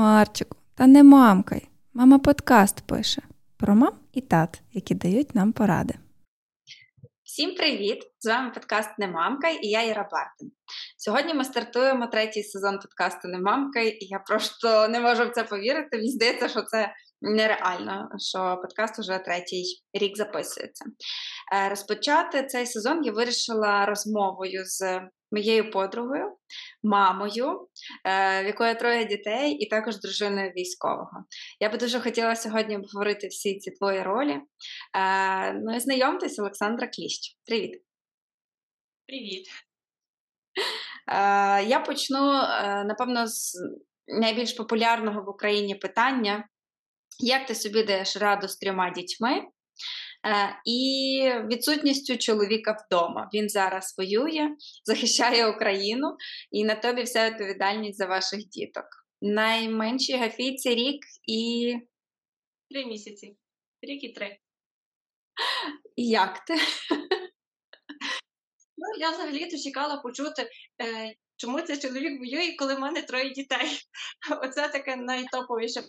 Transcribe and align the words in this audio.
Марчику, 0.00 0.56
та 0.74 0.86
не 0.86 1.02
мамкай. 1.02 1.68
Мама 1.94 2.18
подкаст 2.18 2.80
пише 2.86 3.22
про 3.56 3.74
мам 3.74 3.92
і 4.12 4.20
тат, 4.20 4.60
які 4.72 4.94
дають 4.94 5.34
нам 5.34 5.52
поради. 5.52 5.94
Всім 7.22 7.54
привіт! 7.54 7.98
З 8.18 8.26
вами 8.26 8.50
подкаст 8.50 8.90
Не 8.98 9.08
мамка 9.08 9.48
і 9.48 9.66
я 9.66 9.82
Іра 9.82 10.08
Бартин. 10.12 10.52
Сьогодні 10.98 11.34
ми 11.34 11.44
стартуємо 11.44 12.06
третій 12.06 12.42
сезон 12.42 12.78
подкасту 12.78 13.28
Не 13.28 13.38
мамка, 13.38 13.80
і 13.80 13.98
я 14.00 14.18
просто 14.18 14.88
не 14.88 15.00
можу 15.00 15.24
в 15.24 15.30
це 15.30 15.44
повірити. 15.44 15.96
Мені 15.96 16.10
здається, 16.10 16.48
що 16.48 16.62
це 16.62 16.94
нереально, 17.20 18.08
що 18.18 18.58
подкаст 18.62 18.98
уже 18.98 19.18
третій 19.18 19.64
рік 19.92 20.16
записується. 20.16 20.84
Е, 21.54 21.68
розпочати 21.68 22.46
цей 22.46 22.66
сезон 22.66 23.04
я 23.04 23.12
вирішила 23.12 23.86
розмовою 23.86 24.64
з 24.64 25.00
моєю 25.30 25.70
подругою, 25.70 26.36
мамою, 26.82 27.68
е, 28.04 28.42
в 28.42 28.46
якої 28.46 28.74
троє 28.74 29.04
дітей, 29.04 29.52
і 29.52 29.68
також 29.68 30.00
дружиною 30.00 30.52
військового. 30.56 31.24
Я 31.60 31.68
би 31.68 31.78
дуже 31.78 32.00
хотіла 32.00 32.36
сьогодні 32.36 32.76
обговорити 32.76 33.26
всі 33.26 33.58
ці 33.58 33.70
твої 33.70 34.02
ролі. 34.02 34.40
Е, 34.96 35.52
ну 35.52 35.76
і 35.76 35.80
знайомтесь, 35.80 36.38
Олександра 36.38 36.86
Кліщ. 36.86 37.36
Привіт. 37.46 37.82
Привіт. 39.06 39.46
Я 41.68 41.82
почну, 41.86 42.32
напевно, 42.84 43.26
з 43.26 43.56
найбільш 44.06 44.52
популярного 44.52 45.22
в 45.22 45.28
Україні 45.28 45.74
питання. 45.74 46.48
Як 47.18 47.46
ти 47.46 47.54
собі 47.54 47.82
даєш 47.82 48.16
раду 48.16 48.48
з 48.48 48.56
трьома 48.56 48.90
дітьми? 48.90 49.42
Е, 50.26 50.60
і 50.64 51.32
відсутністю 51.46 52.18
чоловіка 52.18 52.84
вдома. 52.86 53.30
Він 53.34 53.48
зараз 53.48 53.94
воює, 53.98 54.56
захищає 54.84 55.46
Україну, 55.46 56.16
і 56.50 56.64
на 56.64 56.74
тобі 56.74 57.02
вся 57.02 57.30
відповідальність 57.30 57.98
за 57.98 58.06
ваших 58.06 58.48
діток. 58.48 58.84
Найменші 59.22 60.16
гафійці 60.16 60.74
рік 60.74 61.00
і 61.26 61.74
три 62.70 62.86
місяці. 62.86 63.36
Рік 63.82 64.04
і 64.04 64.12
три. 64.12 64.38
І 65.96 66.08
як 66.08 66.44
ти? 66.44 66.54
Ну, 68.76 68.86
Я 69.00 69.10
взагалі-то 69.10 69.58
чекала 69.58 69.96
почути, 69.96 70.50
е, 70.82 71.14
чому 71.36 71.60
цей 71.60 71.78
чоловік 71.78 72.20
воює, 72.20 72.56
коли 72.58 72.74
в 72.74 72.78
мене 72.78 73.02
троє 73.02 73.30
дітей. 73.30 73.80
Оце 74.42 74.68
таке 74.68 74.96
найтоповіше. 74.96 75.82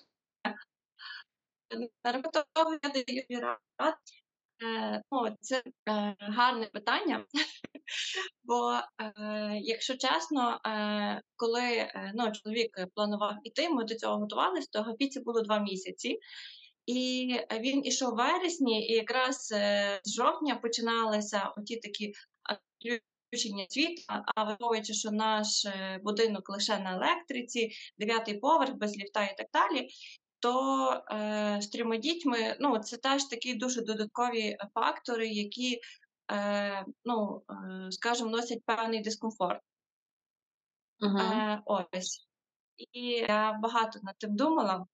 На 2.04 2.22
того 2.22 2.78
я 2.84 2.90
даю 2.90 3.42
рад. 3.78 3.96
Е, 4.64 5.02
ну, 5.12 5.38
Це 5.42 5.64
е, 5.90 6.16
гарне 6.20 6.66
питання, 6.66 7.26
бо, 8.44 8.72
е, 8.72 9.60
якщо 9.62 9.98
чесно, 9.98 10.60
е, 10.66 11.22
коли 11.36 11.92
ну, 12.16 12.32
чоловік 12.32 12.78
планував 12.96 13.36
іти, 13.44 13.70
ми 13.70 13.84
до 13.84 13.96
цього 13.96 14.18
готувалися, 14.18 14.68
то 14.72 14.82
Гапіці 14.82 15.20
було 15.20 15.42
два 15.42 15.60
місяці. 15.60 16.20
І 16.86 17.36
він 17.60 17.86
ішов 17.86 18.14
в 18.14 18.18
вересні, 18.18 18.88
і 18.88 18.94
якраз 18.94 19.48
з 20.04 20.16
жовтня 20.16 20.56
починалися 20.56 21.54
оті 21.58 21.76
такі 21.76 22.14
включення 23.28 23.66
світла, 23.70 24.24
а 24.36 24.44
враховуючи, 24.44 24.94
що 24.94 25.12
наш 25.12 25.68
будинок 26.04 26.50
лише 26.50 26.80
на 26.80 26.96
електриці, 26.96 27.72
дев'ятий 27.98 28.40
поверх 28.40 28.74
без 28.76 28.98
ліфта 28.98 29.24
і 29.26 29.38
так 29.38 29.48
далі, 29.54 29.88
то 30.42 31.04
е, 31.12 31.58
з 31.62 31.68
трьома 31.68 31.98
дітьми 31.98 32.58
ну, 32.60 32.80
це 32.80 32.98
теж 32.98 33.24
такі 33.24 33.54
дуже 33.54 33.82
додаткові 33.82 34.58
фактори, 34.74 35.28
які, 35.28 35.80
е, 36.32 36.86
ну, 37.06 37.44
е, 37.50 37.92
скажімо, 37.92 38.30
носять 38.30 38.66
певний 38.66 39.02
дискомфорт. 39.02 39.62
Uh-huh. 41.02 41.54
Е, 41.54 41.62
Ось. 41.66 42.28
І 42.94 43.08
я 43.10 43.60
багато 43.62 44.00
над 44.04 44.18
тим 44.18 44.36
думала, 44.36 44.86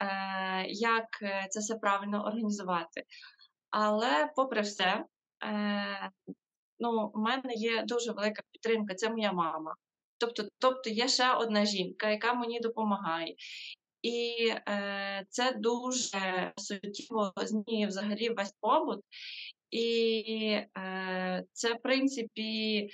е, 0.00 0.66
як 0.68 1.06
це 1.50 1.60
все 1.60 1.74
правильно 1.74 2.24
організувати. 2.24 3.04
Але, 3.70 4.32
попри 4.36 4.60
все, 4.60 5.04
е, 5.44 6.10
ну, 6.78 7.10
у 7.14 7.18
мене 7.18 7.54
є 7.54 7.82
дуже 7.82 8.12
велика 8.12 8.42
підтримка, 8.52 8.94
це 8.94 9.10
моя 9.10 9.32
мама. 9.32 9.74
Тобто, 10.18 10.48
тобто 10.58 10.90
є 10.90 11.08
ще 11.08 11.34
одна 11.34 11.64
жінка, 11.64 12.10
яка 12.10 12.34
мені 12.34 12.60
допомагає. 12.60 13.34
І 14.02 14.48
е, 14.68 15.26
це 15.28 15.52
дуже 15.52 16.52
суттєво 16.56 17.32
змінює 17.36 17.86
взагалі 17.86 18.28
весь 18.28 18.54
побут. 18.60 19.00
І 19.70 20.24
е, 20.78 21.44
це, 21.52 21.74
в 21.74 21.82
принципі, 21.82 22.88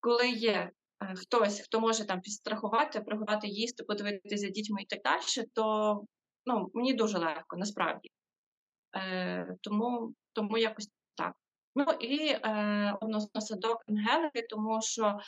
коли 0.00 0.28
є 0.28 0.70
е, 1.02 1.14
хтось, 1.16 1.60
хто 1.60 1.80
може 1.80 2.06
там 2.06 2.20
підстрахувати, 2.20 3.00
приготувати 3.00 3.48
їсти, 3.48 3.84
подивитися 3.84 4.36
за 4.36 4.48
дітьми 4.48 4.82
і 4.82 4.86
так 4.86 5.02
далі, 5.02 5.46
то 5.52 6.04
ну, 6.46 6.70
мені 6.74 6.94
дуже 6.94 7.18
легко 7.18 7.56
насправді. 7.56 8.10
Е, 8.96 9.56
Тому 9.60 10.14
тому 10.32 10.58
якось 10.58 10.88
так. 11.14 11.32
Ну 11.74 11.84
і 12.00 12.28
е, 12.28 12.98
односно 13.00 13.40
садок 13.40 13.84
Ангелики, 13.88 14.46
тому 14.50 14.82
що 14.82 15.18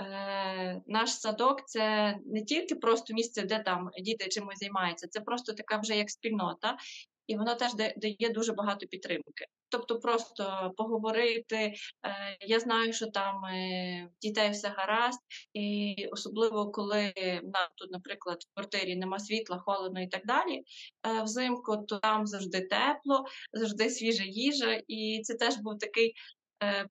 е, 0.00 0.82
наш 0.86 1.10
садок 1.10 1.66
це 1.66 2.16
не 2.26 2.44
тільки 2.44 2.74
просто 2.74 3.14
місце, 3.14 3.42
де 3.42 3.58
там 3.58 3.90
діти 4.00 4.28
чимось 4.28 4.58
займаються, 4.58 5.08
це 5.08 5.20
просто 5.20 5.52
така 5.52 5.78
вже 5.78 5.96
як 5.96 6.10
спільнота, 6.10 6.76
і 7.26 7.36
воно 7.36 7.54
теж 7.54 7.74
дає 7.74 8.30
дуже 8.30 8.52
багато 8.52 8.86
підтримки. 8.86 9.46
Тобто, 9.68 9.98
просто 9.98 10.72
поговорити. 10.76 11.56
Е, 11.56 11.74
я 12.40 12.60
знаю, 12.60 12.92
що 12.92 13.06
там 13.06 13.44
е, 13.44 14.08
дітей 14.22 14.50
все 14.50 14.68
гаразд, 14.68 15.20
і 15.52 15.94
особливо 16.12 16.70
коли 16.70 17.12
нам 17.42 17.68
тут, 17.74 17.90
наприклад, 17.90 18.38
в 18.42 18.54
квартирі 18.54 18.96
нема 18.96 19.18
світла, 19.18 19.58
холодно 19.58 20.02
і 20.02 20.06
так 20.06 20.26
далі. 20.26 20.62
Взимку 21.24 21.76
то 21.76 21.98
там 21.98 22.26
завжди 22.26 22.60
тепло, 22.60 23.24
завжди 23.52 23.90
свіжа 23.90 24.24
їжа, 24.24 24.80
і 24.88 25.20
це 25.24 25.34
теж 25.34 25.56
був 25.56 25.78
такий 25.78 26.14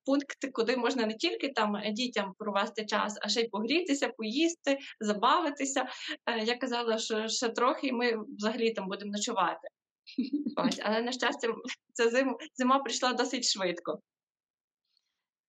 пункти, 0.05 0.47
куди 0.51 0.77
можна 0.77 1.05
не 1.05 1.13
тільки 1.13 1.49
там 1.49 1.75
е, 1.75 1.91
дітям 1.91 2.33
провести 2.37 2.85
час, 2.85 3.17
а 3.21 3.29
ще 3.29 3.41
й 3.41 3.49
погрітися, 3.49 4.09
поїсти, 4.17 4.77
забавитися. 4.99 5.85
Е, 6.25 6.43
я 6.43 6.57
казала, 6.57 6.97
що 6.97 7.27
ще 7.27 7.49
трохи 7.49 7.87
і 7.87 7.91
ми 7.91 8.13
взагалі 8.37 8.71
там 8.71 8.87
будемо 8.87 9.11
ночувати. 9.11 9.67
Ось, 10.57 10.79
Але 10.83 11.01
на 11.01 11.11
щастя, 11.11 11.47
ця 11.93 12.09
зима, 12.09 12.35
зима 12.55 12.79
прийшла 12.79 13.13
досить 13.13 13.45
швидко. 13.45 13.99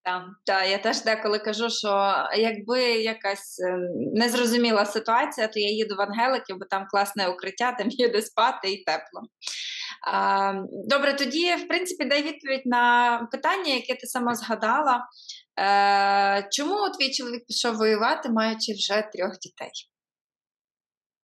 Так, 0.03 0.25
та, 0.45 0.65
я 0.65 0.79
теж 0.79 1.03
деколи 1.05 1.39
кажу, 1.39 1.71
що 1.71 2.15
якби 2.37 2.83
якась 2.83 3.61
незрозуміла 4.15 4.87
ситуація, 4.87 5.49
то 5.49 5.61
я 5.61 5.71
їду 5.71 5.97
в 5.97 6.01
Ангелики, 6.01 6.55
бо 6.55 6.65
там 6.65 6.87
класне 6.91 7.29
укриття, 7.29 7.73
там 7.73 7.89
є 7.89 8.09
де 8.09 8.23
спати 8.23 8.73
і 8.73 8.85
тепло. 8.85 9.23
Добре, 10.89 11.15
тоді, 11.15 11.55
в 11.55 11.69
принципі, 11.69 12.05
дай 12.05 12.23
відповідь 12.23 12.67
на 12.67 13.19
питання, 13.33 13.75
яке 13.75 13.95
ти 13.95 14.07
сама 14.07 14.35
згадала. 14.35 15.09
Е, 15.61 16.49
чому 16.51 16.91
твій 16.91 17.13
чоловік 17.13 17.47
пішов 17.47 17.77
воювати, 17.77 18.31
маючи 18.31 18.73
вже 18.73 18.95
трьох 19.13 19.39
дітей? 19.39 19.71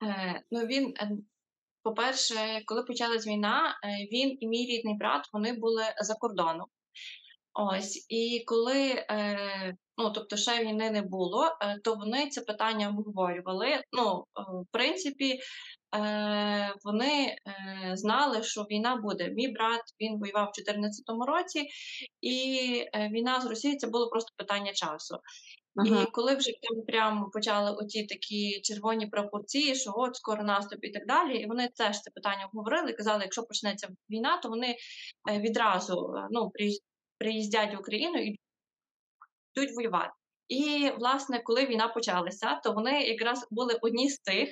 Е, 0.04 0.42
ну, 0.50 0.60
він, 0.60 0.94
е, 1.00 1.10
по-перше, 1.82 2.62
коли 2.66 2.82
почалась 2.82 3.26
війна, 3.26 3.74
він 4.12 4.36
і 4.40 4.48
мій 4.48 4.66
рідний 4.66 4.96
брат 4.98 5.28
вони 5.32 5.52
були 5.52 5.84
за 6.00 6.14
кордоном. 6.14 6.66
Ось, 7.54 8.06
і 8.08 8.44
коли 8.46 9.06
ну, 9.98 10.10
тобто 10.10 10.36
ще 10.36 10.64
війни 10.64 10.90
не 10.90 11.02
було, 11.02 11.48
то 11.84 11.94
вони 11.94 12.28
це 12.28 12.40
питання 12.40 12.88
обговорювали. 12.88 13.80
Ну, 13.92 14.24
в 14.36 14.66
принципі, 14.70 15.38
Е, 15.96 16.74
вони 16.84 17.36
е, 17.46 17.96
знали, 17.96 18.42
що 18.42 18.62
війна 18.62 18.96
буде. 18.96 19.28
Мій 19.28 19.48
брат 19.48 19.80
він 20.00 20.18
воював 20.18 20.48
у 20.48 20.52
2014 20.56 21.04
році, 21.26 21.68
і 22.20 22.84
е, 22.94 23.08
війна 23.12 23.40
з 23.40 23.46
Росією 23.46 23.78
це 23.78 23.86
було 23.86 24.10
просто 24.10 24.32
питання 24.36 24.72
часу. 24.72 25.18
Ага. 25.76 26.02
І 26.02 26.06
коли 26.12 26.34
вже 26.34 26.50
прямо 26.86 27.30
почали 27.30 27.70
оті 27.70 28.06
такі 28.06 28.60
червоні 28.60 29.06
пропорції, 29.06 29.74
що 29.74 29.92
от 29.96 30.16
скоро 30.16 30.44
наступ 30.44 30.84
і 30.84 30.90
так 30.90 31.06
далі, 31.06 31.38
і 31.38 31.46
вони 31.46 31.68
теж 31.68 32.00
це 32.00 32.10
питання 32.10 32.46
обговорили. 32.46 32.92
Казали, 32.92 33.22
якщо 33.22 33.42
почнеться 33.42 33.88
війна, 34.10 34.40
то 34.42 34.48
вони 34.48 34.76
відразу 35.38 36.14
ну, 36.30 36.52
приїздять 37.18 37.74
в 37.74 37.78
Україну 37.78 38.18
і 38.18 38.38
йдуть 39.56 39.76
воювати. 39.76 40.12
І 40.48 40.90
власне, 40.98 41.40
коли 41.44 41.66
війна 41.66 41.88
почалася, 41.88 42.60
то 42.64 42.72
вони 42.72 43.02
якраз 43.02 43.46
були 43.50 43.78
одні 43.82 44.10
з 44.10 44.18
тих, 44.18 44.48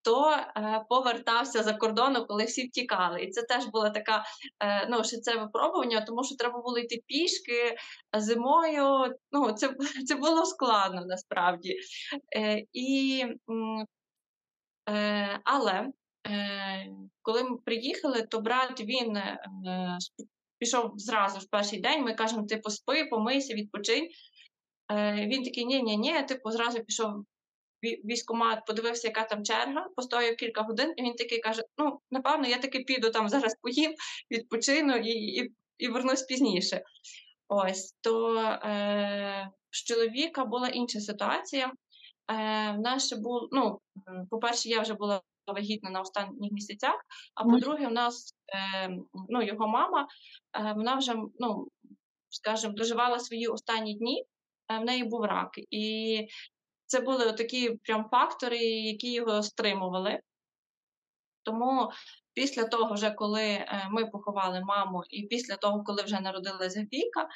хто 0.00 0.30
е, 0.30 0.84
повертався 0.88 1.62
за 1.62 1.72
кордону, 1.72 2.26
коли 2.26 2.44
всі 2.44 2.66
втікали. 2.66 3.22
І 3.22 3.30
це 3.30 3.42
теж 3.42 3.66
була 3.66 3.90
така 3.90 4.24
е, 4.62 4.86
ну, 4.90 5.02
це 5.02 5.36
випробування, 5.36 6.00
тому 6.00 6.24
що 6.24 6.36
треба 6.36 6.60
було 6.60 6.78
йти 6.78 7.02
пішки 7.06 7.76
зимою. 8.18 9.14
Ну, 9.32 9.52
Це 9.52 9.74
це 10.06 10.14
було 10.14 10.46
складно 10.46 11.04
насправді. 11.06 11.76
Е, 12.36 12.62
і, 12.72 13.24
е, 14.90 15.40
Але 15.44 15.88
е, 16.26 16.86
коли 17.22 17.44
ми 17.44 17.56
приїхали, 17.56 18.22
то 18.22 18.40
брат 18.40 18.80
він 18.80 19.16
е, 19.16 19.38
пішов 20.58 20.92
зразу 20.96 21.38
в 21.38 21.50
перший 21.50 21.80
день. 21.80 22.04
Ми 22.04 22.14
кажемо, 22.14 22.46
типу, 22.46 22.70
спи, 22.70 23.04
помийся, 23.04 23.54
відпочинь. 23.54 24.08
Він 25.16 25.42
такий, 25.42 25.64
ні 25.64 25.82
ні 25.82 25.96
ні 25.96 26.22
типу, 26.22 26.50
зразу 26.50 26.84
пішов 26.84 27.24
військомат, 27.82 28.66
подивився, 28.66 29.08
яка 29.08 29.24
там 29.24 29.44
черга, 29.44 29.88
постояв 29.96 30.36
кілька 30.36 30.62
годин, 30.62 30.94
і 30.96 31.02
він 31.02 31.14
такий 31.14 31.38
каже: 31.38 31.62
Ну, 31.78 32.00
напевно, 32.10 32.48
я 32.48 32.58
таки 32.58 32.78
піду 32.78 33.10
там 33.10 33.28
зараз 33.28 33.56
поїм, 33.62 33.94
відпочину 34.30 34.96
і 34.96 35.10
і, 35.10 35.52
і 35.78 35.88
вернусь 35.88 36.22
пізніше. 36.22 36.82
Ось 37.48 37.92
то 38.00 38.38
е, 38.40 39.50
з 39.70 39.84
чоловіка 39.84 40.44
була 40.44 40.68
інша 40.68 41.00
ситуація. 41.00 41.66
Е, 41.66 41.72
В 42.72 42.80
нас 42.80 43.06
ще 43.06 43.16
був, 43.16 43.48
ну, 43.52 43.80
по-перше, 44.30 44.68
я 44.68 44.80
вже 44.80 44.94
була 44.94 45.22
вагітна 45.46 45.90
на 45.90 46.00
останніх 46.00 46.52
місяцях, 46.52 46.94
а 47.34 47.44
по-друге, 47.44 47.86
в 47.86 47.92
нас 47.92 48.34
е, 48.54 48.90
ну, 49.28 49.42
його 49.42 49.68
мама, 49.68 50.08
е, 50.58 50.72
вона 50.76 50.94
вже, 50.94 51.14
ну, 51.38 51.68
скажімо, 52.28 52.72
доживала 52.72 53.18
свої 53.18 53.46
останні 53.46 53.94
дні, 53.94 54.22
е, 54.22 54.24
в 54.78 54.84
неї 54.84 55.04
був 55.04 55.24
рак. 55.24 55.50
І 55.70 56.26
це 56.86 57.00
були 57.00 57.32
такі 57.32 57.70
прям 57.70 58.08
фактори, 58.10 58.58
які 58.64 59.12
його 59.12 59.42
стримували. 59.42 60.20
Тому 61.42 61.90
після 62.34 62.64
того, 62.64 62.94
вже 62.94 63.10
коли 63.10 63.42
е, 63.42 63.88
ми 63.90 64.06
поховали 64.06 64.60
маму, 64.60 65.02
і 65.10 65.22
після 65.22 65.56
того, 65.56 65.84
коли 65.84 66.02
вже 66.02 66.20
народилась 66.20 66.76
Гафійка, 66.76 67.28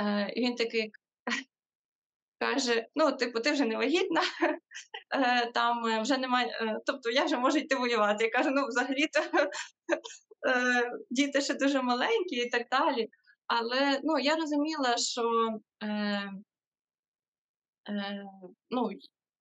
е, 0.00 0.34
він 0.36 0.54
такий 0.54 0.92
каже: 2.38 2.86
ну, 2.94 3.12
типу, 3.12 3.40
ти 3.40 3.52
вже 3.52 3.64
не 3.64 3.76
вагітна, 3.76 4.20
е, 5.14 5.50
там 5.54 6.02
вже 6.02 6.18
немає, 6.18 6.80
тобто 6.86 7.10
я 7.10 7.24
вже 7.24 7.36
можу 7.36 7.58
йти 7.58 7.76
воювати. 7.76 8.24
Я 8.24 8.30
кажу, 8.30 8.50
ну, 8.50 8.66
взагалі-то 8.66 9.20
діти 11.10 11.40
ще 11.40 11.54
дуже 11.54 11.82
маленькі 11.82 12.36
і 12.36 12.50
так 12.50 12.66
далі. 12.70 13.08
Але 13.46 14.00
ну, 14.02 14.18
я 14.18 14.36
розуміла, 14.36 14.96
що 14.96 15.48
Е, 15.82 16.30
ну, 18.70 18.90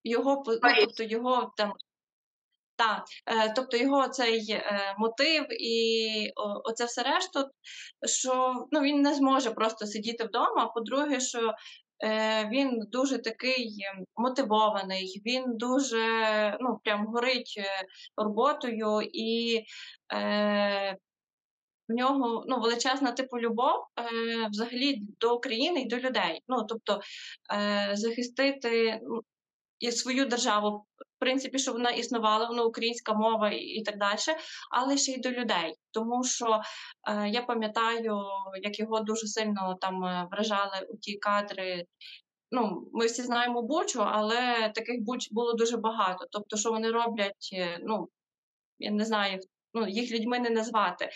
його 0.03 0.43
ну, 0.47 0.59
тобто 0.79 1.03
його 1.03 1.53
там. 1.57 1.73
Так, 2.75 3.03
е, 3.25 3.53
тобто 3.55 3.77
його 3.77 4.07
цей 4.07 4.51
е, 4.51 4.95
мотив 4.97 5.45
і 5.61 6.31
оце 6.63 6.85
все 6.85 7.03
решту, 7.03 7.49
що 8.07 8.53
ну, 8.71 8.81
він 8.81 9.01
не 9.01 9.13
зможе 9.13 9.51
просто 9.51 9.85
сидіти 9.85 10.23
вдома. 10.23 10.65
По-друге, 10.67 11.19
що 11.19 11.53
е, 12.03 12.49
він 12.49 12.79
дуже 12.91 13.17
такий 13.17 13.77
мотивований, 14.15 15.21
він 15.25 15.57
дуже 15.57 15.97
ну, 16.61 16.79
прям 16.83 17.05
горить 17.05 17.55
е, 17.57 17.85
роботою 18.17 19.09
і 19.13 19.61
е, 20.13 20.97
в 21.91 21.93
нього 21.93 22.43
ну, 22.47 22.59
величезна 22.59 23.11
типу 23.11 23.39
любов 23.39 23.85
е, 23.99 24.47
взагалі 24.51 25.01
до 25.19 25.35
України 25.35 25.81
і 25.81 25.87
до 25.87 25.97
людей. 25.97 26.41
Ну 26.47 26.63
тобто 26.69 27.01
е, 27.53 27.91
захистити 27.93 28.99
ну, 29.03 29.21
і 29.81 29.91
свою 29.91 30.25
державу, 30.25 30.85
в 30.97 31.19
принципі, 31.19 31.59
щоб 31.59 31.73
вона 31.73 31.89
існувала, 31.91 32.47
вона 32.47 32.63
українська 32.63 33.13
мова 33.13 33.49
і, 33.49 33.57
і 33.57 33.83
так 33.83 33.97
далі, 33.97 34.17
але 34.71 34.97
ще 34.97 35.11
й 35.11 35.19
до 35.19 35.31
людей. 35.31 35.75
Тому 35.91 36.23
що 36.23 36.61
е, 37.09 37.29
я 37.29 37.41
пам'ятаю, 37.41 38.23
як 38.61 38.79
його 38.79 38.99
дуже 38.99 39.27
сильно 39.27 39.77
там 39.81 40.03
е, 40.03 40.27
вражали 40.31 40.87
у 40.89 40.97
ті 40.97 41.17
кадри. 41.17 41.85
Ну, 42.51 42.89
ми 42.93 43.05
всі 43.05 43.21
знаємо 43.21 43.61
Бучу, 43.61 44.03
але 44.03 44.71
таких 44.75 45.01
буч 45.01 45.31
було 45.31 45.53
дуже 45.53 45.77
багато. 45.77 46.25
Тобто, 46.31 46.57
що 46.57 46.71
вони 46.71 46.91
роблять, 46.91 47.49
е, 47.53 47.79
ну 47.83 48.09
я 48.79 48.91
не 48.91 49.05
знаю, 49.05 49.39
ну, 49.73 49.87
їх 49.87 50.11
людьми 50.11 50.39
не 50.39 50.49
назвати. 50.49 51.09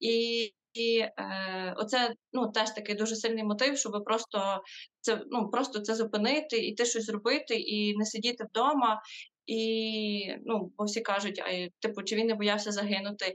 І 0.00 0.52
і 0.76 0.98
е, 0.98 1.74
оце 1.76 2.14
ну, 2.32 2.48
теж 2.48 2.70
такий 2.70 2.94
дуже 2.94 3.16
сильний 3.16 3.44
мотив, 3.44 3.78
щоб 3.78 4.04
просто 4.04 4.62
це 5.00 5.22
ну, 5.30 5.50
просто 5.50 5.80
це 5.80 5.94
зупинити, 5.94 6.56
іти 6.66 6.84
щось 6.84 7.04
зробити, 7.04 7.54
і 7.54 7.96
не 7.96 8.04
сидіти 8.04 8.44
вдома. 8.44 9.02
І 9.46 10.36
ну, 10.44 10.72
бо 10.76 10.84
всі 10.84 11.00
кажуть, 11.00 11.38
а 11.38 11.68
типу, 11.80 12.02
чи 12.02 12.16
він 12.16 12.26
не 12.26 12.34
боявся 12.34 12.72
загинути? 12.72 13.34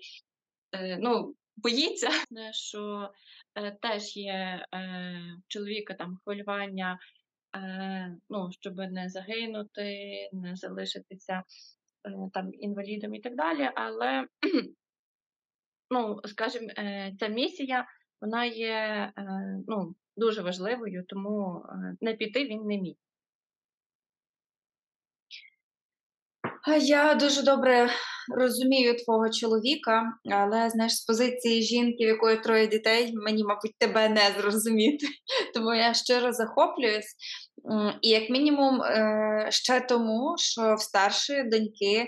Е, 0.71 0.97
Ну, 1.01 1.35
боїться, 1.57 2.09
що 2.53 3.11
е, 3.55 3.77
теж 3.81 4.17
є 4.17 4.65
е, 4.75 5.21
чоловіка 5.47 5.93
там 5.93 6.17
хвилювання, 6.23 6.99
е, 7.55 8.17
ну, 8.29 8.49
щоб 8.59 8.77
не 8.77 9.09
загинути, 9.09 10.29
не 10.33 10.55
залишитися 10.55 11.43
там 12.33 12.53
інвалідом 12.53 13.15
і 13.15 13.19
так 13.19 13.35
далі, 13.35 13.69
але, 13.75 14.27
ну, 15.91 16.21
скажімо, 16.25 16.67
е, 16.77 17.13
ця 17.19 17.27
місія 17.27 17.85
вона 18.21 18.45
є 18.45 18.73
е, 18.73 19.13
ну, 19.67 19.95
дуже 20.17 20.41
важливою, 20.41 21.03
тому 21.07 21.63
не 22.01 22.13
піти 22.13 22.45
він 22.45 22.61
не 22.65 22.77
міг. 22.77 22.95
Я 26.79 27.13
дуже 27.13 27.41
добре 27.41 27.89
розумію 28.37 28.97
твого 28.97 29.29
чоловіка, 29.29 30.13
але 30.31 30.69
знаєш, 30.69 30.95
з 30.95 31.05
позиції 31.05 31.61
жінки, 31.61 32.05
в 32.05 32.07
якої 32.07 32.37
троє 32.37 32.67
дітей, 32.67 33.13
мені, 33.15 33.43
мабуть, 33.43 33.77
тебе 33.77 34.09
не 34.09 34.31
зрозуміти. 34.37 35.07
Тому 35.53 35.73
я 35.73 35.93
щиро 35.93 36.33
захоплююсь. 36.33 37.15
І 38.01 38.09
як 38.09 38.29
мінімум, 38.29 38.81
е, 38.81 39.47
ще 39.49 39.81
тому, 39.81 40.35
що 40.37 40.75
в 40.75 40.81
старшої 40.81 41.43
доньки. 41.43 42.07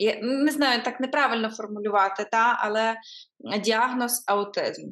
Я 0.00 0.18
не 0.22 0.50
знаю, 0.50 0.82
так 0.82 1.00
неправильно 1.00 1.50
формулювати, 1.50 2.28
та, 2.32 2.58
але 2.60 2.96
діагноз 3.60 4.24
аутизм. 4.26 4.88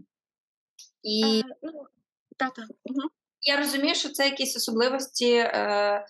І 1.03 1.43
а, 1.45 1.49
ну, 1.63 1.87
та, 2.37 2.51
та. 2.51 2.63
Угу. 2.63 3.09
Я 3.47 3.57
розумію, 3.57 3.95
що 3.95 4.09
це 4.09 4.25
якісь 4.25 4.57
особливості 4.57 5.33
е, 5.35 6.07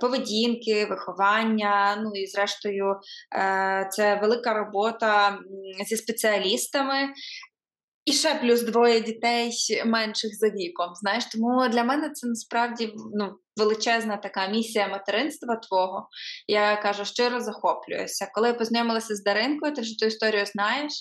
поведінки, 0.00 0.86
виховання. 0.86 1.96
Ну 2.04 2.10
і 2.14 2.26
зрештою, 2.26 2.96
е, 3.36 3.88
це 3.92 4.18
велика 4.22 4.54
робота 4.54 5.38
зі 5.88 5.96
спеціалістами. 5.96 7.08
І 8.04 8.12
ще 8.12 8.34
плюс 8.34 8.62
двоє 8.62 9.00
дітей 9.00 9.52
менших 9.86 10.34
за 10.34 10.48
віком. 10.48 10.94
Знаєш, 10.94 11.24
тому 11.24 11.68
для 11.68 11.84
мене 11.84 12.10
це 12.10 12.26
насправді 12.26 12.92
ну, 13.14 13.38
величезна 13.56 14.16
така 14.16 14.48
місія 14.48 14.88
материнства 14.88 15.56
твого. 15.56 16.08
Я 16.48 16.76
кажу, 16.76 17.04
щиро 17.04 17.40
захоплююся. 17.40 18.30
Коли 18.34 18.48
я 18.48 18.54
познайомилася 18.54 19.14
з 19.14 19.22
Даринкою, 19.22 19.74
ти 19.74 19.80
вже 19.80 19.98
ту 19.98 20.06
історію 20.06 20.46
знаєш. 20.46 20.92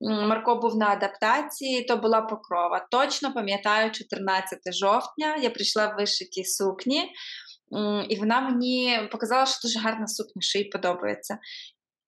Марко 0.00 0.56
був 0.56 0.76
на 0.76 0.86
адаптації, 0.86 1.84
то 1.84 1.96
була 1.96 2.20
покрова. 2.20 2.86
Точно 2.90 3.32
пам'ятаю, 3.32 3.90
14 3.90 4.58
жовтня 4.74 5.36
я 5.36 5.50
прийшла 5.50 5.86
в 5.86 5.96
вишитій 5.98 6.44
сукні, 6.44 7.10
і 8.08 8.16
вона 8.16 8.40
мені 8.40 8.98
показала, 9.12 9.46
що 9.46 9.68
дуже 9.68 9.78
гарна 9.78 10.06
сукня, 10.06 10.42
що 10.42 10.58
їй 10.58 10.64
подобається. 10.64 11.38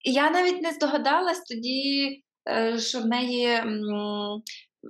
І 0.04 0.12
я 0.12 0.30
навіть 0.30 0.62
не 0.62 0.72
здогадалась 0.72 1.40
тоді, 1.40 2.22
е, 2.48 2.78
що 2.78 3.00
в 3.00 3.06
неї. 3.06 3.62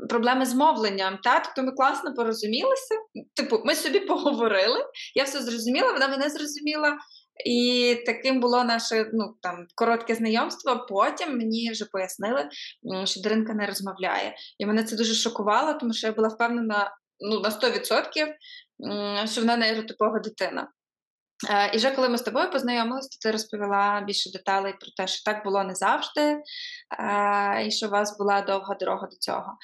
Проблеми 0.09 0.47
з 0.47 0.55
мовленням, 0.55 1.19
та 1.23 1.41
тобто 1.41 1.63
ми 1.63 1.73
класно 1.73 2.15
порозумілися. 2.15 2.95
Типу, 3.35 3.63
ми 3.65 3.75
собі 3.75 4.01
поговорили, 4.01 4.81
я 5.15 5.25
все 5.25 5.43
зрозуміла, 5.43 5.93
вона 5.93 6.09
мене 6.09 6.31
зрозуміла. 6.31 6.99
І 7.45 7.97
таким 8.07 8.41
було 8.41 8.65
наше 8.65 9.11
ну, 9.13 9.35
там, 9.43 9.67
коротке 9.75 10.15
знайомство. 10.15 10.87
Потім 10.89 11.39
мені 11.39 11.71
вже 11.71 11.85
пояснили, 11.85 12.49
що 13.05 13.21
Даринка 13.21 13.55
не 13.55 13.67
розмовляє. 13.67 14.35
І 14.59 14.67
мене 14.67 14.85
це 14.85 14.97
дуже 14.97 15.15
шокувало, 15.15 15.75
тому 15.75 15.93
що 15.93 16.07
я 16.07 16.13
була 16.13 16.29
впевнена 16.29 16.91
ну, 17.21 17.41
на 17.41 17.51
100%, 17.51 19.27
що 19.27 19.41
вона 19.41 19.57
нейротипова 19.57 20.19
дитина. 20.19 20.69
Е, 21.49 21.71
і 21.75 21.77
вже 21.77 21.91
коли 21.91 22.09
ми 22.09 22.19
з 22.19 22.23
тобою 22.23 22.51
познайомилися, 22.51 23.09
то 23.09 23.29
ти 23.29 23.33
розповіла 23.33 24.05
більше 24.07 24.31
деталей 24.31 24.73
про 24.73 24.91
те, 24.97 25.07
що 25.07 25.33
так 25.33 25.45
було 25.45 25.65
не 25.65 25.75
завжди, 25.75 26.21
е, 26.21 27.67
і 27.67 27.71
що 27.71 27.87
у 27.87 27.91
вас 27.91 28.19
була 28.19 28.41
довга 28.41 28.75
дорога 28.75 29.07
до 29.07 29.17
цього. 29.17 29.57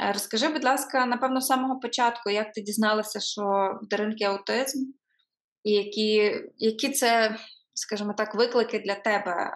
Е, 0.00 0.12
розкажи, 0.12 0.48
будь 0.48 0.64
ласка, 0.64 1.06
напевно, 1.06 1.40
з 1.40 1.46
самого 1.46 1.80
початку, 1.80 2.30
як 2.30 2.52
ти 2.52 2.60
дізналася, 2.60 3.20
що 3.20 3.42
в 3.82 3.88
Даринки 3.88 4.24
аутизм, 4.24 4.78
і 5.64 5.72
які, 5.72 6.40
які 6.58 6.90
це, 6.90 7.38
скажімо 7.74 8.14
так, 8.18 8.34
виклики 8.34 8.78
для 8.78 8.94
тебе 8.94 9.50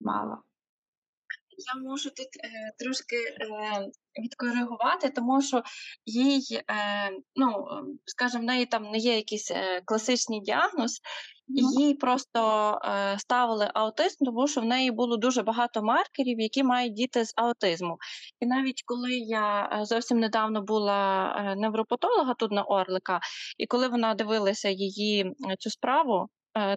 мало? 0.00 0.42
Я 1.58 1.80
можу 1.82 2.10
тут 2.10 2.26
е, 2.44 2.72
трошки 2.78 3.16
е, 3.16 3.86
відкоригувати, 4.22 5.10
тому 5.10 5.42
що 5.42 5.62
їй, 6.06 6.62
е, 6.70 7.10
ну, 7.36 7.66
скажімо, 8.04 8.42
в 8.42 8.46
неї 8.46 8.66
там 8.66 8.82
не 8.82 8.98
є 8.98 9.16
якийсь 9.16 9.50
е, 9.50 9.82
класичний 9.84 10.40
діагноз. 10.40 11.00
Їй 11.48 11.94
просто 11.94 12.70
е, 12.84 13.18
ставили 13.18 13.70
аутизм, 13.74 14.24
тому 14.24 14.48
що 14.48 14.60
в 14.60 14.64
неї 14.64 14.90
було 14.90 15.16
дуже 15.16 15.42
багато 15.42 15.82
маркерів, 15.82 16.40
які 16.40 16.62
мають 16.62 16.94
діти 16.94 17.24
з 17.24 17.32
аутизму. 17.36 17.96
І 18.40 18.46
навіть 18.46 18.82
коли 18.84 19.12
я 19.12 19.70
е, 19.72 19.84
зовсім 19.84 20.18
недавно 20.18 20.62
була 20.62 21.32
е, 21.38 21.56
невропатолога 21.56 22.34
тут 22.34 22.52
на 22.52 22.62
Орлика, 22.62 23.20
і 23.58 23.66
коли 23.66 23.88
вона 23.88 24.14
дивилася 24.14 24.68
її 24.68 25.32
цю 25.58 25.70
справу, 25.70 26.28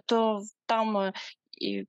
то 0.06 0.40
там 0.66 1.12
і 1.60 1.84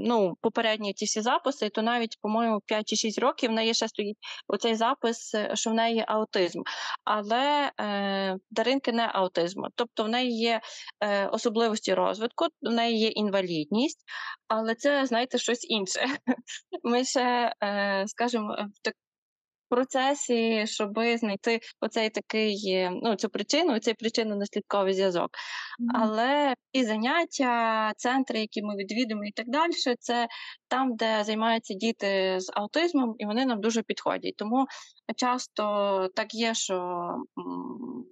ну, 0.00 0.36
попередні 0.40 0.92
ті 0.92 1.04
всі 1.04 1.20
записи, 1.20 1.68
то 1.68 1.82
навіть, 1.82 2.18
по-моєму, 2.22 2.60
5 2.60 2.88
чи 2.88 2.96
6 2.96 3.18
років 3.18 3.50
в 3.50 3.52
неї 3.52 3.74
ще 3.74 3.88
стоїть 3.88 4.18
оцей 4.48 4.74
запис, 4.74 5.34
е, 5.34 5.50
що 5.54 5.70
в 5.70 5.74
неї 5.74 6.04
аутизм. 6.08 6.62
Але 7.04 7.72
е, 7.80 8.36
Даринки 8.50 8.92
не 8.92 9.06
аутизм. 9.06 9.62
Тобто 9.74 10.04
в 10.04 10.08
неї 10.08 10.38
є 10.38 10.60
е, 11.00 11.26
особливості 11.26 11.94
розвитку, 11.94 12.46
в 12.62 12.70
неї 12.70 12.98
є 12.98 13.08
інвалідність, 13.08 14.04
але 14.48 14.74
це, 14.74 15.06
знаєте, 15.06 15.38
щось 15.38 15.70
інше. 15.70 16.06
Ми 16.82 17.04
ще, 17.04 17.54
е, 17.62 18.04
скажімо, 18.06 18.56
в 18.74 18.82
так 18.82 18.94
процесі, 19.68 20.66
щоб 20.66 20.98
знайти 21.16 21.60
оцей 21.80 22.10
такий, 22.10 22.88
ну, 23.02 23.16
цю 23.16 23.28
причину, 23.28 23.78
цей 23.78 23.94
причинно-наслідковий 23.94 24.92
зв'язок. 24.92 25.30
Mm-hmm. 25.30 26.00
Але 26.02 26.54
і 26.72 26.84
заняття, 26.84 27.92
центри, 27.96 28.40
які 28.40 28.62
ми 28.62 28.76
відвідуємо, 28.76 29.24
і 29.24 29.32
так 29.32 29.48
далі, 29.48 29.72
це 29.98 30.28
там, 30.68 30.96
де 30.96 31.24
займаються 31.24 31.74
діти 31.74 32.36
з 32.40 32.50
аутизмом, 32.54 33.14
і 33.18 33.26
вони 33.26 33.46
нам 33.46 33.60
дуже 33.60 33.82
підходять. 33.82 34.34
Тому 34.36 34.66
часто 35.16 36.08
так 36.14 36.34
є, 36.34 36.54
що 36.54 37.08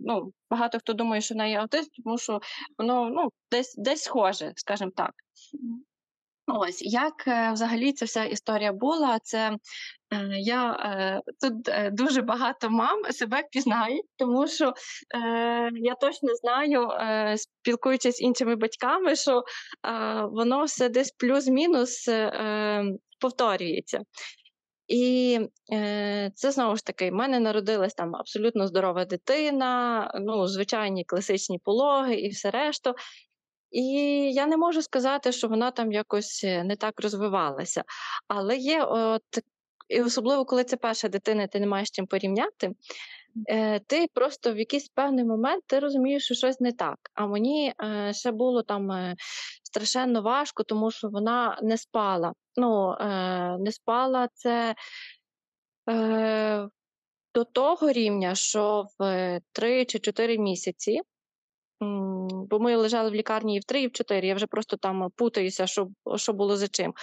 ну, 0.01 0.33
багато 0.51 0.79
хто 0.79 0.93
думає, 0.93 1.21
що 1.21 1.35
в 1.35 1.39
неї 1.39 1.57
аутизм, 1.57 1.91
тому 2.05 2.19
що 2.19 2.41
воно 2.79 3.11
ну, 3.11 3.29
десь 3.51 3.75
десь 3.79 4.03
схоже, 4.03 4.53
скажімо 4.57 4.91
так. 4.97 5.13
Ось 6.47 6.83
як 6.83 7.29
е, 7.29 7.51
взагалі 7.53 7.93
ця 7.93 8.05
вся 8.05 8.25
історія 8.25 8.73
була. 8.73 9.19
Це 9.23 9.51
е, 9.51 9.59
я 10.39 10.73
е, 10.73 11.21
тут 11.41 11.55
дуже 11.95 12.23
багато 12.23 12.71
мам 12.71 13.05
себе 13.11 13.43
пізнають, 13.51 14.07
тому 14.17 14.49
що 14.49 14.75
я 15.75 15.95
точно 15.95 16.35
знаю, 16.35 16.89
спілкуючись 17.37 18.17
з 18.17 18.21
іншими 18.21 18.57
батьками, 18.57 19.17
що 19.17 19.43
воно 20.31 20.65
все 20.65 20.89
десь 20.89 21.11
плюс-мінус 21.11 22.09
повторюється. 23.21 24.01
І 24.89 25.41
е, 25.73 26.31
це 26.35 26.51
знову 26.51 26.77
ж 26.77 26.85
таки, 26.85 27.11
в 27.11 27.15
мене 27.15 27.41
народилась 27.41 27.95
там 27.95 28.17
абсолютно 28.17 28.67
здорова 28.67 29.05
дитина, 29.05 30.11
ну, 30.21 30.47
звичайні 30.47 31.05
класичні 31.05 31.59
пологи 31.59 32.15
і 32.15 32.29
все 32.29 32.51
решту. 32.51 32.95
І 33.71 33.83
я 34.33 34.47
не 34.47 34.57
можу 34.57 34.83
сказати, 34.83 35.33
що 35.33 35.49
вона 35.49 35.71
там 35.71 35.93
якось 35.93 36.45
е, 36.45 36.65
не 36.65 36.77
так 36.77 37.01
розвивалася. 37.01 37.85
Але 38.29 38.57
є, 38.57 38.83
от, 38.85 39.23
і 39.89 40.03
особливо, 40.03 40.45
коли 40.45 40.65
це 40.65 40.77
перша 40.77 41.09
дитина, 41.09 41.47
ти 41.47 41.61
не 41.61 41.67
маєш 41.67 41.91
чим 41.91 42.07
порівняти, 42.07 42.73
е, 43.49 43.79
ти 43.79 44.07
просто 44.15 44.53
в 44.53 44.59
якийсь 44.59 44.89
певний 44.89 45.25
момент 45.25 45.65
ти 45.67 45.79
розумієш, 45.79 46.25
що 46.25 46.35
щось 46.35 46.61
не 46.61 46.73
так. 46.73 46.99
А 47.15 47.27
мені 47.27 47.75
е, 47.83 48.13
ще 48.15 48.31
було 48.31 48.63
там 48.63 49.15
страшенно 49.63 50.23
важко, 50.23 50.63
тому 50.63 50.91
що 50.91 51.09
вона 51.09 51.59
не 51.63 51.79
спала. 51.79 52.33
Ну, 52.57 52.97
Не 53.59 53.73
спала 53.73 54.29
це. 54.35 54.75
До 57.35 57.45
того 57.45 57.93
рівня, 57.93 58.35
що 58.35 58.87
в 58.99 59.41
3 59.53 59.85
чи 59.85 59.99
4 59.99 60.39
місяці 60.39 61.01
Бо 61.81 62.59
ми 62.59 62.77
лежали 62.77 63.11
в 63.11 63.15
лікарні 63.15 63.57
і 63.57 63.59
в 63.59 63.65
3, 63.65 63.83
і 63.83 63.87
в 63.87 63.93
4. 63.93 64.29
Я 64.29 64.35
вже 64.35 64.47
просто 64.47 64.77
там 64.77 65.11
путаюся, 65.17 65.67
що 65.67 65.89
що 66.17 66.33
було 66.33 66.57
за 66.57 66.69
чим. 66.69 66.95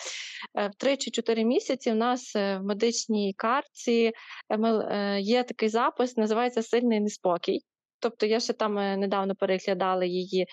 Е, 0.57 0.67
в 0.67 0.75
3 0.75 0.97
чи 0.97 1.11
4 1.11 1.45
місяці 1.45 1.91
в 1.91 1.95
нас 1.95 2.35
е, 2.35 2.57
в 2.57 2.63
медичній 2.63 3.33
картці 3.33 4.11
е, 4.49 5.19
є 5.21 5.43
такий 5.43 5.69
запис, 5.69 6.17
називається 6.17 6.63
Сильний 6.63 6.99
неспокій. 6.99 7.59
Тобто 7.99 8.25
я 8.25 8.39
ще 8.39 8.53
там 8.53 8.73
недавно 8.73 9.35
переглядала 9.35 10.05
її 10.05 10.47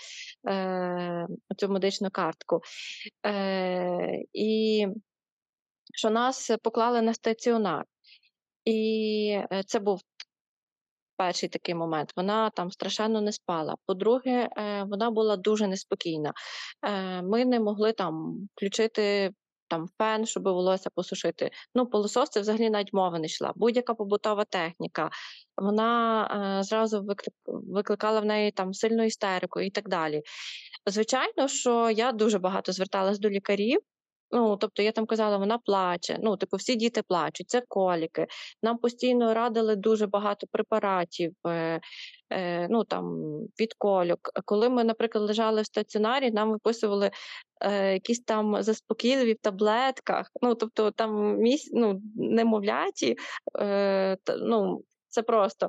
е, 0.49 1.27
цю 1.57 1.69
медичну 1.69 2.11
картку. 2.11 2.61
Е, 3.27 4.19
І 4.33 4.87
що 5.95 6.11
нас 6.11 6.51
поклали 6.63 7.03
на 7.03 7.15
стаціонар. 7.15 7.85
І 8.65 9.41
це 9.67 9.79
був 9.79 10.01
перший 11.21 11.49
такий 11.49 11.75
момент. 11.75 12.13
Вона 12.17 12.51
там 12.51 12.71
страшенно 12.71 13.21
не 13.21 13.33
спала. 13.33 13.75
По-друге, 13.87 14.49
е, 14.57 14.85
вона 14.85 15.11
була 15.11 15.37
дуже 15.37 15.67
неспокійна. 15.67 16.33
Е, 16.83 17.23
ми 17.23 17.45
не 17.45 17.61
могли 17.61 17.93
там 17.93 18.37
включити. 18.55 19.31
Там 19.69 19.87
фен, 19.99 20.27
щоб 20.27 20.43
волосся 20.43 20.91
посушити. 20.95 21.51
Ну, 21.75 21.87
полосос 21.87 22.29
це 22.31 22.41
взагалі 22.41 22.71
навіть 22.71 22.93
мова 22.93 23.19
не 23.19 23.27
йшла. 23.27 23.53
Будь-яка 23.57 23.95
побутова 23.95 24.45
техніка. 24.45 25.11
Вона 25.57 26.25
е, 26.61 26.63
зразу 26.63 27.07
викликала 27.47 28.21
в 28.21 28.25
неї 28.25 28.51
там 28.51 28.75
сильну 28.75 29.05
істерику 29.05 29.61
і 29.61 29.71
так 29.71 29.89
далі. 29.89 30.23
Звичайно, 30.87 31.49
що 31.49 31.91
я 31.91 32.13
дуже 32.13 32.39
багато 32.39 32.73
зверталась 32.73 33.19
до 33.19 33.31
лікарів, 33.31 33.81
Ну, 34.33 34.57
тобто 34.57 34.83
я 34.83 34.93
там 34.93 35.07
казала, 35.07 35.37
вона 35.37 35.59
плаче. 35.59 36.19
Ну, 36.23 36.37
типу, 36.37 36.57
всі 36.57 36.77
діти 36.77 37.03
плачуть, 37.03 37.51
це 37.51 37.63
коліки. 37.69 38.27
Нам 38.63 38.79
постійно 38.79 39.35
радили 39.35 39.77
дуже 39.77 40.07
багато 40.07 40.47
препаратів, 40.53 41.33
е, 41.47 41.81
е, 42.33 42.69
ну 42.71 42.85
там 42.85 43.17
від 43.61 43.75
кольок. 43.79 44.31
Коли 44.45 44.69
ми, 44.69 44.85
наприклад, 44.85 45.25
лежали 45.25 45.63
в 45.63 45.67
стаціонарі, 45.67 46.31
нам 46.31 46.51
виписували 46.51 47.11
е, 47.61 47.93
якісь 47.93 48.21
там 48.21 48.63
заспокійливі 48.63 49.33
в 49.33 49.39
таблетках. 49.39 50.31
Ну, 50.43 50.55
тобто 50.55 50.91
там 50.91 51.37
міс... 51.37 51.71
ну, 51.73 52.01
немовляті, 52.17 53.17
е, 53.61 54.17
ну, 54.39 54.83
це 55.11 55.23
просто 55.23 55.69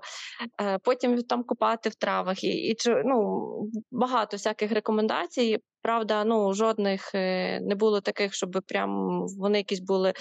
е, 0.62 0.78
потім 0.84 1.24
там 1.24 1.44
купати 1.44 1.90
в 1.90 1.96
травах 1.96 2.44
і 2.44 2.48
і 2.48 2.76
ну, 3.06 3.48
багато 3.92 4.38
всяких 4.38 4.72
рекомендацій. 4.72 5.60
Правда, 5.82 6.24
ну 6.24 6.54
жодних 6.54 7.16
е, 7.16 7.60
не 7.60 7.76
було 7.76 8.02
таких, 8.02 8.34
щоб 8.34 8.62
прям 8.68 9.22
вони 9.40 9.58
якісь 9.58 9.80
були. 9.80 10.14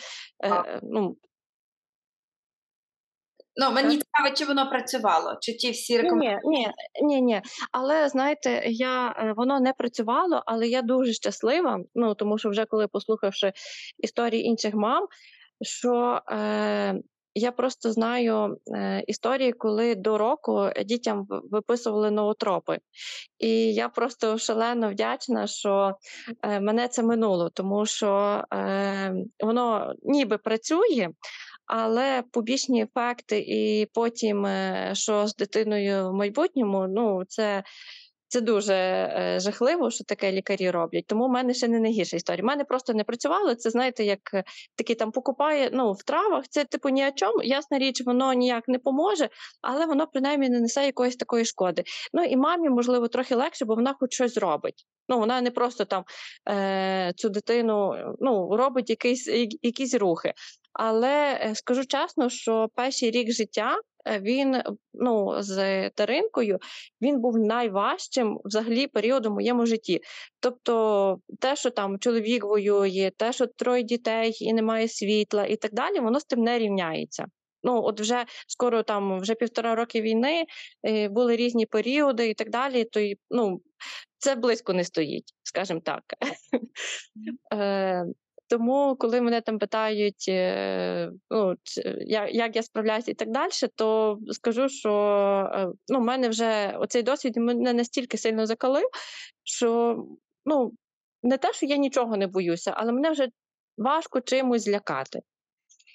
Е, 0.45 0.81
ну, 0.83 1.17
Ну, 3.57 3.73
мені 3.73 3.97
цікаво, 3.97 4.35
чи 4.37 4.45
воно 4.45 4.71
працювало, 4.71 5.37
чи 5.41 5.53
ті 5.53 5.71
всі 5.71 5.97
рекомендації? 5.97 6.41
Ні, 6.45 6.59
ні, 7.03 7.15
ні, 7.15 7.23
ні. 7.23 7.43
Але 7.73 8.09
знаєте, 8.09 8.63
я 8.67 9.15
воно 9.37 9.61
не 9.61 9.73
працювало, 9.73 10.43
але 10.47 10.69
я 10.69 10.83
дуже 10.83 11.13
щаслива. 11.13 11.79
Ну 11.95 12.15
тому 12.15 12.39
що 12.39 12.51
вже 12.51 12.65
коли 12.65 12.89
послухавши 12.89 13.53
історії 13.99 14.45
інших 14.45 14.75
мам, 14.75 15.07
що 15.63 16.21
е, 16.31 17.01
я 17.35 17.53
просто 17.53 17.93
знаю 17.93 18.57
е, 18.75 19.05
історії, 19.07 19.53
коли 19.53 19.95
до 19.95 20.19
року 20.19 20.71
дітям 20.85 21.27
виписували 21.29 22.11
ноотропи. 22.11 22.79
І 23.39 23.75
я 23.75 23.89
просто 23.89 24.39
шалено 24.39 24.91
вдячна, 24.91 25.47
що 25.47 25.95
е, 26.43 26.61
мене 26.61 26.89
це 26.89 27.03
минуло, 27.03 27.51
тому 27.51 27.87
що 27.87 28.45
е, 28.55 29.15
воно 29.41 29.95
ніби 30.03 30.39
працює. 30.39 31.09
Але 31.73 32.23
побічні 32.33 32.83
ефекти, 32.83 33.45
і 33.49 33.87
потім, 33.95 34.47
що 34.93 35.27
з 35.27 35.37
дитиною 35.37 36.11
в 36.11 36.15
майбутньому, 36.15 36.87
ну 36.89 37.25
це 37.29 37.63
це 38.31 38.41
дуже 38.41 38.75
е, 38.75 39.39
жахливо, 39.41 39.91
що 39.91 40.05
таке 40.05 40.33
лікарі 40.33 40.71
роблять. 40.71 41.07
Тому 41.07 41.27
в 41.27 41.31
мене 41.31 41.55
ще 41.55 41.69
не 41.69 41.81
найгірша 41.81 42.17
історія. 42.17 42.43
У 42.43 42.47
мене 42.47 42.65
просто 42.65 42.95
не 42.95 43.05
працювало. 43.05 43.55
Це 43.55 43.71
знаєте, 43.71 44.05
як 44.05 44.21
е, 44.35 44.45
такий 44.77 44.97
там 44.97 45.13
покупає 45.13 45.71
ну, 45.73 45.93
в 45.93 46.03
травах. 46.03 46.45
Це 46.49 46.65
типу 46.65 46.89
ні 46.89 47.09
о 47.09 47.11
чому. 47.15 47.43
Ясна 47.43 47.79
річ, 47.79 48.03
воно 48.07 48.33
ніяк 48.33 48.69
не 48.69 48.79
поможе, 48.79 49.29
але 49.63 49.87
воно 49.87 50.07
принаймні 50.07 50.49
не 50.49 50.61
несе 50.61 50.87
якоїсь 50.87 51.17
такої 51.17 51.45
шкоди. 51.45 51.85
Ну 52.13 52.25
і 52.25 52.37
мамі, 52.37 52.71
можливо, 52.71 53.09
трохи 53.09 53.35
легше, 53.35 53.65
бо 53.65 53.75
вона 53.75 53.95
хоч 54.01 54.15
щось 54.15 54.37
робить. 54.37 54.87
Ну, 55.09 55.19
вона 55.19 55.41
не 55.41 55.51
просто 55.51 55.85
там 55.85 56.05
е, 56.49 57.13
цю 57.17 57.29
дитину 57.29 57.95
ну, 58.21 58.57
робить 58.57 58.91
якісь, 58.91 59.27
якісь 59.63 59.95
рухи. 59.95 60.33
Але 60.73 61.41
е, 61.43 61.55
скажу 61.55 61.87
чесно, 61.87 62.29
що 62.29 62.69
перший 62.75 63.11
рік 63.11 63.33
життя 63.33 63.81
він 64.21 64.63
ну, 64.95 65.43
з 65.43 65.91
Таринкою 65.91 66.59
він 67.03 67.21
був 67.21 67.39
найважчим 67.39 68.41
взагалі 68.45 68.87
періодом 68.87 69.33
в 69.33 69.35
моєму 69.35 69.67
житті. 69.67 70.01
Тобто, 70.41 71.19
те, 71.41 71.57
що 71.57 71.71
там 71.71 71.99
чоловік 71.99 72.45
воює, 72.45 73.11
те, 73.17 73.33
що 73.33 73.47
троє 73.47 73.83
дітей 73.83 74.37
і 74.41 74.53
немає 74.53 74.89
світла, 74.89 75.47
і 75.47 75.57
так 75.57 75.75
далі, 75.75 76.01
воно 76.01 76.21
з 76.21 76.25
тим 76.25 76.41
не 76.41 76.59
рівняється. 76.59 77.27
Ну, 77.63 77.83
от 77.85 78.01
вже 78.01 78.25
скоро 78.49 78.83
там 78.83 79.21
вже 79.21 79.35
півтора 79.35 79.75
роки 79.75 80.03
війни 80.03 80.47
е, 80.89 81.09
були 81.09 81.37
різні 81.37 81.67
періоди 81.67 82.29
і 82.29 82.35
так 82.35 82.51
далі. 82.51 82.85
То 82.85 83.01
ну, 83.31 83.61
це 84.19 84.35
близько 84.35 84.73
не 84.73 84.85
стоїть, 84.85 85.35
скажімо 85.43 85.81
так. 85.85 86.03
Тому, 88.51 88.97
коли 88.99 89.21
мене 89.21 89.41
там 89.41 89.59
питають, 89.59 90.25
е, 90.29 91.11
ну, 91.31 91.55
як 92.01 92.35
як 92.35 92.57
я 92.57 92.63
справляюся 92.63 93.11
і 93.11 93.15
так 93.15 93.31
далі, 93.31 93.51
то 93.75 94.19
скажу, 94.31 94.69
що 94.69 94.93
е, 95.55 95.69
ну, 95.89 95.99
в 95.99 96.03
мене 96.03 96.29
вже 96.29 96.75
оцей 96.79 97.03
досвід 97.03 97.37
мене 97.37 97.73
настільки 97.73 98.19
сильно 98.19 98.47
закалив, 98.47 98.89
що 99.45 99.97
ну, 100.45 100.73
не 101.23 101.39
те, 101.39 101.53
що 101.53 101.67
я 101.67 101.77
нічого 101.77 102.17
не 102.17 102.27
боюся, 102.27 102.75
але 102.77 102.93
мене 102.93 103.11
вже 103.11 103.29
важко 103.79 104.21
чимось 104.21 104.65
злякати. 104.65 105.21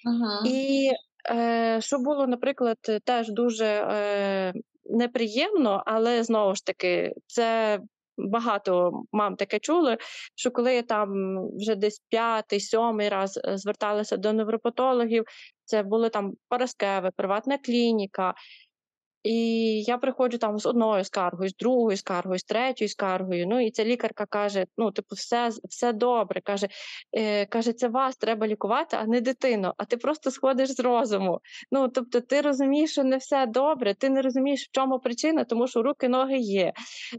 Ага. 0.05 0.43
І 0.45 0.91
е, 1.31 1.81
що 1.81 1.99
було, 1.99 2.27
наприклад, 2.27 2.77
теж 3.03 3.29
дуже 3.29 3.65
е, 3.65 4.53
неприємно, 4.85 5.83
але 5.85 6.23
знову 6.23 6.55
ж 6.55 6.65
таки, 6.65 7.13
це 7.27 7.79
багато 8.17 9.03
мам 9.11 9.35
таке 9.35 9.59
чули, 9.59 9.97
що 10.35 10.51
коли 10.51 10.81
там 10.81 11.09
вже 11.57 11.75
десь 11.75 12.01
п'ятий, 12.09 12.59
сьомий 12.59 13.09
раз 13.09 13.39
е, 13.45 13.57
зверталися 13.57 14.17
до 14.17 14.33
невропатологів, 14.33 15.25
це 15.65 15.83
були 15.83 16.09
там 16.09 16.33
Параскеви, 16.47 17.11
приватна 17.15 17.57
клініка. 17.57 18.33
І 19.25 19.81
я 19.81 19.97
приходжу 19.97 20.37
там 20.37 20.59
з 20.59 20.65
одною 20.65 21.03
скаргою, 21.03 21.49
з 21.49 21.55
другою 21.55 21.97
скаргою, 21.97 22.39
з 22.39 22.43
третьою 22.43 22.89
скаргою. 22.89 23.47
Ну 23.47 23.59
і 23.65 23.71
ця 23.71 23.85
лікарка 23.85 24.25
каже: 24.25 24.65
ну, 24.77 24.91
типу, 24.91 25.15
все 25.15 25.49
все 25.69 25.93
добре. 25.93 26.41
Каже, 26.41 26.67
е, 27.13 27.45
каже, 27.45 27.73
це 27.73 27.87
вас 27.87 28.17
треба 28.17 28.47
лікувати, 28.47 28.97
а 28.99 29.05
не 29.05 29.21
дитину. 29.21 29.73
А 29.77 29.85
ти 29.85 29.97
просто 29.97 30.31
сходиш 30.31 30.69
з 30.69 30.79
розуму. 30.79 31.39
Ну 31.71 31.89
тобто, 31.89 32.21
ти 32.21 32.41
розумієш, 32.41 32.91
що 32.91 33.03
не 33.03 33.17
все 33.17 33.45
добре, 33.45 33.93
ти 33.93 34.09
не 34.09 34.21
розумієш, 34.21 34.67
в 34.67 34.71
чому 34.71 34.99
причина, 34.99 35.43
тому 35.43 35.67
що 35.67 35.83
руки, 35.83 36.09
ноги 36.09 36.37
є. 36.37 36.73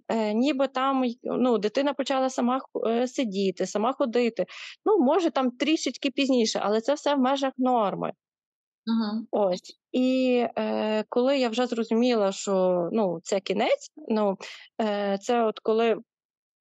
Е, 0.08 0.34
Ніби 0.34 0.68
там 0.68 1.04
ну, 1.22 1.58
дитина 1.58 1.92
почала 1.94 2.30
сама 2.30 2.60
е, 2.86 3.06
сидіти, 3.06 3.66
сама 3.66 3.92
ходити. 3.92 4.46
Ну, 4.84 4.98
може 4.98 5.30
там 5.30 5.50
трішечки 5.50 6.10
пізніше, 6.10 6.60
але 6.62 6.80
це 6.80 6.94
все 6.94 7.14
в 7.14 7.18
межах 7.18 7.52
норми. 7.58 8.12
Угу. 8.86 9.26
Ось 9.30 9.78
і 9.92 10.46
е, 10.58 11.04
коли 11.08 11.38
я 11.38 11.48
вже 11.48 11.66
зрозуміла, 11.66 12.32
що 12.32 12.88
ну 12.92 13.20
це 13.22 13.40
кінець, 13.40 13.92
ну 14.08 14.36
е, 14.80 15.18
це 15.22 15.42
от 15.44 15.58
коли 15.58 15.96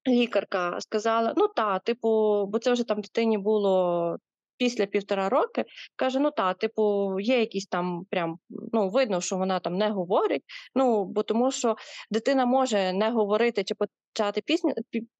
лікарка 0.06 0.80
сказала: 0.80 1.34
ну 1.36 1.48
та, 1.48 1.78
типу, 1.78 2.08
бо 2.46 2.58
це 2.58 2.72
вже 2.72 2.84
там 2.84 3.00
дитині 3.00 3.38
було 3.38 4.16
після 4.58 4.86
півтора 4.86 5.28
роки, 5.28 5.64
каже: 5.96 6.20
ну 6.20 6.30
та, 6.30 6.54
типу, 6.54 7.16
є 7.20 7.40
якісь 7.40 7.66
там 7.66 8.04
прям 8.10 8.38
ну 8.72 8.88
видно, 8.88 9.20
що 9.20 9.36
вона 9.36 9.60
там 9.60 9.76
не 9.76 9.90
говорить. 9.90 10.42
Ну 10.74 11.04
бо 11.04 11.22
тому, 11.22 11.50
що 11.50 11.76
дитина 12.10 12.46
може 12.46 12.92
не 12.92 13.10
говорити 13.10 13.64
чи 13.64 13.74
почати 13.74 14.40
пізно, 14.40 14.74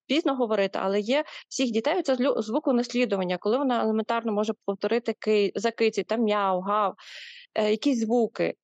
пізно 0.06 0.36
говорити, 0.36 0.78
але 0.82 1.00
є 1.00 1.24
всіх 1.48 1.70
дітей 1.70 2.02
це 2.02 2.16
звуконаслідування, 2.38 3.38
коли 3.38 3.58
вона 3.58 3.82
елементарно 3.82 4.32
може 4.32 4.52
повторити 4.64 5.14
ки, 5.18 5.52
закиці, 5.54 6.02
там 6.02 6.20
мяу, 6.20 6.60
гав, 6.60 6.94
е, 7.54 7.70
якісь 7.70 8.00
звуки. 8.00 8.54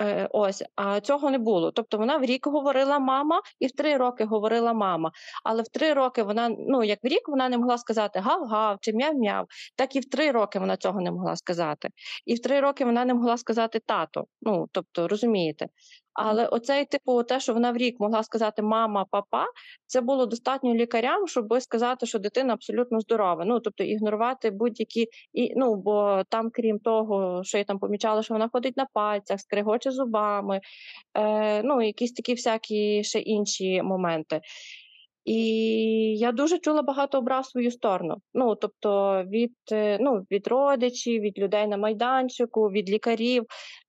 Е, 0.00 0.28
ось, 0.32 0.64
а 0.76 1.00
цього 1.00 1.30
не 1.30 1.38
було. 1.38 1.70
Тобто 1.72 1.98
вона 1.98 2.16
в 2.16 2.24
рік 2.24 2.46
говорила 2.46 2.98
мама, 2.98 3.42
і 3.60 3.66
в 3.66 3.72
три 3.72 3.96
роки 3.96 4.24
говорила 4.24 4.72
мама. 4.72 5.10
Але 5.44 5.62
в 5.62 5.68
три 5.68 5.92
роки 5.92 6.22
вона, 6.22 6.48
ну 6.48 6.84
як 6.84 6.98
в 7.02 7.06
рік, 7.06 7.28
вона 7.28 7.48
не 7.48 7.58
могла 7.58 7.78
сказати 7.78 8.18
гав-гав 8.18 8.78
чи 8.80 8.92
мяв-мяв, 8.92 9.46
так 9.76 9.96
і 9.96 10.00
в 10.00 10.10
три 10.10 10.30
роки 10.30 10.58
вона 10.58 10.76
цього 10.76 11.00
не 11.00 11.10
могла 11.10 11.36
сказати. 11.36 11.88
І 12.26 12.34
в 12.34 12.42
три 12.42 12.60
роки 12.60 12.84
вона 12.84 13.04
не 13.04 13.14
могла 13.14 13.36
сказати 13.36 13.80
тато. 13.86 14.24
Ну 14.42 14.66
тобто, 14.72 15.08
розумієте. 15.08 15.66
Але 16.16 16.46
оцей, 16.46 16.84
типу, 16.84 17.22
те, 17.22 17.40
що 17.40 17.54
вона 17.54 17.72
в 17.72 17.76
рік 17.76 18.00
могла 18.00 18.22
сказати 18.22 18.62
мама, 18.62 19.06
папа, 19.10 19.44
це 19.86 20.00
було 20.00 20.26
достатньо 20.26 20.74
лікарям, 20.74 21.26
щоб 21.26 21.62
сказати, 21.62 22.06
що 22.06 22.18
дитина 22.18 22.52
абсолютно 22.52 23.00
здорова. 23.00 23.44
Ну 23.44 23.60
тобто 23.60 23.84
ігнорувати 23.84 24.50
будь-які 24.50 25.08
і 25.32 25.52
ну, 25.56 25.74
бо 25.74 26.22
там, 26.28 26.50
крім 26.50 26.78
того, 26.78 27.44
що 27.44 27.58
я 27.58 27.64
там 27.64 27.78
помічала, 27.78 28.22
що 28.22 28.34
вона 28.34 28.48
ходить 28.52 28.76
на 28.76 28.86
пальцях, 28.92 29.40
скригоче 29.40 29.90
зубами, 29.90 30.60
е, 31.14 31.62
ну 31.62 31.82
якісь 31.82 32.12
такі 32.12 32.34
всякі 32.34 33.04
ще 33.04 33.18
інші 33.18 33.82
моменти. 33.82 34.40
І 35.26 35.38
я 36.18 36.32
дуже 36.32 36.58
чула 36.58 36.82
багато 36.82 37.18
образ 37.18 37.48
свою 37.50 37.70
сторону. 37.70 38.16
Ну 38.34 38.54
тобто 38.54 39.22
від 39.24 39.54
е, 39.72 39.98
ну, 40.00 40.26
від 40.30 40.46
родичів, 40.46 41.22
від 41.22 41.38
людей 41.38 41.66
на 41.66 41.76
майданчику, 41.76 42.70
від 42.70 42.90
лікарів. 42.90 43.44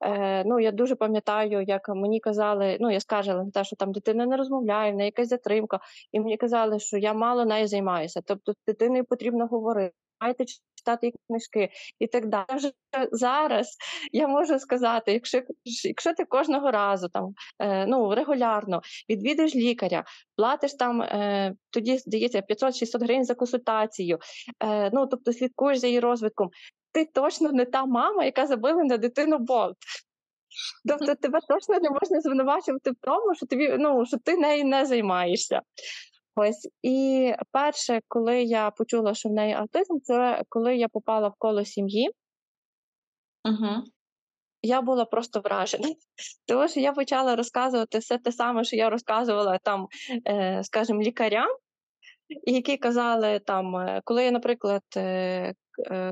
Е, 0.06 0.44
Ну 0.46 0.60
я 0.60 0.72
дуже 0.72 0.96
пам'ятаю, 0.96 1.63
як 1.67 1.89
мені 1.89 2.20
казали, 2.20 2.77
ну 2.79 2.91
я 2.91 3.00
скажела 3.00 3.46
те, 3.53 3.63
що 3.63 3.75
там 3.75 3.91
дитина 3.91 4.25
не 4.25 4.38
розмовляє, 4.38 4.91
в 4.91 4.96
неї 4.96 5.06
якась 5.06 5.29
затримка, 5.29 5.79
і 6.12 6.20
мені 6.20 6.38
казали, 6.38 6.79
що 6.79 6.98
я 6.98 7.13
мало 7.13 7.46
нею 7.46 7.67
займаюся. 7.67 8.22
Тобто, 8.25 8.51
з 8.53 8.56
дитиною 8.67 9.06
потрібно 9.06 9.48
говорити. 9.48 9.94
Маєте 10.21 10.45
читати 10.75 11.13
книжки 11.27 11.69
і 12.00 12.07
так 12.07 12.27
далі. 12.27 12.45
Вже 12.55 12.71
зараз 13.12 13.77
я 14.12 14.27
можу 14.27 14.59
сказати, 14.59 15.13
якщо 15.13 15.41
якщо 15.83 16.13
ти 16.13 16.25
кожного 16.25 16.71
разу 16.71 17.09
там 17.09 17.33
е, 17.59 17.86
ну 17.86 18.15
регулярно 18.15 18.81
відвідуєш 19.09 19.55
лікаря, 19.55 20.03
платиш 20.36 20.74
там 20.74 21.01
е, 21.01 21.53
тоді 21.69 21.97
здається 21.97 22.41
500-600 22.41 23.03
гривень 23.03 23.25
за 23.25 23.36
консультацію, 23.36 24.19
е, 24.63 24.89
ну 24.93 25.08
тобто 25.08 25.34
слідкуєш 25.34 25.77
за 25.77 25.88
її 25.88 25.99
розвитком. 25.99 26.49
Ти 26.91 27.06
точно 27.06 27.51
не 27.51 27.65
та 27.65 27.86
мама, 27.86 28.25
яка 28.25 28.47
забила 28.47 28.84
на 28.84 28.97
дитину 28.97 29.38
болт. 29.38 29.77
Тобто 30.88 31.15
тебе 31.15 31.39
точно 31.47 31.80
не 31.80 31.89
можна 31.89 32.21
звинувачувати 32.21 32.91
в 32.91 32.95
тому, 33.01 33.36
що 33.36 33.45
тобі 33.45 33.75
ну 33.80 34.06
що 34.06 34.17
ти 34.17 34.38
нею 34.38 34.65
не 34.65 34.86
займаєшся. 34.86 35.62
Ось 36.39 36.69
і 36.82 37.34
перше, 37.52 38.02
коли 38.08 38.43
я 38.43 38.71
почула, 38.71 39.13
що 39.13 39.30
в 39.30 39.32
неї 39.32 39.54
аутизм, 39.54 40.00
це 40.04 40.43
коли 40.50 40.78
я 40.78 40.88
попала 40.88 41.28
в 41.28 41.34
коло 41.38 41.65
сім'ї. 41.65 42.12
Угу. 43.45 43.84
Я 44.62 44.82
була 44.82 45.06
просто 45.06 45.39
вражена, 45.39 45.88
тому 46.47 46.67
що 46.67 46.80
я 46.80 46.93
почала 46.93 47.36
розказувати 47.36 47.97
все 47.97 48.17
те 48.17 48.32
саме, 48.32 48.63
що 48.63 48.76
я 48.76 48.89
розказувала 48.89 49.58
там, 49.58 49.88
е, 50.28 50.62
скажімо, 50.63 51.02
лікарям, 51.02 51.50
які 52.30 52.78
казали 52.78 53.39
там, 53.39 53.76
е, 53.76 54.02
коли 54.04 54.23
я, 54.23 54.32
наприклад, 54.32 54.84
е, 54.97 55.54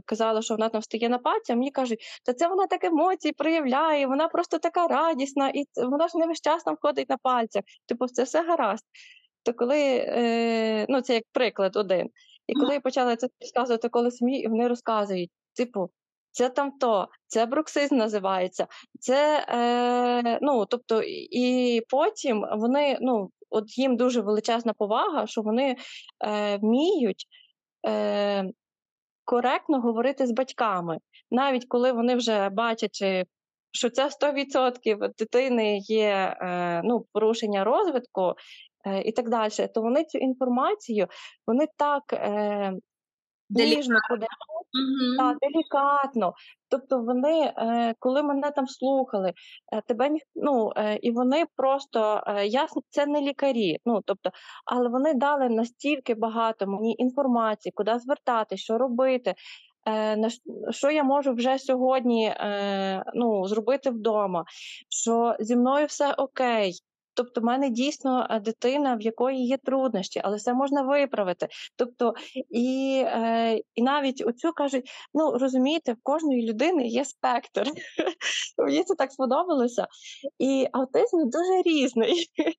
казала, 0.06 0.42
що 0.42 0.54
вона 0.54 0.70
там 0.70 0.82
встає 0.82 1.10
на 1.10 1.18
пальця, 1.18 1.56
мені 1.56 1.72
кажуть, 1.72 2.00
та 2.26 2.34
це 2.34 2.48
вона 2.48 2.68
так 2.68 2.84
емоції 2.84 3.34
проявляє, 3.34 4.08
вона 4.08 4.28
просто 4.28 4.60
така 4.60 4.88
радісна, 4.88 5.50
і 5.50 5.66
вона 5.76 6.08
ж 6.08 6.18
не 6.18 6.28
весь 6.28 6.42
час 6.42 6.64
там 6.64 6.78
ходить 6.82 7.10
на 7.10 7.18
пальцях. 7.18 7.64
Типу, 7.86 8.08
це 8.08 8.24
все 8.24 8.44
гаразд 8.44 8.86
то 9.46 9.54
коли 9.54 10.06
е, 10.08 10.86
ну 10.90 11.02
це 11.02 11.14
як 11.14 11.24
приклад 11.32 11.76
один. 11.76 12.10
І 12.48 12.54
коли 12.54 12.74
я 12.74 12.80
почала 12.80 13.16
це 13.16 13.28
розказувати 13.42 13.90
коли 13.90 14.12
самі, 14.12 14.40
і 14.40 14.48
вони 14.48 14.68
розказують, 14.68 15.32
типу, 15.54 15.90
це 16.32 16.50
там 16.50 16.72
то, 16.72 17.08
це 17.28 17.46
бруксизм 17.46 17.96
називається, 17.96 18.68
це 19.00 19.46
е, 19.50 20.40
ну 20.42 20.66
тобто, 20.66 21.02
і 21.32 21.82
потім 21.90 22.46
вони 22.58 22.98
ну, 23.02 23.30
от 23.50 23.78
їм 23.78 23.98
дуже 23.98 24.22
величезна 24.22 24.74
повага, 24.74 25.28
що 25.28 25.42
вони 25.42 25.76
е, 26.26 26.58
вміють. 26.58 27.26
Е, 27.88 28.46
Коректно 29.28 29.82
говорити 29.82 30.28
з 30.28 30.32
батьками, 30.32 30.98
навіть 31.32 31.66
коли 31.68 31.92
вони 31.92 32.16
вже 32.16 32.50
бачать, 32.50 33.26
що 33.72 33.90
це 33.90 34.10
100% 34.10 35.10
дитини 35.18 35.78
є 35.78 36.38
е, 36.42 36.82
ну, 36.84 37.06
порушення 37.14 37.64
розвитку, 37.64 38.36
Е, 38.75 38.75
і 39.06 39.12
так 39.12 39.30
далі, 39.30 39.69
то 39.76 39.82
вони 39.82 40.04
цю 40.04 40.17
інформацію 40.17 41.08
вони 41.48 41.67
так 41.78 42.04
е, 42.13 42.74
ніжно 43.50 44.00
подають, 44.10 44.30
угу. 44.74 45.17
так, 45.17 45.38
делікатно. 45.39 46.34
Тобто 46.69 47.00
вони, 47.00 47.54
е, 47.58 47.95
коли 48.00 48.24
мене 48.24 48.52
там 48.52 48.67
слухали, 48.67 49.34
е, 49.74 49.82
тебе 49.88 50.10
ну, 50.36 50.71
е, 50.78 51.00
і 51.02 51.12
вони 51.12 51.45
просто 51.56 52.24
е, 52.28 52.48
ясно, 52.48 52.82
це 52.89 53.06
не 53.06 53.21
лікарі. 53.21 53.78
Ну 53.86 54.02
тобто, 54.06 54.30
але 54.65 54.89
вони 54.89 55.13
дали 55.13 55.50
настільки 55.50 56.13
багато 56.15 56.67
мені 56.67 56.95
інформації, 56.98 57.74
куди 57.76 58.00
звертати, 58.00 58.58
що 58.58 58.78
робити. 58.78 59.36
Е, 59.88 60.15
на 60.17 60.30
що 60.69 60.91
я 60.91 61.04
можу 61.04 61.34
вже 61.34 61.60
сьогодні 61.60 62.26
е, 62.26 63.04
ну, 63.13 63.48
зробити 63.48 63.89
вдома, 63.89 64.45
що 64.89 65.36
зі 65.39 65.56
мною 65.56 65.86
все 65.86 66.13
окей, 66.13 66.74
Тобто, 67.15 67.41
в 67.41 67.43
мене 67.43 67.69
дійсно 67.69 68.28
е, 68.30 68.39
дитина, 68.39 68.95
в 68.95 69.01
якої 69.01 69.45
є 69.45 69.58
труднощі, 69.58 70.21
але 70.23 70.38
все 70.38 70.54
можна 70.54 70.82
виправити. 70.82 71.47
Тобто, 71.75 72.13
і 72.49 73.01
е, 73.06 73.62
і 73.75 73.82
навіть 73.82 74.23
оцю 74.28 74.54
кажуть: 74.54 74.89
ну 75.13 75.38
розумієте, 75.38 75.93
в 75.93 75.97
кожної 76.04 76.49
людини 76.49 76.88
є 76.88 77.06
спектр. 77.06 77.63
Мені 78.58 78.84
це 78.84 78.95
так 78.95 79.12
сподобалося. 79.12 79.88
І 80.39 80.67
аутизм 80.73 81.17
дуже 81.17 81.62
різний. 81.65 82.25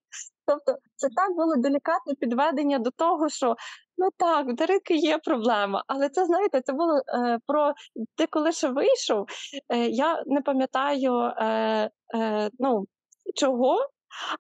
Тобто, 0.47 0.77
це 0.97 1.09
так 1.09 1.37
було 1.37 1.57
делікатне 1.57 2.15
підведення 2.21 2.79
до 2.79 2.91
того, 2.91 3.29
що 3.29 3.57
ну 3.99 4.09
так, 4.17 4.47
в 4.47 4.53
Дарики 4.53 4.95
є 4.97 5.19
проблема, 5.19 5.85
але 5.87 6.09
це 6.09 6.27
знаєте, 6.27 6.61
це 6.61 6.73
було 6.73 7.01
е, 7.09 7.39
про 7.47 7.73
ти 8.15 8.27
коли 8.27 8.53
ще 8.53 8.69
вийшов. 8.69 9.27
Е, 9.69 9.87
Я 9.87 10.23
не 10.27 10.41
пам'ятаю 10.41 11.15
е, 11.19 11.91
е, 12.15 12.51
ну, 12.59 12.87
чого. 13.35 13.89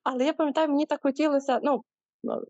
Але 0.02 0.24
я 0.24 0.32
пам'ятаю, 0.32 0.68
мені 0.68 0.86
так 0.86 1.02
хотілося, 1.02 1.60
ну. 1.62 1.82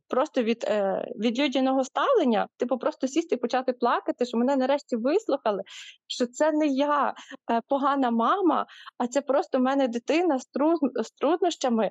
Просто 0.09 0.43
від 0.43 0.65
е, 0.65 1.09
від 1.17 1.39
людяного 1.39 1.85
ставлення, 1.85 2.49
типу, 2.57 2.79
просто 2.79 3.09
сісти 3.09 3.35
і 3.35 3.39
почати 3.39 3.73
плакати, 3.73 4.27
що 4.27 4.39
мене 4.39 4.57
нарешті 4.57 4.97
вислухали, 4.97 5.63
що 6.07 6.27
це 6.27 6.53
не 6.53 6.67
я 6.67 7.15
е, 7.51 7.61
погана 7.69 8.11
мама, 8.11 8.67
а 8.99 9.07
це 9.07 9.21
просто 9.21 9.59
в 9.59 9.63
мене 9.63 9.89
дитина 9.89 10.39
з, 10.39 10.47
труд, 10.47 10.79
з 10.95 11.11
труднощами. 11.11 11.91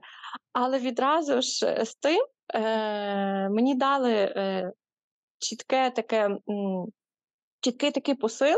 Але 0.53 0.79
відразу 0.79 1.41
ж 1.41 1.67
е, 1.67 1.85
з 1.85 1.95
тим 1.95 2.25
е, 2.53 3.49
мені 3.49 3.75
дали 3.75 4.33
чітке 5.39 5.91
таке, 5.91 6.37
чіткий 7.61 7.91
такий 7.91 8.15
посил, 8.15 8.57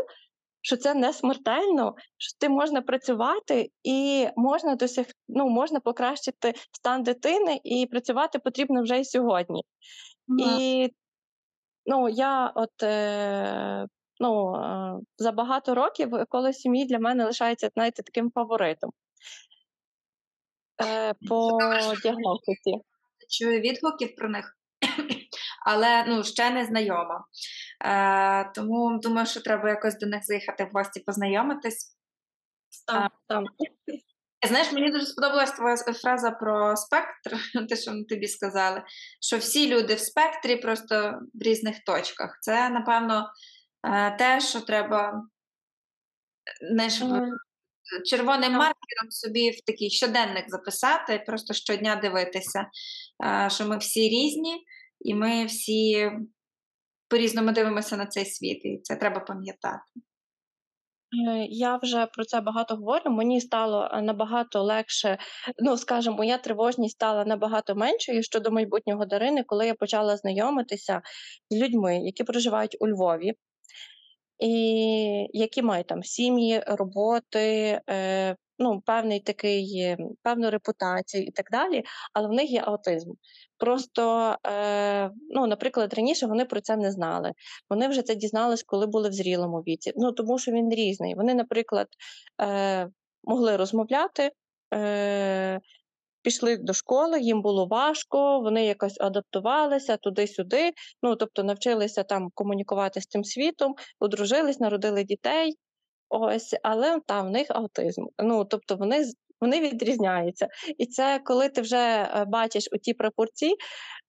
що 0.62 0.78
це 0.78 0.94
не 0.94 1.14
смертельно, 1.14 1.96
що 2.18 2.38
ти 2.40 2.50
можна 2.50 2.82
працювати 2.82 3.72
і 3.84 4.28
можна 4.36 4.76
досяг... 4.76 5.06
ну, 5.28 5.50
можна 5.50 5.80
покращити 5.80 6.54
стан 6.72 7.04
дитини, 7.04 7.60
і 7.64 7.86
працювати 7.86 8.40
потрібно 8.40 8.82
вже 8.82 9.00
й 9.00 9.06
сьогодні. 9.06 9.64
Mm. 10.28 10.60
І 10.60 10.94
ну, 11.86 12.10
я 12.10 12.48
от 12.56 12.84
е, 12.84 13.88
ну, 14.20 14.56
е, 14.56 15.00
за 15.18 15.32
багато 15.32 15.76
років 15.76 16.12
коло 16.30 16.54
сім'ї 16.54 16.86
для 16.86 17.00
мене 17.00 17.26
лишається 17.26 17.70
знаєте, 17.74 18.04
таким 18.04 18.32
фаворитом 18.32 18.92
е, 20.86 21.14
по 21.30 21.60
діагностиці. 22.04 22.74
Чую 23.30 23.60
відгуків 23.60 24.16
про 24.16 24.30
них. 24.30 24.58
Але 25.70 26.04
ну, 26.08 26.24
ще 26.24 26.50
не 26.50 26.66
знайома. 26.66 27.26
Е, 27.86 28.52
Тому 28.56 29.00
думаю, 29.00 29.28
що 29.28 29.42
треба 29.42 29.70
якось 29.70 29.98
до 29.98 30.06
них 30.06 30.26
заїхати 30.26 30.64
в 30.64 30.70
гості, 30.74 31.00
познайомитись. 31.00 31.98
Так, 32.88 33.12
так. 33.28 33.44
Знаєш, 34.48 34.72
мені 34.72 34.92
дуже 34.92 35.06
сподобалась 35.06 35.52
твоя 35.52 35.76
фраза 35.76 36.32
про 36.32 36.76
спектр, 36.76 37.38
те, 37.70 37.76
що 37.76 37.92
ми 37.92 38.04
тобі 38.04 38.28
сказали, 38.28 38.84
що 39.22 39.38
всі 39.38 39.70
люди 39.70 39.96
в 39.96 40.00
спектрі 40.00 40.56
просто 40.56 41.20
в 41.34 41.44
різних 41.44 41.84
точках. 41.84 42.38
Це, 42.42 42.70
напевно, 42.70 43.30
е, 43.88 44.16
те, 44.18 44.40
що 44.40 44.62
треба 44.62 45.24
знаєш, 46.72 46.94
червоним 48.06 48.52
маркером 48.52 49.10
собі 49.10 49.50
в 49.50 49.66
такий 49.66 49.90
щоденник 49.90 50.50
записати, 50.50 51.24
просто 51.26 51.54
щодня 51.54 51.96
дивитися, 51.96 52.66
е, 53.26 53.50
що 53.50 53.66
ми 53.68 53.78
всі 53.78 54.10
різні, 54.10 54.64
і 55.02 55.16
ми 55.16 55.46
всі 55.46 56.12
по-різному 57.10 57.52
дивимося 57.52 57.98
на 57.98 58.06
цей 58.06 58.26
світ, 58.26 58.66
і 58.66 58.80
це 58.84 58.96
треба 58.96 59.20
пам'ятати. 59.20 60.02
Е, 61.14 61.46
я 61.50 61.78
вже 61.78 62.06
про 62.06 62.26
це 62.26 62.42
багато 62.42 62.76
говорю. 62.76 63.12
Мені 63.12 63.42
стало 63.42 63.90
е, 63.94 64.02
набагато 64.02 64.64
легше, 64.64 65.18
ну 65.64 65.78
скажімо, 65.78 66.16
моя 66.18 66.38
тривожність 66.38 66.96
стала 66.96 67.26
набагато 67.26 67.76
меншою 67.76 68.24
щодо 68.24 68.52
майбутнього 68.52 69.06
Дарини, 69.06 69.44
коли 69.44 69.68
я 69.68 69.74
почала 69.74 70.18
знайомитися 70.18 71.02
з 71.50 71.62
людьми, 71.62 72.00
які 72.00 72.24
проживають 72.24 72.78
у 72.80 72.88
Львові, 72.88 73.34
і 74.40 75.28
які 75.34 75.62
мають 75.62 75.88
там 75.88 76.04
сім'ї, 76.04 76.64
роботи, 76.68 77.82
е, 77.90 78.36
ну, 78.60 78.82
певний 78.86 79.20
такий, 79.20 79.96
певну 80.24 80.50
репутацію 80.50 81.24
і 81.24 81.32
так 81.32 81.46
далі, 81.52 81.84
але 82.14 82.28
в 82.28 82.32
них 82.32 82.52
є 82.52 82.62
аутизм. 82.66 83.12
Просто, 83.58 84.36
е, 84.48 85.12
ну, 85.30 85.48
наприклад, 85.48 85.94
раніше 85.94 86.26
вони 86.28 86.46
про 86.46 86.62
це 86.62 86.78
не 86.78 86.92
знали. 86.92 87.34
Вони 87.70 87.88
вже 87.88 88.02
це 88.02 88.16
дізнались, 88.16 88.64
коли 88.64 88.88
були 88.88 89.10
в 89.10 89.14
зрілому 89.14 89.58
віці. 89.58 89.94
Ну, 89.96 90.12
тому 90.12 90.40
що 90.40 90.52
він 90.52 90.70
різний. 90.70 91.16
Вони, 91.16 91.34
наприклад, 91.34 91.88
е, 92.42 92.90
могли 93.24 93.58
розмовляти. 93.58 94.32
Е, 94.74 95.60
Пішли 96.28 96.58
до 96.58 96.74
школи, 96.74 97.22
їм 97.22 97.42
було 97.42 97.66
важко, 97.66 98.40
вони 98.40 98.66
якось 98.66 98.98
адаптувалися 99.00 99.98
туди-сюди. 99.98 100.72
Ну 101.04 101.16
тобто 101.16 101.44
навчилися 101.44 102.04
там 102.04 102.30
комунікувати 102.34 103.02
з 103.02 103.06
цим 103.06 103.24
світом, 103.24 103.76
одружились, 104.00 104.60
народили 104.60 105.04
дітей, 105.04 105.56
Ось, 106.10 106.56
але 106.64 107.00
там 107.06 107.28
в 107.28 107.30
них 107.30 107.48
аутизм. 107.50 108.06
Ну 108.20 108.46
тобто 108.46 108.76
вони 108.76 109.06
вони 109.42 109.62
відрізняються. 109.62 110.48
І 110.78 110.86
це 110.86 111.22
коли 111.26 111.50
ти 111.50 111.62
вже 111.62 111.78
е, 111.78 112.26
бачиш 112.28 112.70
у 112.72 112.78
ті 112.78 112.94
пропорції, 112.94 113.56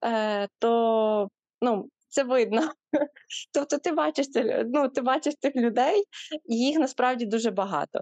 е, 0.04 0.48
то 0.58 1.28
ну, 1.62 1.88
це 2.08 2.24
видно. 2.24 2.72
Тобто 3.52 3.78
ти 3.78 3.92
бачиш 3.92 4.26
ну, 4.66 4.88
ти 4.88 5.00
бачиш 5.02 5.34
тих 5.40 5.56
людей, 5.56 6.04
і 6.44 6.56
їх 6.56 6.78
насправді 6.78 7.26
дуже 7.26 7.50
багато. 7.50 8.00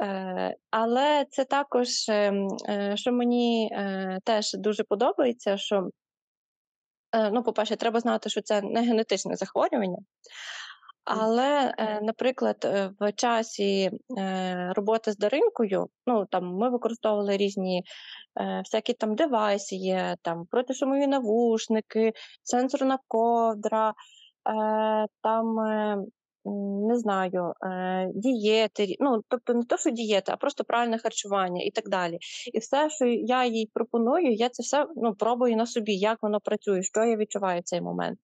Е, 0.00 0.56
Але 0.70 1.26
це 1.30 1.44
також, 1.44 2.08
е, 2.08 2.32
е, 2.68 2.96
що 2.96 3.12
мені 3.12 3.70
е, 3.72 4.18
теж 4.24 4.52
дуже 4.54 4.84
подобається, 4.84 5.56
що, 5.56 5.90
е, 7.12 7.30
ну, 7.30 7.42
по-перше, 7.42 7.76
треба 7.76 8.00
знати, 8.00 8.30
що 8.30 8.42
це 8.42 8.62
не 8.62 8.82
генетичне 8.82 9.36
захворювання. 9.36 9.98
Але, 11.12 11.74
е, 11.78 12.00
наприклад, 12.02 12.56
е, 12.64 12.90
в 13.00 13.12
часі 13.12 13.90
е, 14.18 14.72
роботи 14.76 15.12
з 15.12 15.16
даринкою, 15.16 15.88
ну 16.06 16.26
там 16.30 16.54
ми 16.54 16.70
використовували 16.70 17.36
різні 17.36 17.82
всякі 18.64 18.92
там 18.92 19.14
девайси, 19.14 19.76
є 19.76 20.16
там 20.22 20.46
протишумові 20.50 21.06
навушники, 21.06 22.12
сенсорна 22.42 22.98
ковдра, 23.08 23.94
там. 25.22 25.56
Не 26.88 26.98
знаю, 26.98 27.52
дієти, 28.14 28.96
ну 29.00 29.22
тобто 29.28 29.54
не 29.54 29.64
то, 29.64 29.76
що 29.76 29.90
дієта, 29.90 30.32
а 30.32 30.36
просто 30.36 30.64
правильне 30.64 30.98
харчування 30.98 31.62
і 31.62 31.70
так 31.70 31.88
далі. 31.88 32.18
І 32.52 32.58
все, 32.58 32.90
що 32.90 33.06
я 33.06 33.44
їй 33.44 33.70
пропоную, 33.74 34.32
я 34.32 34.48
це 34.48 34.62
все 34.62 34.86
ну, 34.96 35.14
пробую 35.14 35.56
на 35.56 35.66
собі, 35.66 35.94
як 35.94 36.18
воно 36.22 36.40
працює, 36.40 36.82
що 36.82 37.04
я 37.04 37.16
відчуваю 37.16 37.60
в 37.60 37.64
цей 37.64 37.80
момент. 37.80 38.18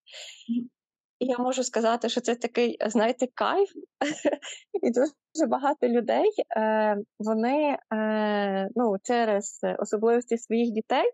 І 1.18 1.26
я 1.26 1.38
можу 1.38 1.64
сказати, 1.64 2.08
що 2.08 2.20
це 2.20 2.34
такий, 2.34 2.76
знаєте, 2.86 3.26
кайф, 3.34 3.70
і 4.82 4.90
дуже 4.90 5.46
багато 5.46 5.88
людей 5.88 6.30
е, 6.56 6.96
вони 7.18 7.78
е, 7.94 8.68
ну, 8.76 8.96
через 9.02 9.60
особливості 9.78 10.38
своїх 10.38 10.70
дітей. 10.70 11.04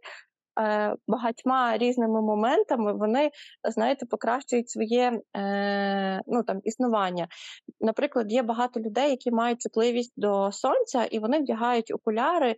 Е, 0.61 0.97
багатьма 1.09 1.79
різними 1.79 2.23
моментами 2.23 2.93
вони, 2.93 3.31
знаєте, 3.65 4.07
покращують 4.07 4.71
своє 4.71 5.21
ну, 6.27 6.43
там, 6.43 6.61
існування. 6.65 7.29
Наприклад, 7.81 8.33
є 8.33 8.43
багато 8.43 8.81
людей, 8.81 9.11
які 9.11 9.31
мають 9.31 9.61
чутливість 9.61 10.13
до 10.17 10.53
сонця, 10.53 11.05
і 11.05 11.19
вони 11.19 11.39
вдягають 11.39 11.91
окуляри, 11.95 12.57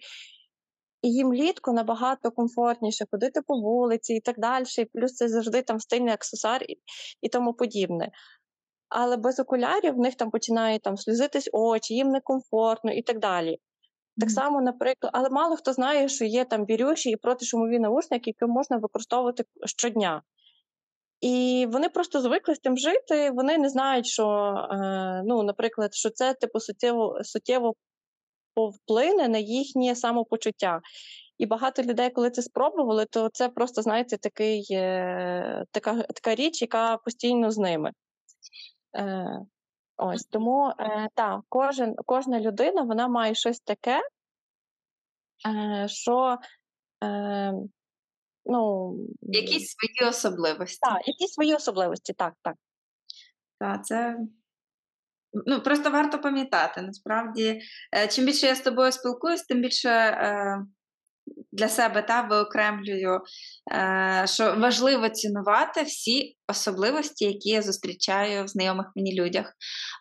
і 1.05 1.13
їм 1.13 1.35
літку 1.35 1.73
набагато 1.73 2.31
комфортніше 2.31 3.05
ходити 3.11 3.41
по 3.43 3.55
вулиці 3.55 4.15
і 4.15 4.21
так 4.21 4.39
далі. 4.39 4.65
Плюс 4.95 5.15
це 5.15 5.29
завжди 5.29 5.63
там 5.63 5.81
стильний 5.81 6.15
аксесуар 6.15 6.63
і, 6.63 6.79
і 7.21 7.29
тому 7.29 7.55
подібне. 7.55 8.11
Але 8.89 9.17
без 9.17 9.41
окулярів 9.41 9.95
в 9.95 9.99
них 9.99 10.15
там 10.15 10.31
починають 10.31 10.83
там 10.83 10.97
сльозитись 10.97 11.51
очі, 11.53 11.95
їм 11.95 12.09
некомфортно 12.09 12.93
і 12.93 13.03
так 13.03 13.19
далі. 13.19 13.59
Так 14.21 14.31
само, 14.31 14.61
наприклад, 14.61 15.11
але 15.15 15.31
мало 15.31 15.57
хто 15.57 15.73
знає, 15.73 16.09
що 16.09 16.25
є 16.25 16.45
там 16.45 16.65
бірюші 16.65 17.11
і 17.11 17.17
протишумові 17.17 17.79
наушники, 17.79 18.31
які 18.31 18.53
можна 18.53 18.77
використовувати 18.77 19.45
щодня. 19.65 20.23
І 21.21 21.67
вони 21.71 21.89
просто 21.89 22.21
звикли 22.21 22.55
з 22.55 22.59
тим 22.59 22.77
жити. 22.77 23.31
Вони 23.31 23.59
не 23.59 23.69
знають, 23.69 24.07
що, 24.07 24.27
е, 24.71 25.23
ну, 25.27 25.43
наприклад, 25.43 25.95
що 25.95 26.11
це 26.11 26.35
типу 26.35 26.61
суттєво 26.61 27.19
суттєво 27.23 27.75
повплине 28.55 29.29
на 29.29 29.39
їхнє 29.39 29.95
самопочуття. 29.97 30.81
І 31.39 31.47
багато 31.47 31.83
людей, 31.83 32.11
коли 32.11 32.31
це 32.31 32.43
спробували, 32.43 33.07
то 33.07 33.29
це 33.33 33.49
просто, 33.49 33.83
знаєте, 33.83 34.17
такий, 34.17 34.67
е, 34.71 35.65
така 35.71 36.03
така 36.03 36.35
річ, 36.35 36.63
яка 36.63 36.97
постійно 36.97 37.51
з 37.51 37.59
ними. 37.59 37.93
Е, 38.97 39.27
Ось 39.97 40.25
тому 40.25 40.73
е, 40.81 41.09
так, 41.15 41.41
кожен, 41.49 41.95
кожна 42.07 42.41
людина 42.41 42.83
вона 42.83 43.09
має 43.09 43.35
щось 43.35 43.61
таке, 43.61 44.01
е, 45.47 45.89
що 45.89 46.39
е, 47.05 47.53
ну, 48.47 48.95
якісь 49.23 49.75
свої 49.75 50.11
особливості. 50.11 50.79
Так, 50.81 51.09
якісь 51.09 51.33
свої 51.33 51.55
особливості, 51.55 52.13
так, 52.13 52.35
так. 52.43 52.57
Так, 53.59 53.87
це 53.87 54.19
Ну, 55.47 55.61
просто 55.61 55.91
варто 55.91 56.19
пам'ятати, 56.19 56.83
насправді, 56.83 57.61
е, 57.97 58.09
чим 58.09 58.27
більше 58.27 58.47
я 58.47 58.55
з 58.55 58.61
тобою 58.61 58.93
спілкуюсь, 58.93 59.43
тим 59.43 59.61
більше 59.61 59.89
е, 59.91 60.59
для 61.53 61.69
себе 61.69 62.03
та 62.03 62.23
виокремлюю, 62.23 63.21
е, 63.73 64.25
що 64.29 64.55
важливо 64.59 65.09
цінувати 65.09 65.83
всі 65.83 66.37
особливості, 66.49 67.25
які 67.25 67.49
я 67.49 67.63
зустрічаю 67.63 68.45
в 68.45 68.49
знайомих 68.49 68.87
мені 68.97 69.21
людях. 69.21 69.53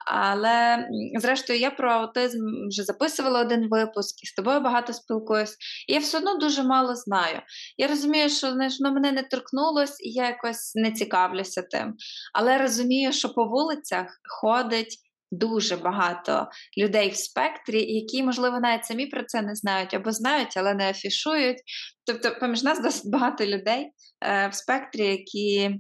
Але, 0.08 0.88
зрештою, 1.16 1.60
я 1.60 1.72
про 1.72 1.92
аутизм 1.92 2.40
вже 2.70 2.84
записувала 2.84 3.42
один 3.42 3.70
випуск 3.70 4.24
і 4.24 4.28
з 4.28 4.34
тобою 4.34 4.60
багато 4.60 4.94
спілкуюсь, 4.94 5.56
і 5.88 5.94
я 5.94 6.00
все 6.00 6.18
одно 6.18 6.38
дуже 6.38 6.64
мало 6.64 6.96
знаю. 6.96 7.42
Я 7.78 7.88
розумію, 7.88 8.30
що 8.30 8.52
знаєш, 8.52 8.78
воно 8.80 8.96
мене 8.96 9.12
не 9.12 9.24
торкнулось, 9.24 10.02
і 10.02 10.10
я 10.12 10.28
якось 10.28 10.76
не 10.76 10.92
цікавлюся 10.92 11.62
тим. 11.62 11.94
Але 12.34 12.58
розумію, 12.58 13.12
що 13.12 13.30
по 13.30 13.46
вулицях 13.46 14.08
ходить 14.42 15.00
дуже 15.34 15.78
багато 15.78 16.48
людей 16.78 17.10
в 17.10 17.16
спектрі, 17.16 17.94
які, 17.94 18.24
можливо, 18.24 18.60
навіть 18.60 18.86
самі 18.86 19.08
про 19.08 19.24
це 19.24 19.42
не 19.42 19.56
знають 19.56 19.94
або 19.94 20.12
знають, 20.12 20.58
але 20.58 20.74
не 20.74 20.90
афішують. 20.90 21.58
Тобто, 22.06 22.40
поміж 22.40 22.64
нас 22.64 22.82
досить 22.82 23.12
багато 23.12 23.46
людей 23.46 23.92
е, 24.26 24.48
в 24.48 24.54
спектрі, 24.54 25.08
які 25.08 25.80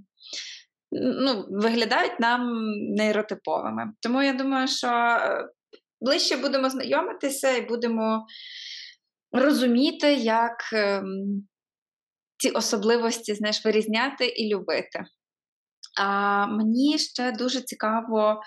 ну, 1.02 1.46
виглядають 1.50 2.20
нам 2.20 2.42
нейротиповими. 2.98 3.84
Тому 4.02 4.24
я 4.24 4.34
думаю, 4.34 4.68
що 4.68 4.88
е, 4.88 5.48
ближче 6.02 6.38
будемо 6.38 6.70
знайомитися 6.70 7.52
і 7.52 7.62
будемо 7.62 8.26
розуміти, 9.32 10.13
як 10.13 10.74
е, 10.74 11.04
ці 12.38 12.50
особливості 12.50 13.34
знаєш, 13.34 13.66
вирізняти 13.66 14.26
і 14.26 14.56
любити. 14.56 15.04
А 15.95 16.47
мені 16.47 16.97
ще 16.99 17.32
дуже 17.32 17.62
цікаво 17.62 18.41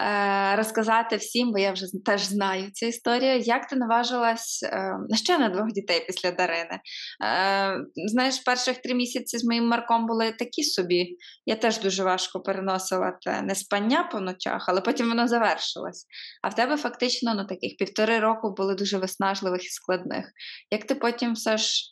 е, 0.00 0.56
розказати 0.56 1.16
всім, 1.16 1.52
бо 1.52 1.58
я 1.58 1.72
вже 1.72 1.86
теж 2.04 2.22
знаю 2.22 2.70
цю 2.70 2.86
історію. 2.86 3.38
Як 3.38 3.66
ти 3.66 3.76
наважилась 3.76 4.62
е, 4.62 4.94
ще 5.14 5.38
на 5.38 5.48
двох 5.48 5.72
дітей 5.72 6.04
після 6.06 6.30
Дарини? 6.30 6.80
Е, 7.24 7.80
Знаєш, 8.08 8.38
перших 8.38 8.78
три 8.78 8.94
місяці 8.94 9.38
з 9.38 9.44
моїм 9.44 9.68
Марком 9.68 10.06
були 10.06 10.32
такі 10.32 10.62
собі. 10.62 11.16
Я 11.46 11.56
теж 11.56 11.80
дуже 11.80 12.04
важко 12.04 12.40
переносила 12.40 13.18
те 13.22 13.42
неспання 13.42 14.08
по 14.12 14.20
ночах, 14.20 14.64
але 14.68 14.80
потім 14.80 15.08
воно 15.08 15.28
завершилось. 15.28 16.06
А 16.42 16.48
в 16.48 16.54
тебе 16.54 16.76
фактично 16.76 17.34
ну, 17.34 17.46
таких 17.46 17.76
півтори 17.78 18.18
року 18.18 18.54
були 18.56 18.74
дуже 18.74 18.98
виснажливих 18.98 19.64
і 19.64 19.68
складних. 19.68 20.32
Як 20.70 20.84
ти 20.84 20.94
потім 20.94 21.32
все 21.32 21.56
ж 21.56 21.84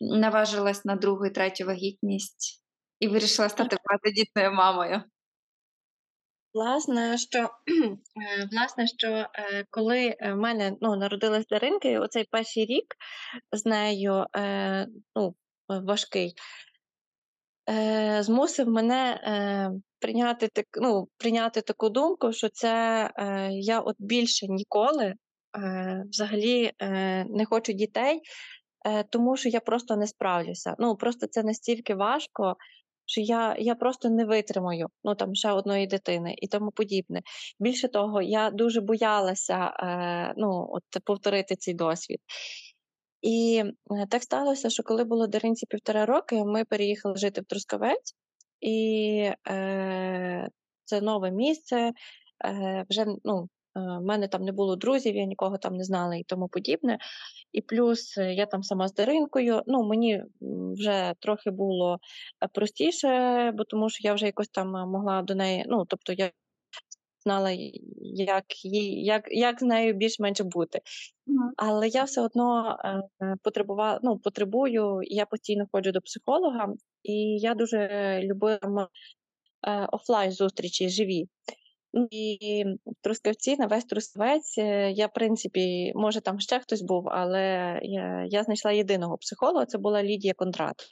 наважилась 0.00 0.84
на 0.84 0.96
другу 0.96 1.26
і 1.26 1.30
третю 1.30 1.64
вагітність? 1.64 2.65
І 3.00 3.08
вирішила 3.08 3.48
стати 3.48 3.76
багатодітною 3.84 4.52
мамою? 4.52 5.02
Власне, 6.56 7.18
що 7.18 7.38
е, 7.68 8.48
власне, 8.52 8.86
що 8.86 9.08
е, 9.08 9.64
коли 9.70 10.16
в 10.20 10.34
мене 10.34 10.76
ну, 10.80 10.96
народилась 10.96 11.46
Даринка, 11.46 12.00
оцей 12.00 12.24
перший 12.30 12.64
рік 12.64 12.84
з 13.52 13.66
нею 13.66 14.26
е, 14.36 14.86
ну, 15.16 15.34
важкий, 15.68 16.34
змусив 18.20 18.68
мене 18.68 19.20
прийняти 19.98 20.48
так, 20.48 20.66
ну, 20.80 21.08
прийняти 21.18 21.60
таку 21.60 21.88
думку, 21.88 22.32
що 22.32 22.48
це 22.48 23.10
я 23.50 23.80
от 23.80 23.96
більше 23.98 24.46
ніколи 24.48 25.14
взагалі 26.10 26.72
не 27.28 27.44
хочу 27.50 27.72
дітей, 27.72 28.20
тому 29.10 29.36
що 29.36 29.48
я 29.48 29.60
просто 29.60 29.96
не 29.96 30.06
справлюся. 30.06 30.74
Ну 30.78 30.96
просто 30.96 31.26
це 31.26 31.42
настільки 31.42 31.94
важко 31.94 32.56
що 33.06 33.20
я 33.20 33.56
я 33.58 33.74
просто 33.74 34.10
не 34.10 34.24
витримаю 34.24 34.88
ну 35.04 35.14
там 35.14 35.34
ще 35.34 35.52
одної 35.52 35.86
дитини 35.86 36.34
і 36.38 36.48
тому 36.48 36.70
подібне. 36.70 37.22
Більше 37.60 37.88
того, 37.88 38.22
я 38.22 38.50
дуже 38.50 38.80
боялася 38.80 39.66
е, 39.66 40.34
ну, 40.36 40.68
от 40.70 41.04
повторити 41.04 41.56
цей 41.56 41.74
досвід. 41.74 42.18
І 43.22 43.64
е, 43.90 44.06
так 44.10 44.22
сталося, 44.22 44.70
що 44.70 44.82
коли 44.82 45.04
було 45.04 45.26
Даринці 45.26 45.66
півтора 45.66 46.06
роки, 46.06 46.44
ми 46.44 46.64
переїхали 46.64 47.16
жити 47.16 47.40
в 47.40 47.44
Трускавець, 47.44 48.14
і 48.60 49.30
е, 49.48 50.48
це 50.84 51.00
нове 51.00 51.30
місце. 51.30 51.92
Е, 52.44 52.84
вже 52.90 53.06
ну, 53.24 53.48
в 53.76 54.04
мене 54.04 54.28
там 54.28 54.42
не 54.42 54.52
було 54.52 54.76
друзів, 54.76 55.16
я 55.16 55.24
нікого 55.24 55.58
там 55.58 55.76
не 55.76 55.84
знала 55.84 56.16
і 56.16 56.22
тому 56.22 56.48
подібне. 56.48 56.98
І 57.52 57.60
плюс 57.60 58.18
е, 58.18 58.34
я 58.34 58.46
там 58.46 58.62
сама 58.62 58.88
з 58.88 58.94
Даринкою. 58.94 59.62
Ну, 59.66 59.82
мені 59.82 60.22
вже 60.72 61.14
трохи 61.20 61.50
було 61.50 61.98
е, 62.44 62.48
простіше, 62.52 63.52
бо 63.54 63.64
тому 63.64 63.90
що 63.90 64.08
я 64.08 64.14
вже 64.14 64.26
якось 64.26 64.48
там 64.48 64.68
могла 64.68 65.22
до 65.22 65.34
неї, 65.34 65.64
ну 65.68 65.84
тобто 65.88 66.12
я 66.12 66.30
знала, 67.26 67.50
як 68.12 68.64
їй, 68.64 69.04
як, 69.04 69.24
як 69.28 69.60
з 69.60 69.62
нею 69.62 69.94
більш-менш 69.94 70.40
бути. 70.40 70.80
Але 71.56 71.88
я 71.88 72.04
все 72.04 72.20
одно 72.20 72.76
е, 72.84 73.34
потребувала, 73.42 74.00
ну, 74.02 74.18
потребую, 74.18 75.00
я 75.02 75.26
постійно 75.26 75.66
ходжу 75.72 75.90
до 75.92 76.00
психолога, 76.00 76.74
і 77.02 77.12
я 77.38 77.54
дуже 77.54 78.20
любила 78.22 78.88
е, 79.68 79.86
офлайн 79.92 80.32
зустрічі 80.32 80.88
живі. 80.88 81.28
І 82.10 82.64
Трускавці 83.00 83.56
на 83.56 83.66
весь 83.66 83.84
Трускавець. 83.84 84.58
Е, 84.58 84.90
я, 84.90 85.06
в 85.06 85.12
принципі, 85.12 85.92
може, 85.94 86.20
там 86.20 86.40
ще 86.40 86.58
хтось 86.58 86.82
був, 86.82 87.08
але 87.08 87.78
я 87.82 88.26
я 88.30 88.42
знайшла 88.42 88.72
єдиного 88.72 89.16
психолога, 89.18 89.66
це 89.66 89.78
була 89.78 90.02
Лідія 90.02 90.34
Кондрат. 90.34 90.86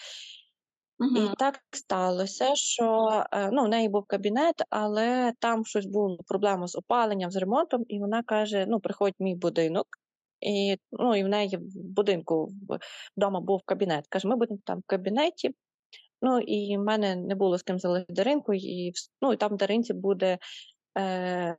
Угу. 0.98 1.16
І 1.16 1.36
так 1.38 1.60
сталося, 1.70 2.54
що 2.54 3.10
е, 3.32 3.50
ну, 3.52 3.64
в 3.64 3.68
неї 3.68 3.88
був 3.88 4.04
кабінет, 4.06 4.62
але 4.70 5.32
там 5.38 5.64
щось 5.64 5.86
було 5.86 6.18
проблема 6.26 6.66
з 6.66 6.76
опаленням, 6.76 7.30
з 7.30 7.36
ремонтом, 7.36 7.84
і 7.88 7.98
вона 8.00 8.22
каже: 8.22 8.66
Ну, 8.68 8.80
приходь 8.80 9.14
в 9.18 9.22
мій 9.22 9.34
будинок. 9.34 9.86
І 10.40 10.76
ну, 10.92 11.16
і 11.16 11.24
в 11.24 11.28
неї 11.28 11.56
в 11.56 11.92
будинку 11.94 12.48
вдома 13.16 13.40
був 13.40 13.62
кабінет. 13.64 14.06
Каже, 14.08 14.28
ми 14.28 14.36
будемо 14.36 14.58
там 14.64 14.78
в 14.78 14.82
кабінеті. 14.86 15.50
Ну 16.22 16.38
і 16.38 16.76
в 16.76 16.80
мене 16.80 17.16
не 17.16 17.34
було 17.34 17.58
з 17.58 17.62
ким 17.62 17.78
залишити 17.78 18.12
Даринку, 18.12 18.54
і 18.54 18.92
ну, 19.22 19.32
і 19.32 19.36
там 19.36 19.54
в 19.54 19.56
Даринці 19.56 19.92
буде 19.92 20.38
е, 20.98 21.56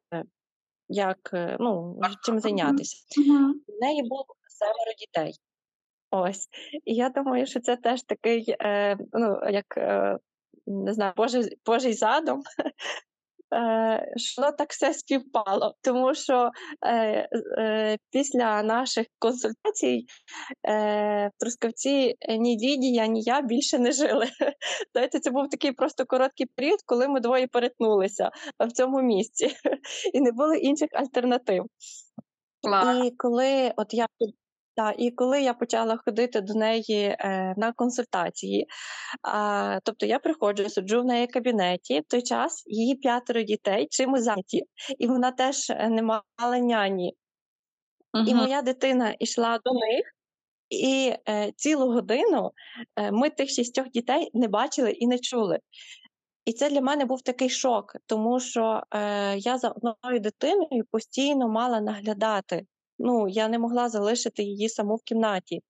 як 0.90 1.30
е, 1.34 1.58
ну, 1.60 2.00
чим 2.24 2.40
зайнятися. 2.40 2.98
У 3.68 3.86
неї 3.86 4.04
було 4.04 4.26
семеро 4.48 4.94
дітей. 5.00 5.34
Ось. 6.12 6.48
І 6.86 6.96
я 6.96 7.10
думаю, 7.10 7.46
що 7.46 7.60
це 7.60 7.78
теж 7.78 8.04
такий, 8.04 8.56
е, 8.62 8.98
ну, 9.14 9.40
як 9.50 9.78
е, 9.78 10.18
не 10.68 10.94
знаю, 10.94 11.14
Божий, 11.18 11.58
Божий 11.66 11.94
задум, 11.94 12.44
Е, 13.54 14.14
що 14.16 14.52
так 14.52 14.72
все 14.72 14.94
співпало, 14.94 15.76
тому 15.82 16.14
що 16.14 16.52
е, 16.82 17.30
е, 17.58 17.98
після 18.12 18.64
наших 18.64 19.08
консультацій 19.20 20.06
е, 20.68 21.28
в 21.28 21.40
Трускавці 21.40 22.16
ні 22.40 22.56
Дідія, 22.56 23.08
ні 23.08 23.22
я 23.22 23.42
більше 23.42 23.80
не 23.80 23.92
жили. 23.92 24.26
Знаєте, 24.94 25.20
Це 25.20 25.32
був 25.32 25.50
такий 25.50 25.72
просто 25.72 26.06
короткий 26.06 26.46
період, 26.56 26.80
коли 26.86 27.08
ми 27.08 27.20
двоє 27.20 27.48
перетнулися 27.48 28.32
в 28.60 28.72
цьому 28.72 29.02
місці, 29.02 29.52
і 30.14 30.22
не 30.22 30.32
було 30.32 30.54
інших 30.54 30.90
альтернатив. 30.94 31.66
Wow. 32.64 33.06
І 33.06 33.12
коли 33.12 33.74
от 33.78 33.94
я 33.94 34.08
так, 34.76 34.96
і 34.98 35.12
коли 35.12 35.42
я 35.42 35.54
почала 35.54 36.00
ходити 36.06 36.42
до 36.42 36.54
неї 36.54 37.16
е, 37.20 37.54
на 37.58 37.72
консультації, 37.74 38.68
а, 39.22 39.80
тобто 39.84 40.06
я 40.06 40.20
приходжу, 40.20 40.70
сиджу 40.70 41.02
в 41.02 41.06
неї 41.06 41.26
в 41.26 41.32
кабінеті, 41.32 42.00
в 42.00 42.04
той 42.04 42.22
час 42.22 42.64
її 42.68 42.96
п'ятеро 42.96 43.42
дітей 43.42 43.88
чимось 43.92 44.24
зайняті, 44.24 44.64
і 45.00 45.08
вона 45.08 45.32
теж 45.32 45.70
е, 45.70 45.90
не 45.90 46.02
мала 46.02 46.60
няні. 46.60 47.14
uh 48.14 48.28
І 48.28 48.34
моя 48.34 48.62
дитина 48.62 49.16
йшла 49.20 49.60
до 49.66 49.74
них, 49.74 50.16
і 50.70 51.14
е, 51.30 51.52
цілу 51.56 51.92
годину 51.92 52.52
е, 52.96 53.12
ми 53.12 53.30
тих 53.30 53.50
шістьох 53.50 53.90
дітей 53.90 54.32
не 54.34 54.48
бачили 54.48 54.92
і 54.92 55.08
не 55.08 55.20
чули. 55.20 55.60
І 56.46 56.54
це 56.54 56.70
для 56.70 56.82
мене 56.82 57.06
був 57.06 57.22
такий 57.22 57.50
шок, 57.50 57.96
тому 58.06 58.40
що 58.40 58.84
е, 58.92 59.38
я 59.38 59.58
за 59.58 59.70
одною 59.70 60.20
дитиною 60.20 60.86
постійно 60.92 61.50
мала 61.50 61.82
наглядати 61.82 62.66
ну 63.00 63.28
я 63.28 63.48
не 63.48 63.60
могла 63.60 63.90
залишити 63.90 64.44
її 64.44 64.70
саму 64.70 64.96
в 64.96 65.04
кімнаті. 65.04 65.62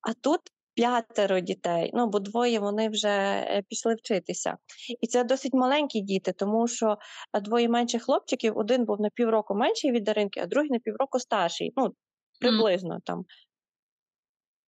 А 0.00 0.12
тут 0.12 0.40
п'ятеро 0.74 1.40
дітей, 1.40 1.90
ну 1.94 2.06
бо 2.06 2.18
двоє 2.18 2.60
вони 2.60 2.88
вже 2.88 3.08
е, 3.08 3.62
пішли 3.68 3.94
вчитися. 3.94 4.56
І 5.00 5.06
це 5.06 5.24
досить 5.24 5.54
маленькі 5.54 6.00
діти, 6.00 6.32
тому 6.32 6.68
що 6.68 6.98
е, 7.32 7.40
двоє 7.40 7.68
менших 7.68 8.02
хлопчиків, 8.02 8.58
один 8.58 8.84
був 8.84 9.00
на 9.00 9.10
півроку 9.14 9.54
менший 9.54 9.92
від 9.92 10.04
Даринки, 10.04 10.40
а 10.40 10.46
другий 10.46 10.70
на 10.70 10.78
півроку 10.78 11.18
старший. 11.18 11.72
Ну, 11.76 11.94
приблизно 12.40 12.94
mm. 12.94 13.00
там. 13.04 13.24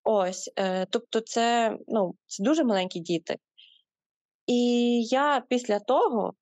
Ось, 0.04 0.52
е, 0.56 0.86
тобто, 0.86 1.20
це 1.20 1.76
ну, 1.88 2.14
це 2.26 2.42
дуже 2.42 2.64
маленькі 2.64 3.00
діти. 3.00 3.36
І 4.46 5.02
я 5.04 5.44
після 5.48 5.80
того, 5.80 6.34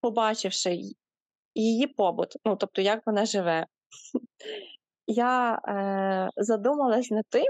побачивши 0.00 0.78
її 1.54 1.86
побут, 1.86 2.36
ну 2.44 2.56
тобто, 2.56 2.82
як 2.82 3.06
вона 3.06 3.26
живе, 3.26 3.66
я 5.06 5.54
е, 5.54 6.30
задумалась 6.36 7.10
над 7.10 7.24
тим, 7.28 7.46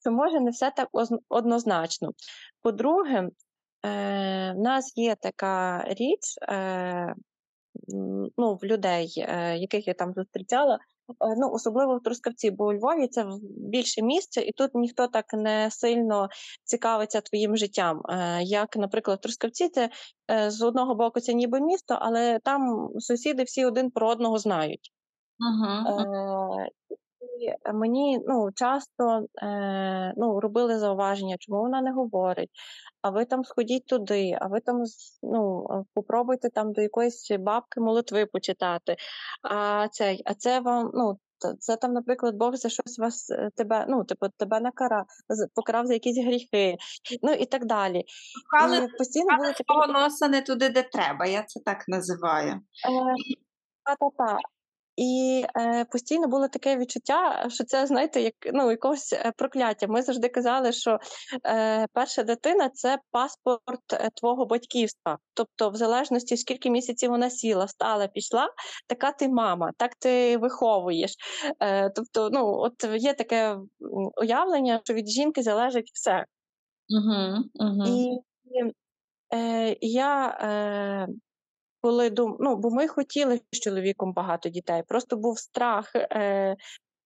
що 0.00 0.10
може 0.10 0.40
не 0.40 0.50
все 0.50 0.70
так 0.70 0.88
однозначно. 1.28 2.10
По-друге, 2.62 3.18
е, 3.18 4.52
в 4.52 4.58
нас 4.58 4.92
є 4.96 5.16
така 5.20 5.84
річ 5.88 6.38
е, 6.48 7.14
ну, 8.38 8.54
в 8.54 8.64
людей, 8.64 9.14
е, 9.16 9.56
яких 9.56 9.86
я 9.86 9.94
там 9.94 10.12
зустрічала. 10.16 10.74
Е, 10.74 11.34
ну, 11.36 11.50
особливо 11.50 11.96
в 11.96 12.02
Трускавці, 12.02 12.50
бо 12.50 12.66
у 12.66 12.72
Львові 12.72 13.08
це 13.08 13.26
більше 13.56 14.02
місце, 14.02 14.40
і 14.40 14.52
тут 14.52 14.70
ніхто 14.74 15.08
так 15.08 15.32
не 15.32 15.70
сильно 15.70 16.28
цікавиться 16.64 17.20
твоїм 17.20 17.56
життям. 17.56 18.02
Е, 18.08 18.42
як, 18.42 18.76
наприклад, 18.76 19.18
в 19.18 19.22
Трускавці, 19.22 19.68
це 19.68 19.90
з 20.50 20.62
одного 20.62 20.94
боку 20.94 21.20
це 21.20 21.34
ніби 21.34 21.60
місто, 21.60 21.98
але 22.00 22.38
там 22.44 22.88
сусіди 22.98 23.42
всі 23.42 23.64
один 23.64 23.90
про 23.90 24.08
одного 24.08 24.38
знають. 24.38 24.90
Е, 25.40 26.68
і 27.40 27.72
мені 27.72 28.20
ну, 28.26 28.50
часто 28.54 29.26
е, 29.42 30.14
ну, 30.16 30.40
робили 30.40 30.78
зауваження, 30.78 31.36
чому 31.38 31.60
вона 31.60 31.82
не 31.82 31.92
говорить, 31.92 32.50
а 33.02 33.10
ви 33.10 33.24
там 33.24 33.44
сходіть 33.44 33.86
туди, 33.86 34.38
а 34.40 34.46
ви 34.46 34.60
там 34.60 34.82
ну, 35.22 35.66
попробуйте 35.94 36.50
там 36.50 36.72
до 36.72 36.82
якоїсь 36.82 37.30
бабки 37.40 37.80
молитви 37.80 38.26
почитати. 38.26 38.96
А 39.42 39.88
це, 39.88 40.16
а 40.24 40.34
це 40.34 40.60
вам, 40.60 40.90
ну, 40.94 41.18
це 41.58 41.76
там, 41.76 41.92
наприклад, 41.92 42.34
Бог 42.34 42.56
за 42.56 42.68
щось 42.68 42.98
вас 42.98 43.30
е, 43.30 43.50
тебе, 43.54 43.86
ну, 43.88 44.04
типу, 44.04 44.26
тебе 44.36 44.60
накара, 44.60 45.04
покарав 45.54 45.86
за 45.86 45.92
якісь 45.92 46.24
гріхи, 46.24 46.76
ну 47.22 47.32
і 47.32 47.46
так 47.46 47.64
далі. 47.64 48.04
Але 48.60 48.88
постійно 48.88 49.36
були 49.36 49.52
такі... 49.52 49.92
носа 49.92 50.28
не 50.28 50.42
туди, 50.42 50.68
де 50.68 50.82
треба, 50.82 51.26
я 51.26 51.42
це 51.42 51.60
так 51.60 51.84
називаю. 51.88 52.52
Е, 52.52 52.60
та-та-та. 53.84 54.38
І 54.96 55.44
е, 55.56 55.84
постійно 55.84 56.28
було 56.28 56.48
таке 56.48 56.76
відчуття, 56.76 57.46
що 57.48 57.64
це, 57.64 57.86
знаєте, 57.86 58.20
як 58.20 58.34
ну, 58.52 58.70
якогось 58.70 59.12
е, 59.12 59.32
прокляття. 59.36 59.86
Ми 59.86 60.02
завжди 60.02 60.28
казали, 60.28 60.72
що 60.72 60.98
е, 61.46 61.86
перша 61.92 62.22
дитина 62.22 62.68
це 62.68 62.98
паспорт 63.10 63.92
е, 63.92 64.10
твого 64.14 64.46
батьківства. 64.46 65.18
Тобто, 65.34 65.70
в 65.70 65.76
залежності, 65.76 66.36
скільки 66.36 66.70
місяців 66.70 67.10
вона 67.10 67.30
сіла, 67.30 67.68
стала, 67.68 68.06
пішла, 68.06 68.48
така 68.86 69.12
ти 69.12 69.28
мама, 69.28 69.72
так 69.76 69.94
ти 69.94 70.36
виховуєш. 70.36 71.14
Е, 71.60 71.90
Тобто, 71.90 72.30
ну, 72.32 72.58
от 72.58 72.84
є 72.96 73.14
таке 73.14 73.58
уявлення, 74.16 74.80
що 74.84 74.94
від 74.94 75.08
жінки 75.08 75.42
залежить 75.42 75.90
все. 75.94 76.24
Угу, 76.88 77.44
угу. 77.54 77.84
І 77.86 78.20
е, 79.34 79.76
я. 79.80 80.28
Е, 80.28 81.08
коли 81.84 82.10
дум... 82.10 82.36
ну, 82.40 82.56
бо 82.56 82.70
ми 82.70 82.88
хотіли 82.88 83.40
з 83.52 83.60
чоловіком 83.60 84.12
багато 84.12 84.48
дітей. 84.48 84.82
Просто 84.88 85.16
був 85.16 85.38
страх 85.38 85.92
е, 85.96 86.56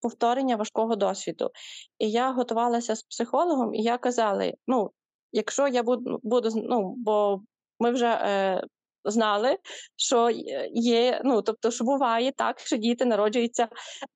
повторення 0.01 0.57
важкого 0.57 0.97
досвіду. 0.97 1.51
І 1.99 2.11
я 2.11 2.33
готувалася 2.33 2.97
з 2.97 3.03
психологом, 3.03 3.75
і 3.75 3.83
я 3.83 3.99
казала: 3.99 4.53
ну, 4.67 4.91
якщо 5.33 5.69
я 5.69 5.83
буду 5.83 6.21
буду 6.23 6.51
ну, 6.55 6.95
бо 6.97 7.43
ми 7.81 7.91
вже 7.91 8.07
е, 8.07 8.63
знали, 9.05 9.59
що 9.97 10.31
є, 10.73 11.21
ну 11.25 11.43
тобто, 11.43 11.71
що 11.71 11.85
буває 11.85 12.33
так, 12.33 12.61
що 12.61 12.77
діти 12.77 13.05
народжуються 13.05 13.69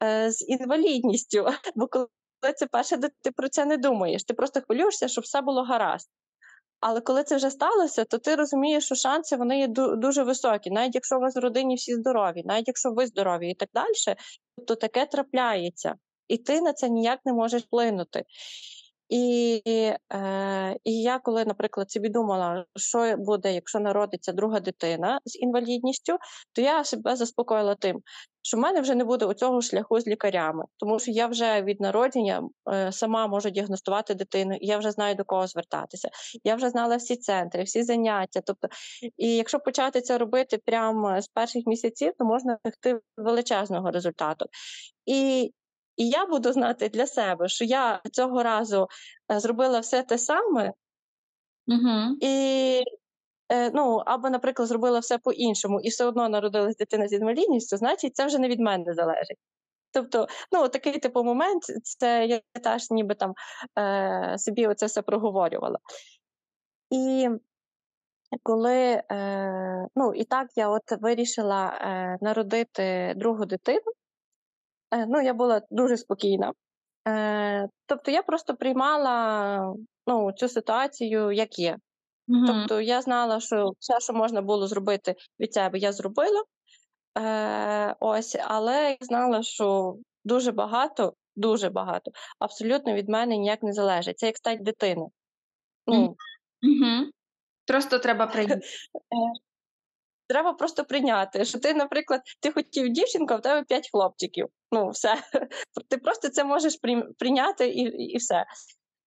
е, 0.02 0.30
з 0.30 0.48
інвалідністю. 0.48 1.46
Бо 1.74 1.86
коли 1.86 2.08
це 2.56 2.66
перше, 2.66 2.98
ти 3.22 3.30
про 3.30 3.48
це 3.48 3.64
не 3.64 3.76
думаєш, 3.76 4.24
ти 4.24 4.34
просто 4.34 4.60
хвилюєшся, 4.60 5.08
щоб 5.08 5.24
все 5.24 5.40
було 5.40 5.62
гаразд. 5.62 6.10
Але 6.82 7.00
коли 7.00 7.24
це 7.24 7.36
вже 7.36 7.50
сталося, 7.50 8.04
то 8.04 8.18
ти 8.18 8.34
розумієш, 8.34 8.84
що 8.84 8.94
шанси 8.94 9.36
вони 9.36 9.58
є 9.58 9.66
дуже 9.96 10.22
високі, 10.22 10.70
навіть 10.70 10.94
якщо 10.94 11.16
у 11.16 11.20
вас 11.20 11.36
в 11.36 11.38
родині 11.38 11.74
всі 11.74 11.94
здорові, 11.94 12.42
навіть 12.44 12.68
якщо 12.68 12.90
ви 12.92 13.06
здорові 13.06 13.50
і 13.50 13.54
так 13.54 13.68
далі, 13.74 14.16
то 14.66 14.74
таке 14.74 15.06
трапляється, 15.06 15.94
і 16.28 16.38
ти 16.38 16.60
на 16.60 16.72
це 16.72 16.88
ніяк 16.88 17.20
не 17.24 17.32
можеш 17.32 17.62
вплинути. 17.62 18.24
І 19.12 19.62
е, 20.12 20.76
і 20.84 21.02
я, 21.02 21.18
коли, 21.18 21.44
наприклад, 21.44 21.90
собі 21.90 22.08
думала, 22.08 22.64
що 22.76 23.14
буде, 23.18 23.54
якщо 23.54 23.80
народиться 23.80 24.32
друга 24.32 24.60
дитина 24.60 25.20
з 25.24 25.40
інвалідністю, 25.40 26.18
то 26.52 26.62
я 26.62 26.84
себе 26.84 27.16
заспокоїла 27.16 27.74
тим, 27.74 28.00
що 28.42 28.56
в 28.56 28.60
мене 28.60 28.80
вже 28.80 28.94
не 28.94 29.04
буде 29.04 29.26
у 29.26 29.34
цього 29.34 29.62
шляху 29.62 30.00
з 30.00 30.06
лікарями, 30.06 30.64
тому 30.76 30.98
що 30.98 31.10
я 31.10 31.26
вже 31.26 31.62
від 31.62 31.80
народження 31.80 32.42
е, 32.72 32.92
сама 32.92 33.26
можу 33.26 33.50
діагностувати 33.50 34.14
дитину, 34.14 34.54
і 34.60 34.66
я 34.66 34.78
вже 34.78 34.90
знаю 34.90 35.14
до 35.14 35.24
кого 35.24 35.46
звертатися. 35.46 36.08
Я 36.44 36.54
вже 36.54 36.70
знала 36.70 36.96
всі 36.96 37.16
центри, 37.16 37.62
всі 37.62 37.82
заняття. 37.82 38.40
Тобто, 38.46 38.68
і 39.16 39.36
якщо 39.36 39.58
почати 39.58 40.00
це 40.00 40.18
робити 40.18 40.58
прямо 40.64 41.22
з 41.22 41.28
перших 41.28 41.66
місяців, 41.66 42.12
то 42.18 42.24
можна 42.24 42.58
досягти 42.64 43.00
величезного 43.16 43.90
результату. 43.90 44.46
І 45.06 45.52
і 45.96 46.08
я 46.08 46.26
буду 46.26 46.52
знати 46.52 46.88
для 46.88 47.06
себе, 47.06 47.48
що 47.48 47.64
я 47.64 48.00
цього 48.12 48.42
разу 48.42 48.88
е, 49.32 49.40
зробила 49.40 49.80
все 49.80 50.02
те 50.02 50.18
саме, 50.18 50.72
угу. 51.66 52.16
і 52.20 52.84
е, 53.48 53.70
ну, 53.70 54.02
або, 54.06 54.30
наприклад, 54.30 54.68
зробила 54.68 54.98
все 54.98 55.18
по-іншому, 55.18 55.80
і 55.80 55.88
все 55.88 56.04
одно 56.04 56.28
народилась 56.28 56.76
дитина 56.76 57.08
з 57.08 57.12
інвалідністю, 57.12 57.76
значить, 57.76 58.16
це 58.16 58.26
вже 58.26 58.38
не 58.38 58.48
від 58.48 58.60
мене 58.60 58.94
залежить. 58.94 59.38
Тобто, 59.90 60.26
ну, 60.52 60.68
такий 60.68 60.98
типу 60.98 61.24
момент, 61.24 61.62
це 61.82 62.26
я 62.26 62.40
теж 62.62 62.90
ніби 62.90 63.14
там 63.14 63.34
е, 63.78 64.38
собі 64.38 64.66
оце 64.66 64.86
все 64.86 65.02
проговорювала. 65.02 65.78
І 66.90 67.28
коли, 68.42 69.02
е, 69.12 69.88
ну, 69.96 70.14
і 70.14 70.24
так 70.24 70.48
я 70.56 70.68
от 70.68 70.82
вирішила 71.00 71.66
е, 71.66 72.18
народити 72.20 73.14
другу 73.16 73.44
дитину, 73.44 73.92
ну, 75.08 75.20
я 75.20 75.34
була 75.34 75.62
дуже 75.70 75.96
спокійна. 75.96 76.52
Е, 77.08 77.68
тобто 77.86 78.10
я 78.10 78.22
просто 78.22 78.56
приймала 78.56 79.74
ну, 80.06 80.32
цю 80.32 80.48
ситуацію, 80.48 81.32
як 81.32 81.58
є. 81.58 81.76
Угу. 82.28 82.46
Тобто 82.46 82.80
я 82.80 83.02
знала, 83.02 83.40
що 83.40 83.72
все, 83.78 84.00
що 84.00 84.12
можна 84.12 84.42
було 84.42 84.66
зробити 84.66 85.14
від 85.40 85.54
себе, 85.54 85.78
я 85.78 85.92
зробила. 85.92 86.42
Е, 87.18 87.96
ось, 88.00 88.36
Але 88.44 88.90
я 88.90 88.96
знала, 89.00 89.42
що 89.42 89.96
дуже 90.24 90.52
багато, 90.52 91.14
дуже 91.36 91.70
багато 91.70 92.10
абсолютно 92.38 92.94
від 92.94 93.08
мене 93.08 93.36
ніяк 93.36 93.62
не 93.62 93.72
залежить. 93.72 94.18
Це 94.18 94.26
як 94.26 94.36
стати 94.36 94.62
дитиною. 94.62 95.08
Ну, 95.86 96.16
угу. 96.62 97.10
Просто 97.66 97.98
треба 97.98 98.26
прийняти. 98.32 98.66
Треба 100.26 100.52
просто 100.52 100.84
прийняти, 100.84 101.44
що 101.44 101.58
ти, 101.58 101.74
наприклад, 101.74 102.20
ти 102.40 102.52
хотів 102.52 102.88
дівчинку, 102.88 103.34
а 103.34 103.36
в 103.36 103.42
тебе 103.42 103.62
п'ять 103.62 103.90
хлопчиків. 103.92 104.48
Ну, 104.72 104.88
все. 104.88 105.16
Ти 105.88 105.98
просто 105.98 106.28
це 106.28 106.44
можеш 106.44 106.78
прийняти 107.18 107.68
і 107.68 108.12
і 108.12 108.16
все. 108.16 108.44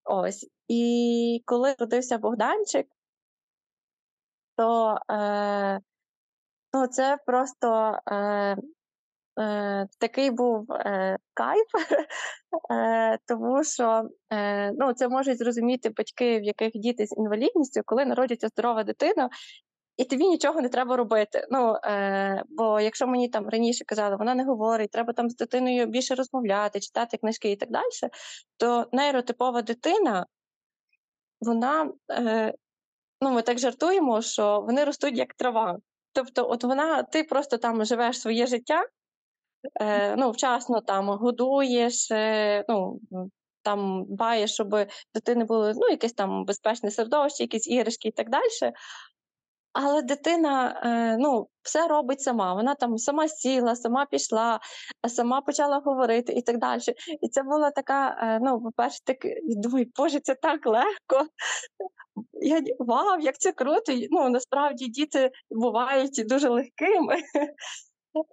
Ось. 0.03 0.49
І 0.67 1.41
коли 1.45 1.75
родився 1.79 2.17
Богданчик, 2.17 2.87
то 4.55 4.97
е, 5.11 5.79
ну, 6.73 6.87
це 6.87 7.17
просто 7.25 7.99
е, 8.07 8.57
е, 9.39 9.87
такий 9.99 10.31
був 10.31 10.71
е, 10.71 11.17
кайф, 11.33 11.67
е, 12.71 13.17
тому 13.27 13.63
що 13.63 14.09
е, 14.33 14.71
ну, 14.71 14.93
це 14.93 15.07
можуть 15.07 15.37
зрозуміти 15.37 15.89
батьки, 15.89 16.39
в 16.39 16.43
яких 16.43 16.71
діти 16.73 17.07
з 17.07 17.17
інвалідністю, 17.17 17.81
коли 17.85 18.05
народиться 18.05 18.47
здорова 18.47 18.83
дитина, 18.83 19.29
і 19.97 20.05
тобі 20.05 20.27
нічого 20.27 20.61
не 20.61 20.69
треба 20.69 20.97
робити. 20.97 21.47
Ну 21.51 21.75
е, 21.83 22.43
бо 22.49 22.79
якщо 22.79 23.07
мені 23.07 23.29
там 23.29 23.49
раніше 23.49 23.85
казали, 23.85 24.15
вона 24.15 24.35
не 24.35 24.43
говорить, 24.43 24.91
треба 24.91 25.13
там 25.13 25.29
з 25.29 25.35
дитиною 25.35 25.85
більше 25.85 26.15
розмовляти, 26.15 26.79
читати 26.79 27.17
книжки 27.17 27.51
і 27.51 27.55
так 27.55 27.71
далі, 27.71 28.11
то 28.57 28.87
нейротипова 28.91 29.61
дитина, 29.61 30.25
вона 31.41 31.91
е, 32.11 32.53
ну 33.21 33.31
ми 33.31 33.41
так 33.41 33.59
жартуємо, 33.59 34.21
що 34.21 34.61
вони 34.61 34.83
ростуть 34.83 35.17
як 35.17 35.33
трава. 35.33 35.77
Тобто, 36.13 36.49
от 36.49 36.63
вона, 36.63 37.03
ти 37.03 37.23
просто 37.23 37.57
там 37.57 37.85
живеш 37.85 38.21
своє 38.21 38.47
життя, 38.47 38.85
е, 39.81 40.15
ну, 40.15 40.31
вчасно 40.31 40.81
там 40.81 41.09
годуєш, 41.09 42.11
е, 42.11 42.65
ну. 42.69 42.99
Там 43.61 44.05
дбаєш, 44.09 44.53
щоб 44.53 44.75
дитини 45.13 45.45
було 45.45 45.73
ну, 45.75 45.87
якесь 45.89 46.13
там 46.13 46.45
безпечне 46.45 46.91
середовище, 46.91 47.43
якісь 47.43 47.67
іграшки 47.67 48.07
і 48.07 48.11
так 48.11 48.29
далі. 48.29 48.73
Але 49.77 50.01
дитина 50.01 50.81
е, 50.83 51.17
ну, 51.17 51.47
все 51.61 51.87
робить 51.87 52.21
сама. 52.21 52.53
Вона 52.53 52.75
там 52.75 52.97
сама 52.97 53.27
сіла, 53.27 53.75
сама 53.75 54.05
пішла, 54.05 54.59
сама 55.07 55.41
почала 55.41 55.79
говорити 55.79 56.33
і 56.33 56.41
так 56.41 56.57
далі. 56.57 56.81
І 57.21 57.29
це 57.29 57.43
була 57.43 57.71
така, 57.71 58.17
е, 58.21 58.39
ну, 58.41 58.61
по-перше, 58.61 58.99
так 59.03 59.17
думаю, 59.43 59.85
боже, 59.97 60.19
це 60.19 60.35
так 60.35 60.65
легко. 60.65 61.31
Я 62.33 62.61
Вау, 62.79 63.19
як 63.19 63.37
це 63.37 63.51
круто! 63.51 63.93
Ну, 64.11 64.29
Насправді 64.29 64.87
діти 64.87 65.31
бувають 65.49 66.23
дуже 66.27 66.49
легкими. 66.49 67.15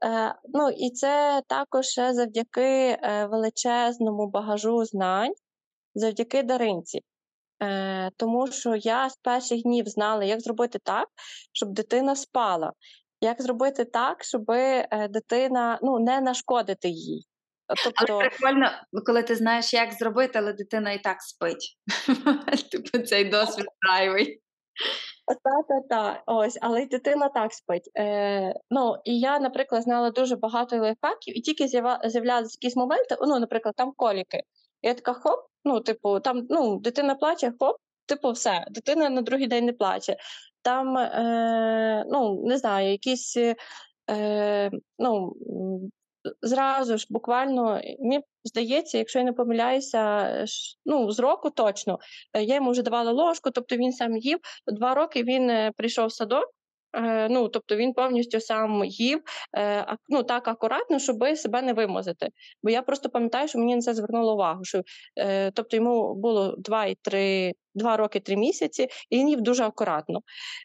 Е, 0.04 0.34
ну, 0.54 0.70
І 0.70 0.90
це 0.90 1.42
також 1.46 1.86
завдяки 1.94 2.98
величезному 3.30 4.26
багажу 4.26 4.84
знань, 4.84 5.32
завдяки 5.94 6.42
даринці. 6.42 7.00
Е, 7.62 8.10
тому 8.16 8.46
що 8.46 8.76
я 8.76 9.10
з 9.10 9.16
перших 9.16 9.62
днів 9.62 9.86
знала, 9.86 10.24
як 10.24 10.40
зробити 10.40 10.78
так, 10.84 11.08
щоб 11.52 11.72
дитина 11.72 12.16
спала, 12.16 12.72
як 13.20 13.42
зробити 13.42 13.84
так, 13.84 14.24
щоб 14.24 14.50
е, 14.50 15.08
дитина 15.08 15.78
ну, 15.82 15.98
не 15.98 16.20
нашкодити 16.20 16.88
їй. 16.88 17.26
Тобто... 17.84 18.12
Але 18.12 18.28
прикольно, 18.28 18.70
коли 19.06 19.22
ти 19.22 19.36
знаєш, 19.36 19.74
як 19.74 19.92
зробити, 19.92 20.38
але 20.38 20.52
дитина 20.52 20.92
і 20.92 21.02
так 21.02 21.22
спить. 21.22 21.76
Типу 22.70 22.98
цей 22.98 23.24
досвід 23.24 23.66
так, 25.26 25.88
так. 25.90 26.22
Ось, 26.26 26.58
але 26.60 26.82
й 26.82 26.86
дитина 26.86 27.28
так 27.28 27.52
спить. 27.52 27.90
Е, 27.98 28.54
Ну, 28.70 28.96
і 29.04 29.20
я, 29.20 29.38
наприклад, 29.38 29.82
знала 29.82 30.10
дуже 30.10 30.36
багато 30.36 30.76
лайфхаків, 30.76 31.38
і 31.38 31.40
тільки 31.40 31.68
з'являлися 31.68 32.58
якісь 32.60 32.76
моменти, 32.76 33.16
ну, 33.20 33.38
наприклад, 33.38 33.74
там 33.76 33.92
коліки. 33.96 34.42
Я 34.82 34.94
така 34.94 35.12
хоп, 35.12 35.40
ну, 35.64 35.80
типу, 35.80 36.20
там 36.20 36.46
ну, 36.50 36.80
дитина 36.80 37.14
плаче, 37.14 37.52
хоп, 37.58 37.76
типу, 38.06 38.30
все, 38.32 38.66
дитина 38.70 39.10
на 39.10 39.22
другий 39.22 39.46
день 39.46 39.64
не 39.64 39.72
плаче. 39.72 40.16
Там, 40.62 40.96
е, 40.98 42.04
ну, 42.08 42.42
не 42.46 42.58
знаю, 42.58 42.90
якісь. 42.90 43.36
Е, 44.10 44.70
ну, 44.98 45.36
Зразу 46.42 46.98
ж 46.98 47.06
буквально 47.10 47.80
мені 48.00 48.20
здається, 48.44 48.98
якщо 48.98 49.18
я 49.18 49.24
не 49.24 49.32
помиляюся, 49.32 50.44
ну 50.84 51.10
з 51.12 51.18
року 51.18 51.50
точно 51.50 51.98
я 52.34 52.54
йому 52.54 52.70
вже 52.70 52.82
давала 52.82 53.12
ложку, 53.12 53.50
тобто 53.50 53.76
він 53.76 53.92
сам 53.92 54.16
їв. 54.16 54.38
Два 54.66 54.94
роки 54.94 55.22
він 55.22 55.50
е, 55.50 55.72
прийшов 55.76 56.06
в 56.06 56.12
садок, 56.12 56.44
Е, 56.44 56.61
ну, 57.30 57.48
тобто 57.48 57.76
він 57.76 57.92
повністю 57.92 58.40
сам 58.40 58.84
їв 58.84 59.22
е, 59.56 59.96
ну, 60.08 60.22
так 60.22 60.48
акуратно, 60.48 60.98
щоб 60.98 61.36
себе 61.36 61.62
не 61.62 61.72
вимозити. 61.72 62.28
Бо 62.62 62.70
я 62.70 62.82
просто 62.82 63.08
пам'ятаю, 63.08 63.48
що 63.48 63.58
мені 63.58 63.74
на 63.74 63.80
це 63.82 63.94
звернуло 63.94 64.34
увагу. 64.34 64.64
Що, 64.64 64.82
е, 65.18 65.50
Тобто 65.50 65.76
йому 65.76 66.14
було 66.14 66.54
2 66.58 66.86
і 66.86 66.94
3, 67.02 67.52
2 67.74 67.96
роки 67.96 68.20
3 68.20 68.36
місяці, 68.36 68.88
і 69.10 69.18
він 69.18 69.28
їв 69.28 69.40
дуже 69.40 69.64
акуратно. 69.64 70.20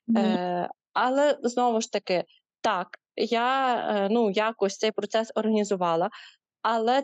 Mm. 0.07 0.67
Але 0.93 1.38
знову 1.43 1.82
ж 1.82 1.91
таки, 1.91 2.23
так, 2.61 2.88
я 3.15 3.75
е, 3.75 4.07
ну, 4.11 4.32
якось 4.32 4.78
цей 4.78 4.91
процес 4.91 5.32
організувала, 5.36 6.09
але 6.61 7.03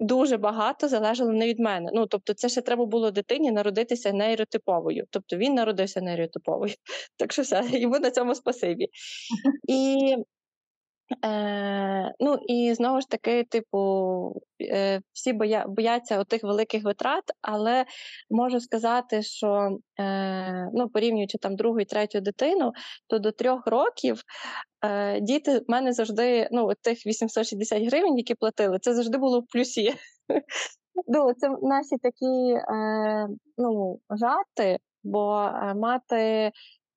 дуже 0.00 0.36
багато 0.36 0.88
залежало 0.88 1.32
не 1.32 1.46
від 1.46 1.60
мене. 1.60 1.90
Ну, 1.94 2.06
тобто, 2.06 2.34
це 2.34 2.48
ще 2.48 2.60
треба 2.60 2.86
було 2.86 3.10
дитині 3.10 3.50
народитися 3.50 4.12
нейротиповою. 4.12 5.04
Тобто 5.10 5.36
він 5.36 5.54
народився 5.54 6.00
нейротиповою. 6.00 6.74
Так 7.16 7.32
що 7.32 7.42
все, 7.42 7.64
йому 7.72 7.98
на 7.98 8.10
цьому 8.10 8.34
спасибі. 8.34 8.88
І 9.68 10.14
Е, 11.24 12.12
Ну 12.20 12.38
і 12.48 12.74
знову 12.74 13.00
ж 13.00 13.08
таки, 13.08 13.44
типу, 13.44 13.78
е, 14.62 15.00
всі 15.12 15.32
боя, 15.32 15.64
бояться 15.68 16.24
тих 16.24 16.42
великих 16.42 16.84
витрат, 16.84 17.24
але 17.42 17.84
можу 18.30 18.60
сказати, 18.60 19.22
що 19.22 19.78
е, 20.00 20.70
ну, 20.74 20.88
порівнюючи 20.88 21.38
там 21.38 21.56
другу 21.56 21.80
і 21.80 21.84
третю 21.84 22.20
дитину, 22.20 22.72
то 23.08 23.18
до 23.18 23.32
трьох 23.32 23.66
років 23.66 24.22
е, 24.84 25.20
діти 25.20 25.58
в 25.58 25.64
мене 25.68 25.92
завжди 25.92 26.48
ну, 26.52 26.72
тих 26.82 27.06
860 27.06 27.82
гривень, 27.82 28.18
які 28.18 28.34
платили, 28.34 28.78
це 28.80 28.94
завжди 28.94 29.18
було 29.18 29.40
в 29.40 29.46
плюсі. 29.46 29.94
Ну, 31.08 31.32
Це 31.38 31.48
наші 31.62 31.96
такі 32.02 32.52
е, 32.52 33.28
ну, 33.58 34.00
жарти, 34.10 34.78
бо 35.04 35.42
е, 35.42 35.74
мати 35.74 36.52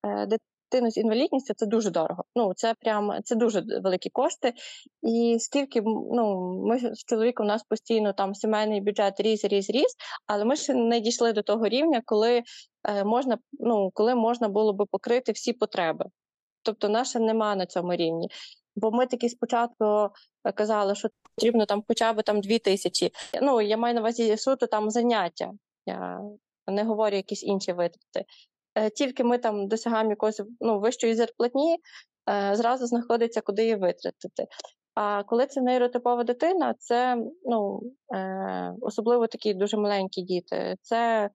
е, 0.06 0.26
дитину 0.74 0.92
з 0.92 0.98
інвалідністю 0.98 1.54
це 1.54 1.66
дуже 1.66 1.90
дорого. 1.90 2.24
Ну 2.36 2.54
це 2.56 2.74
прям 2.74 3.12
це 3.24 3.36
дуже 3.36 3.64
великі 3.84 4.10
кошти. 4.10 4.54
І 5.02 5.38
скільки 5.40 5.82
ну 5.86 6.54
ми 6.68 6.96
з 6.96 7.04
чоловіком 7.04 7.46
у 7.46 7.50
нас 7.50 7.64
постійно 7.64 8.14
там 8.14 8.36
сімейний 8.36 8.82
бюджет 8.82 9.20
ріс, 9.20 9.46
ріс, 9.46 9.70
ріс, 9.70 9.96
але 10.28 10.46
ми 10.46 10.56
ще 10.56 10.74
не 10.74 11.00
дійшли 11.00 11.34
до 11.34 11.42
того 11.42 11.68
рівня, 11.68 12.02
коли 12.06 12.44
е, 12.84 13.04
можна 13.04 13.38
ну 13.60 13.92
коли 13.94 14.16
можна 14.16 14.50
було 14.50 14.74
би 14.74 14.86
покрити 14.86 15.32
всі 15.32 15.54
потреби. 15.54 16.06
Тобто, 16.66 16.90
наша 16.90 17.20
нема 17.20 17.56
на 17.56 17.66
цьому 17.66 17.96
рівні. 17.96 18.28
Бо 18.76 18.92
ми 18.92 19.06
таки 19.06 19.30
спочатку 19.30 19.86
е, 20.44 20.52
казали, 20.52 20.96
що 20.96 21.10
потрібно 21.36 21.66
там 21.66 21.84
хоча 21.88 22.14
б 22.14 22.24
там 22.24 22.42
дві 22.42 22.60
тисячі. 22.60 23.12
Ну 23.42 23.62
я 23.62 23.78
маю 23.78 23.96
на 23.96 24.02
увазі 24.02 24.38
суто 24.38 24.68
там 24.68 24.90
заняття. 24.90 25.52
Я 25.86 26.20
не 26.68 26.84
говорю 26.84 27.16
якісь 27.16 27.44
інші 27.44 27.74
витрати. 27.74 28.26
Е, 28.76 28.90
тільки 28.90 29.24
ми 29.24 29.38
там 29.38 29.68
досягаємо 29.68 30.10
якоїсь 30.10 30.42
ну, 30.60 30.80
вищої 30.80 31.16
зарплатні, 31.16 31.78
е, 32.30 32.56
зразу 32.56 32.86
знаходиться, 32.86 33.42
куди 33.42 33.62
її 33.62 33.76
витратити. 33.76 34.48
А 34.96 35.24
коли 35.24 35.46
це 35.46 35.62
нейротипова 35.62 36.24
дитина, 36.24 36.76
це 36.80 37.18
ну, 37.46 37.82
е, 38.16 38.74
особливо 38.82 39.28
такі 39.28 39.54
дуже 39.54 39.78
маленькі 39.78 40.22
діти, 40.22 40.78
це 40.82 41.30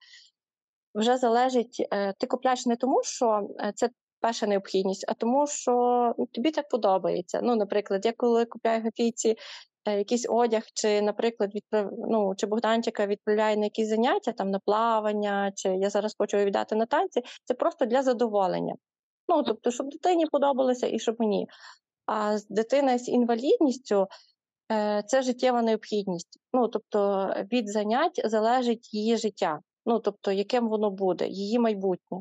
вже 0.95 1.17
залежить, 1.17 1.89
ти 2.19 2.27
купляєш 2.27 2.67
не 2.67 2.77
тому, 2.77 3.03
що 3.03 3.49
це 3.75 3.91
перша 4.21 4.47
необхідність, 4.47 5.05
а 5.09 5.15
тому, 5.15 5.47
що 5.47 5.73
ну, 6.19 6.27
тобі 6.27 6.51
так 6.51 6.69
подобається. 6.69 7.41
Ну, 7.43 7.57
Наприклад, 7.57 8.07
я 8.07 8.13
коли 8.13 8.45
купляю 8.45 8.81
графійці 8.81 9.37
Е, 9.78 9.78
якийсь 9.91 10.27
одяг, 10.29 10.63
чи, 10.75 11.03
наприклад, 11.03 11.55
відправ... 11.55 11.91
ну, 12.11 12.35
чи 12.37 12.47
Богданчика 12.47 13.07
відправляє 13.07 13.57
на 13.57 13.65
якісь 13.65 13.89
заняття, 13.89 14.33
там 14.33 14.51
на 14.51 14.59
плавання, 14.59 15.53
чи 15.55 15.69
я 15.69 15.91
зараз 15.91 16.15
хочу 16.19 16.37
віддати 16.37 16.77
на 16.77 16.87
танці, 16.87 17.23
це 17.45 17.55
просто 17.55 17.87
для 17.87 18.03
задоволення. 18.03 18.75
Ну, 19.29 19.43
тобто, 19.43 19.71
щоб 19.71 19.89
дитині 19.89 20.27
подобалося 20.27 20.87
і 20.87 20.99
щоб 20.99 21.17
мені. 21.19 21.49
А 22.07 22.39
дитина 22.49 22.99
з 22.99 23.09
інвалідністю 23.09 24.07
е, 24.73 25.03
це 25.07 25.23
життєва 25.23 25.63
необхідність. 25.63 26.39
Ну, 26.53 26.69
тобто, 26.69 27.33
від 27.53 27.69
занять 27.69 28.21
залежить 28.25 28.95
її 28.95 29.17
життя, 29.17 29.61
ну 29.87 29.99
тобто, 29.99 30.33
яким 30.33 30.69
воно 30.69 30.91
буде, 30.91 31.29
її 31.29 31.59
майбутнє. 31.59 32.19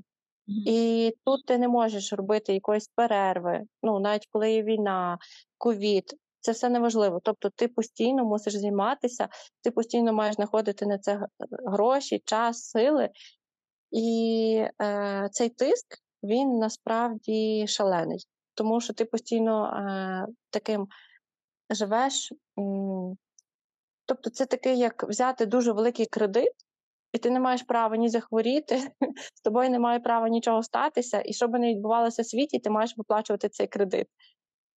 І 0.48 1.14
тут 1.26 1.46
ти 1.46 1.58
не 1.58 1.68
можеш 1.68 2.14
робити 2.14 2.54
якоїсь 2.54 2.88
перерви, 2.96 3.64
ну 3.84 4.00
навіть 4.00 4.28
коли 4.32 4.52
є 4.52 4.64
війна, 4.64 5.18
ковід, 5.58 6.14
це 6.48 6.52
все 6.52 6.70
неважливо. 6.70 7.20
Тобто, 7.24 7.50
ти 7.50 7.68
постійно 7.68 8.26
мусиш 8.26 8.54
займатися, 8.54 9.28
ти 9.62 9.72
постійно 9.72 10.14
маєш 10.14 10.36
знаходити 10.36 10.86
на 10.86 10.98
це 10.98 11.28
гроші, 11.66 12.22
час, 12.26 12.70
сили. 12.70 13.10
І 13.92 14.66
е, 14.82 15.30
цей 15.32 15.50
тиск 15.50 15.86
він 16.24 16.58
насправді 16.58 17.68
шалений, 17.68 18.26
тому 18.54 18.82
що 18.82 18.94
ти 18.94 19.06
постійно 19.06 19.66
е, 19.66 20.28
таким 20.50 20.88
живеш. 21.70 22.34
Тобто, 24.06 24.30
це 24.30 24.46
таке, 24.46 24.74
як 24.74 25.04
взяти 25.04 25.46
дуже 25.46 25.72
великий 25.72 26.06
кредит, 26.06 26.54
і 27.14 27.18
ти 27.18 27.30
не 27.30 27.40
маєш 27.40 27.64
права 27.64 27.98
ні 27.98 28.10
захворіти, 28.10 28.78
з 29.36 29.42
тобою 29.42 29.70
немає 29.70 30.00
права 30.00 30.30
нічого 30.30 30.64
статися, 30.64 31.24
і 31.26 31.34
що 31.34 31.48
би 31.48 31.60
не 31.60 31.70
відбувалося 31.70 32.22
в 32.22 32.26
світі, 32.26 32.60
ти 32.60 32.70
маєш 32.70 32.98
виплачувати 32.98 33.50
цей 33.50 33.68
кредит. 33.68 34.08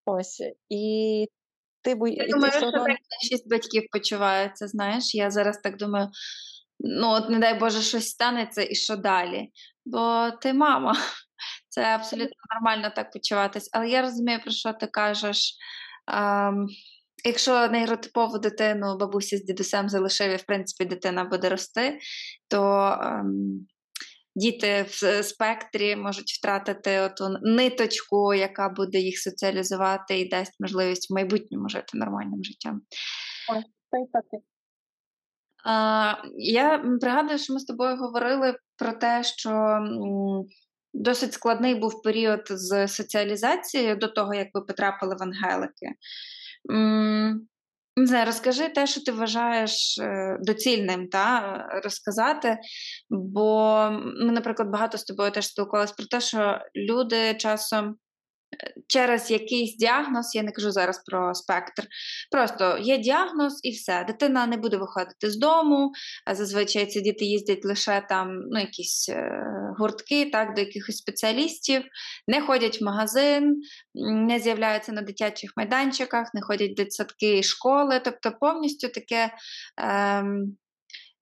Ось 0.06 0.42
і 0.70 1.28
ти 1.82 1.96
бо... 1.96 2.08
Я 2.08 2.28
думаю, 2.28 2.54
що 2.54 2.72
так 2.72 2.98
шість 3.30 3.50
батьків 3.50 3.84
почуваються, 3.92 4.68
знаєш. 4.68 5.16
Я 5.16 5.32
зараз 5.32 5.58
так 5.64 5.78
думаю, 5.78 6.10
ну 6.80 7.10
от 7.10 7.30
не 7.30 7.40
дай 7.40 7.60
Боже, 7.60 7.82
щось 7.82 8.10
станеться 8.10 8.68
і 8.70 8.76
що 8.76 8.96
далі? 8.96 9.50
Бо 9.86 10.32
ти 10.42 10.54
мама. 10.54 10.94
Це 11.70 11.84
абсолютно 11.84 12.36
нормально 12.54 12.92
так 12.96 13.12
почуватись. 13.12 13.70
Але 13.74 13.90
я 13.90 14.02
розумію, 14.02 14.40
про 14.44 14.52
що 14.52 14.74
ти 14.74 14.88
кажеш. 14.88 15.54
Ем, 16.08 16.68
Якщо 17.26 17.68
нейротипову 17.68 18.40
дитину 18.40 18.98
бабусі 18.98 19.38
з 19.38 19.44
дідусем 19.44 19.90
залишив, 19.90 20.32
і 20.32 20.36
в 20.36 20.44
принципі 20.44 20.90
дитина 20.90 21.24
буде 21.24 21.50
рости, 21.50 22.00
то 22.48 22.62
ем, 23.02 23.68
діти 24.40 24.86
в 24.90 25.24
спектрі 25.24 25.96
можуть 25.96 26.32
втратити 26.32 27.00
оту 27.00 27.38
ниточку, 27.42 28.34
яка 28.34 28.70
буде 28.70 29.00
їх 29.00 29.20
соціалізувати 29.20 30.20
і 30.20 30.30
дасть 30.30 30.60
можливість 30.60 31.12
в 31.12 31.14
майбутньому 31.14 31.70
жити 31.70 31.98
нормальним 31.98 32.44
життям. 32.44 32.82
Я 36.38 36.84
пригадую, 37.02 37.40
що 37.40 37.54
ми 37.54 37.60
з 37.60 37.66
тобою 37.66 37.98
говорили 37.98 38.56
про 38.78 38.92
те, 38.92 39.24
що 39.24 39.80
досить 40.94 41.34
складний 41.34 41.76
був 41.76 42.02
період 42.02 42.42
з 42.50 42.88
соціалізацією 42.88 43.96
до 43.96 44.08
того, 44.08 44.34
як 44.34 44.48
ви 44.54 44.62
потрапили 44.62 45.16
в 45.16 45.24
Ангелики. 45.24 45.88
Не 47.96 48.26
розкажи 48.26 48.70
те, 48.70 48.88
що 48.88 49.04
ти 49.04 49.12
вважаєш 49.12 49.98
е, 50.02 50.38
доцільним 50.42 51.08
та, 51.08 51.66
розказати. 51.84 52.58
Бо 53.10 53.90
ми, 54.26 54.32
наприклад, 54.32 54.70
багато 54.70 54.98
з 54.98 55.04
тобою 55.04 55.32
теж 55.32 55.48
спілкувалися 55.48 55.94
про 55.98 56.06
те, 56.06 56.22
що 56.22 56.60
люди 56.76 57.34
часом 57.34 57.96
через 58.88 59.32
якийсь 59.32 59.78
діагноз, 59.78 60.36
я 60.36 60.44
не 60.44 60.52
кажу 60.52 60.72
зараз 60.72 61.04
про 61.04 61.36
спектр. 61.36 61.84
Просто 62.32 62.78
є 62.82 62.98
діагноз 62.98 63.60
і 63.64 63.72
все. 63.72 64.04
Дитина 64.08 64.48
не 64.48 64.58
буде 64.58 64.78
виходити 64.78 65.32
з 65.32 65.38
дому. 65.38 65.92
Зазвичай 66.32 66.86
ці 66.86 67.02
діти 67.02 67.26
їздять 67.26 67.66
лише 67.66 68.06
там 68.10 68.42
ну, 68.52 68.60
якісь 68.60 69.10
е, 69.10 69.44
гуртки, 69.78 70.26
так, 70.26 70.54
до 70.56 70.62
якихось 70.62 70.98
спеціалістів, 70.98 71.84
не 72.28 72.42
ходять 72.42 72.82
в 72.82 72.84
магазин, 72.84 73.62
не 73.96 74.40
з'являються 74.40 74.92
на 74.92 75.02
дитячих 75.02 75.54
майданчиках, 75.58 76.34
не 76.34 76.42
ходять 76.42 76.72
в 76.72 76.76
дитсадки 76.76 77.38
і 77.38 77.44
школи. 77.44 78.02
Тобто 78.06 78.32
повністю 78.40 78.88
таке. 78.88 79.34
Ем, 79.78 80.58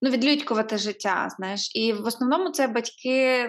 ну, 0.02 0.10
відлюдькувати 0.10 0.78
життя, 0.78 1.28
знаєш. 1.36 1.76
І 1.76 1.92
в 1.92 2.06
основному 2.06 2.50
це 2.50 2.66
батьки 2.66 3.48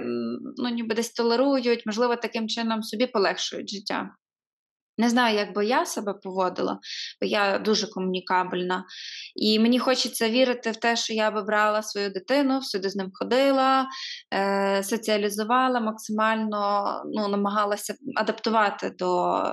ну, 0.58 0.70
ніби 0.70 0.96
десь 0.96 1.12
толерують, 1.12 1.86
можливо, 1.86 2.16
таким 2.16 2.48
чином 2.48 2.84
собі 2.84 3.08
полегшують 3.08 3.70
життя. 3.70 4.10
Не 4.98 5.10
знаю, 5.10 5.38
як 5.38 5.54
би 5.56 5.66
я 5.66 5.86
себе 5.86 6.14
поводила, 6.14 6.80
бо 7.22 7.28
я 7.28 7.60
дуже 7.60 7.88
комунікабельна. 7.88 8.86
І 9.36 9.60
мені 9.60 9.80
хочеться 9.80 10.30
вірити 10.30 10.72
в 10.72 10.76
те, 10.76 10.96
що 10.96 11.14
я 11.14 11.32
би 11.32 11.42
брала 11.42 11.84
свою 11.84 12.10
дитину, 12.10 12.60
всюди 12.60 12.90
з 12.90 12.96
ним 12.96 13.10
ходила, 13.14 13.88
е- 14.34 14.84
соціалізувала, 14.84 15.80
максимально 15.80 16.94
ну, 17.06 17.28
намагалася 17.28 17.96
адаптувати 18.16 18.90
до 18.90 19.44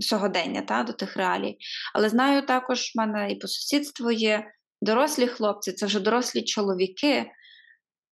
сьогодення, 0.00 0.62
та, 0.62 0.82
до 0.82 0.92
тих 0.92 1.16
реалій. 1.16 1.56
Але 1.94 2.08
знаю 2.08 2.42
також, 2.42 2.92
в 2.94 2.98
мене 2.98 3.30
і 3.30 3.36
по 3.36 3.48
сусідству 3.48 4.10
є 4.10 4.44
Дорослі 4.80 5.26
хлопці 5.26 5.72
це 5.72 5.86
вже 5.86 6.00
дорослі 6.00 6.42
чоловіки, 6.42 7.30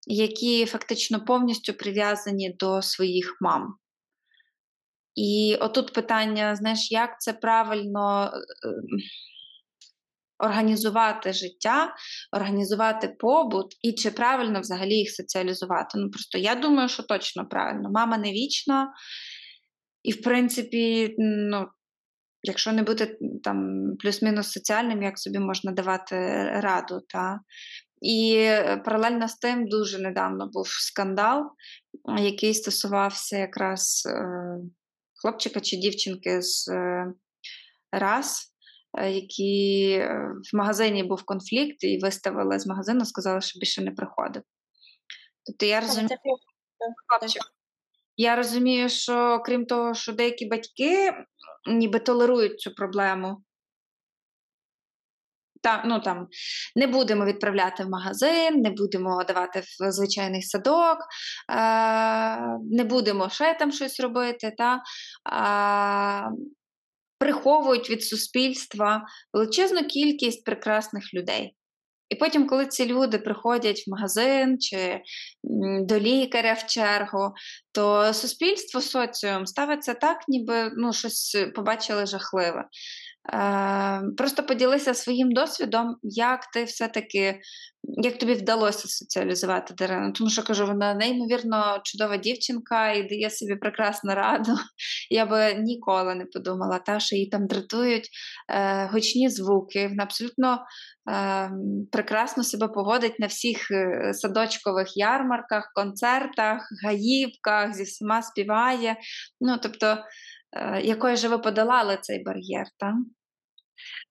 які 0.07 0.65
фактично 0.65 1.25
повністю 1.25 1.73
прив'язані 1.73 2.55
до 2.59 2.81
своїх 2.81 3.37
мам. 3.41 3.77
І 5.15 5.57
отут 5.59 5.93
питання: 5.93 6.55
знаєш, 6.55 6.91
як 6.91 7.21
це 7.21 7.33
правильно 7.33 8.31
е, 8.33 8.69
організувати 10.39 11.33
життя, 11.33 11.95
організувати 12.31 13.15
побут, 13.19 13.67
і 13.81 13.93
чи 13.93 14.11
правильно 14.11 14.59
взагалі 14.59 14.93
їх 14.93 15.11
соціалізувати? 15.11 15.97
Ну, 15.97 16.09
просто 16.11 16.37
я 16.37 16.55
думаю, 16.55 16.89
що 16.89 17.03
точно 17.03 17.47
правильно. 17.47 17.89
Мама 17.91 18.17
не 18.17 18.31
вічна, 18.31 18.93
і, 20.03 20.11
в 20.11 20.21
принципі, 20.21 21.15
ну, 21.17 21.67
якщо 22.47 22.71
не 22.71 22.83
бути 22.83 23.17
там 23.43 23.87
плюс-мінус 23.99 24.51
соціальним, 24.51 25.03
як 25.03 25.19
собі 25.19 25.39
можна 25.39 25.71
давати 25.71 26.15
раду. 26.59 27.01
Та? 27.09 27.39
І 28.01 28.35
е, 28.37 28.77
паралельно 28.85 29.27
з 29.27 29.35
тим 29.35 29.67
дуже 29.67 29.99
недавно 29.99 30.49
був 30.53 30.67
скандал, 30.67 31.43
який 32.19 32.53
стосувався 32.53 33.37
якраз 33.37 34.03
е, 34.05 34.25
хлопчика 35.21 35.59
чи 35.59 35.77
дівчинки 35.77 36.41
з 36.41 36.69
раз, 37.91 38.53
які 39.11 39.99
в 40.53 40.57
магазині 40.57 41.03
був 41.03 41.23
конфлікт 41.23 41.83
і 41.83 41.99
виставили 41.99 42.59
з 42.59 42.67
магазину, 42.67 43.05
сказали, 43.05 43.41
що 43.41 43.59
більше 43.59 43.81
не 43.81 43.91
приходив. 43.91 44.43
Тобто 45.45 45.65
я 45.65 45.79
розумію, 45.79 46.09
хлопчик. 47.07 47.56
Я 48.17 48.35
розумію, 48.35 48.89
що 48.89 49.39
крім 49.45 49.65
того, 49.65 49.93
що 49.93 50.13
деякі 50.13 50.45
батьки 50.45 51.13
ніби 51.67 51.99
толерують 51.99 52.59
цю 52.59 52.71
проблему. 52.71 53.43
Та, 55.61 55.83
ну, 55.85 55.99
там, 55.99 56.27
Не 56.75 56.87
будемо 56.87 57.25
відправляти 57.25 57.83
в 57.83 57.89
магазин, 57.89 58.61
не 58.61 58.69
будемо 58.69 59.23
давати 59.23 59.59
в 59.59 59.91
звичайний 59.91 60.41
садок, 60.41 60.97
е- 61.51 62.57
не 62.71 62.83
будемо 62.83 63.29
ще 63.29 63.53
там 63.53 63.71
щось 63.71 63.99
робити. 63.99 64.53
Та, 64.57 64.81
е- 65.33 66.31
Приховують 67.19 67.89
від 67.89 68.03
суспільства 68.03 69.05
величезну 69.33 69.83
кількість 69.87 70.43
прекрасних 70.45 71.13
людей. 71.13 71.55
І 72.09 72.15
потім, 72.15 72.47
коли 72.47 72.65
ці 72.65 72.85
люди 72.85 73.17
приходять 73.17 73.83
в 73.87 73.89
магазин 73.89 74.59
чи 74.59 75.01
до 75.81 75.99
лікаря 75.99 76.53
в 76.53 76.65
чергу, 76.65 77.33
то 77.71 78.13
суспільство 78.13 78.81
соціум 78.81 79.45
ставиться 79.45 79.93
так, 79.93 80.17
ніби 80.27 80.71
ну, 80.77 80.93
щось 80.93 81.37
побачили 81.55 82.05
жахливе. 82.05 82.65
Е, 83.33 84.01
Просто 84.17 84.43
поділися 84.43 84.93
своїм 84.93 85.31
досвідом, 85.31 85.95
як 86.03 86.45
ти 86.53 86.63
все-таки, 86.63 87.39
як 87.83 88.17
тобі 88.17 88.33
вдалося 88.33 88.87
соціалізувати 88.87 89.73
Дарину. 89.73 90.11
Тому 90.11 90.29
що 90.29 90.43
кажу, 90.43 90.65
вона 90.65 90.93
неймовірно 90.93 91.79
чудова 91.83 92.17
дівчинка 92.17 92.91
і 92.91 93.09
дає 93.09 93.29
собі 93.29 93.55
прекрасну 93.55 94.13
раду. 94.13 94.51
Я 95.09 95.25
би 95.25 95.53
ніколи 95.53 96.15
не 96.15 96.25
подумала, 96.25 96.79
та, 96.79 96.99
що 96.99 97.15
її 97.15 97.29
там 97.29 97.47
дратують 97.47 98.09
е, 98.49 98.85
гучні 98.93 99.29
звуки. 99.29 99.87
Вона 99.87 100.03
абсолютно 100.03 100.59
е, 101.11 101.51
прекрасно 101.91 102.43
себе 102.43 102.67
поводить 102.67 103.19
на 103.19 103.27
всіх 103.27 103.71
е, 103.71 104.13
садочкових 104.13 104.97
ярмарках, 104.97 105.71
концертах, 105.75 106.69
гаївках, 106.83 107.73
зі 107.73 107.83
всіма 107.83 108.21
співає. 108.21 108.97
Ну, 109.41 109.57
тобто, 109.63 109.97
е, 110.53 110.81
якою 110.81 111.17
же 111.17 111.27
ви 111.27 111.37
подолали 111.37 111.97
цей 112.01 112.23
бар'єр? 112.23 112.65
так? 112.79 112.93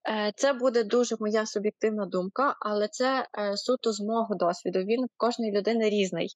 Е, 0.08 0.32
це 0.36 0.52
буде 0.52 0.84
дуже 0.84 1.16
моя 1.20 1.46
суб'єктивна 1.46 2.06
думка, 2.06 2.54
але 2.60 2.88
це 2.88 3.26
е, 3.38 3.56
суто 3.56 3.92
з 3.92 4.00
мого 4.00 4.34
досвіду. 4.34 4.78
Він 4.78 5.04
в 5.04 5.08
кожної 5.16 5.52
людини 5.52 5.90
різний, 5.90 6.28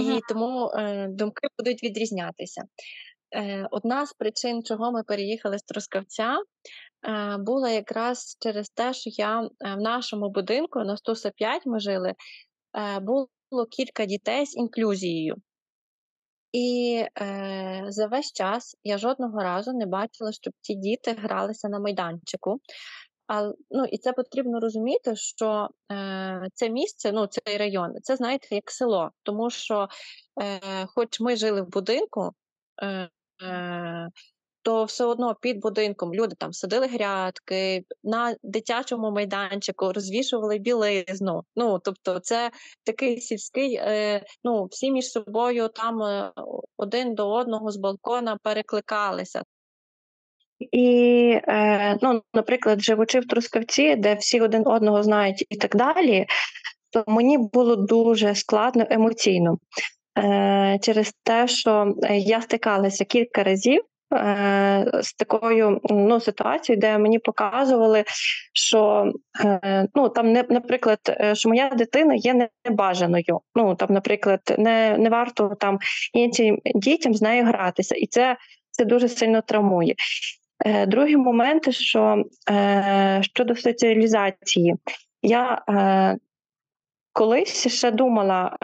і 0.00 0.20
тому 0.28 0.70
е, 0.74 1.08
думки 1.10 1.48
будуть 1.58 1.82
відрізнятися. 1.82 2.62
Одна 3.70 4.06
з 4.06 4.12
причин, 4.12 4.62
чого 4.62 4.92
ми 4.92 5.02
переїхали 5.02 5.58
з 5.58 5.62
Трускавця, 5.62 6.36
була 7.38 7.70
якраз 7.70 8.36
через 8.40 8.70
те, 8.70 8.94
що 8.94 9.10
я 9.12 9.40
в 9.60 9.80
нашому 9.80 10.30
будинку 10.30 10.78
на 10.78 10.96
105 10.96 11.66
ми 11.66 11.80
жили, 11.80 12.12
було 13.02 13.66
кілька 13.70 14.04
дітей 14.04 14.46
з 14.46 14.56
інклюзією. 14.56 15.36
І 16.54 17.04
е, 17.20 17.84
за 17.88 18.06
весь 18.06 18.32
час 18.32 18.76
я 18.84 18.98
жодного 18.98 19.42
разу 19.42 19.72
не 19.72 19.86
бачила, 19.86 20.32
щоб 20.32 20.52
ці 20.60 20.74
діти 20.74 21.12
гралися 21.12 21.68
на 21.68 21.78
майданчику. 21.78 22.60
А, 23.26 23.52
ну, 23.70 23.84
І 23.84 23.98
це 23.98 24.12
потрібно 24.12 24.60
розуміти, 24.60 25.16
що 25.16 25.68
е, 25.92 26.48
це 26.54 26.70
місце, 26.70 27.12
ну 27.12 27.26
цей 27.26 27.56
район, 27.56 27.94
це 28.02 28.16
знаєте, 28.16 28.54
як 28.54 28.70
село, 28.70 29.10
тому 29.22 29.50
що, 29.50 29.88
е, 30.42 30.86
хоч 30.86 31.20
ми 31.20 31.36
жили 31.36 31.62
в 31.62 31.68
будинку, 31.68 32.32
е, 32.82 33.08
е, 33.42 34.08
то 34.64 34.84
все 34.84 35.04
одно 35.04 35.34
під 35.34 35.60
будинком 35.60 36.14
люди 36.14 36.36
там 36.38 36.52
садили 36.52 36.86
грядки, 36.86 37.84
на 38.04 38.36
дитячому 38.42 39.10
майданчику 39.10 39.92
розвішували 39.92 40.58
білизну. 40.58 41.42
Ну 41.56 41.78
тобто, 41.78 42.18
це 42.18 42.50
такий 42.84 43.20
сільський, 43.20 43.74
е, 43.74 44.24
ну 44.44 44.64
всі 44.64 44.90
між 44.90 45.06
собою 45.06 45.68
там 45.68 46.02
е, 46.02 46.32
один 46.76 47.14
до 47.14 47.30
одного 47.30 47.70
з 47.70 47.76
балкона 47.76 48.38
перекликалися. 48.42 49.42
І, 50.58 51.40
е, 51.48 51.98
ну, 52.02 52.22
наприклад, 52.34 52.82
живучи 52.82 53.20
в 53.20 53.26
Трускавці, 53.26 53.96
де 53.96 54.14
всі 54.14 54.40
один 54.40 54.62
одного 54.66 55.02
знають 55.02 55.46
і 55.50 55.56
так 55.56 55.76
далі, 55.76 56.26
то 56.90 57.04
мені 57.06 57.38
було 57.38 57.76
дуже 57.76 58.34
складно 58.34 58.86
емоційно 58.90 59.58
е, 60.18 60.78
через 60.82 61.12
те, 61.22 61.48
що 61.48 61.94
я 62.10 62.42
стикалася 62.42 63.04
кілька 63.04 63.42
разів 63.42 63.82
Е, 63.84 63.93
з 65.02 65.14
такою 65.18 65.80
ну, 65.90 66.20
ситуацією, 66.20 66.80
де 66.80 66.98
мені 66.98 67.18
показували, 67.18 68.04
що 68.52 69.12
е, 69.44 69.88
ну 69.94 70.08
там 70.08 70.32
не 70.32 70.44
наприклад, 70.48 70.98
е, 71.08 71.34
що 71.34 71.48
моя 71.48 71.68
дитина 71.68 72.14
є 72.14 72.48
небажаною. 72.64 73.40
Ну 73.54 73.74
там, 73.74 73.88
наприклад, 73.90 74.40
не 74.58 74.98
не 74.98 75.10
варто 75.10 75.56
там 75.60 75.78
іншим 76.12 76.58
дітям 76.74 77.14
з 77.14 77.22
нею 77.22 77.44
гратися, 77.44 77.94
і 77.94 78.06
це 78.06 78.36
це 78.70 78.84
дуже 78.84 79.08
сильно 79.08 79.42
травмує. 79.42 79.94
Другий 80.86 81.16
момент, 81.16 81.74
що 81.74 82.24
щодо 83.20 83.56
соціалізації, 83.56 84.74
я 85.22 85.62
колись 87.14 87.68
ще 87.68 87.90
думала, 87.90 88.56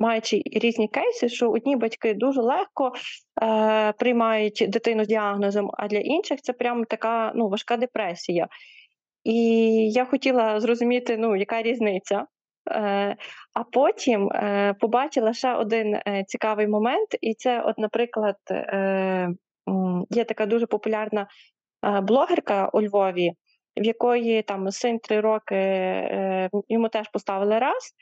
маючи 0.00 0.42
різні 0.46 0.88
кейси, 0.88 1.28
що 1.28 1.50
одні 1.50 1.76
батьки 1.76 2.14
дуже 2.14 2.40
легко 2.40 2.92
е, 3.42 3.92
приймають 3.92 4.66
дитину 4.68 5.04
з 5.04 5.08
діагнозом, 5.08 5.70
а 5.74 5.88
для 5.88 5.98
інших 5.98 6.42
це 6.42 6.52
прямо 6.52 6.84
така 6.84 7.32
ну, 7.34 7.48
важка 7.48 7.76
депресія. 7.76 8.48
І 9.24 9.34
я 9.90 10.04
хотіла 10.04 10.60
зрозуміти, 10.60 11.16
ну, 11.16 11.36
яка 11.36 11.62
різниця. 11.62 12.26
Е, 12.70 13.16
А 13.54 13.64
потім 13.72 14.28
е, 14.28 14.74
побачила 14.80 15.32
ще 15.32 15.54
один 15.54 15.94
е, 15.94 16.24
цікавий 16.26 16.66
момент, 16.66 17.08
і 17.20 17.34
це, 17.34 17.60
от, 17.60 17.78
наприклад, 17.78 18.36
е, 18.50 19.28
є 20.10 20.24
така 20.24 20.46
дуже 20.46 20.66
популярна 20.66 21.26
е, 21.86 22.00
блогерка 22.00 22.70
у 22.72 22.82
Львові, 22.82 23.32
в 23.76 23.84
якої 23.84 24.42
там 24.42 24.70
син 24.70 24.98
три 24.98 25.20
роки 25.20 25.54
е, 25.54 26.50
йому 26.68 26.88
теж 26.88 27.08
поставили 27.08 27.58
раз. 27.58 27.94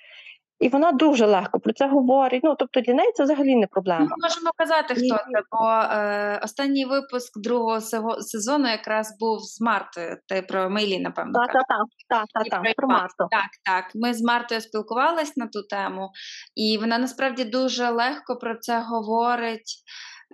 І 0.63 0.69
вона 0.69 0.93
дуже 0.93 1.27
легко 1.27 1.61
про 1.61 1.73
це 1.73 1.89
говорить. 1.89 2.45
Ну 2.45 2.57
тобто 2.59 2.81
для 2.81 2.95
неї 2.95 3.13
це 3.15 3.25
взагалі 3.25 3.57
не 3.57 3.67
проблема. 3.67 4.01
Ми 4.01 4.17
можемо 4.23 4.51
казати, 4.57 4.95
хто 4.95 5.17
це, 5.17 5.43
бо 5.51 5.69
е, 5.69 6.41
останній 6.45 6.85
випуск 6.85 7.41
другого 7.41 7.81
сезону 8.21 8.69
якраз 8.69 9.17
був 9.21 9.41
з 9.41 9.61
Мартою. 9.61 10.17
Ти 10.29 10.43
про 10.43 10.71
Мейлі, 10.71 10.99
напевно. 10.99 11.33
Так, 11.33 11.53
так, 11.53 11.65
так, 12.09 12.27
так, 12.33 12.65
так, 12.65 12.77
про 12.77 12.89
Марту. 12.89 13.27
Так, 13.31 13.51
так. 13.65 13.85
Ми 13.95 14.15
з 14.15 14.23
Мартою 14.23 14.61
спілкувалися 14.61 15.33
на 15.37 15.47
ту 15.47 15.63
тему, 15.63 16.11
і 16.57 16.79
вона 16.79 16.99
насправді 16.99 17.45
дуже 17.45 17.91
легко 17.91 18.37
про 18.37 18.55
це 18.57 18.81
говорить. 18.81 19.83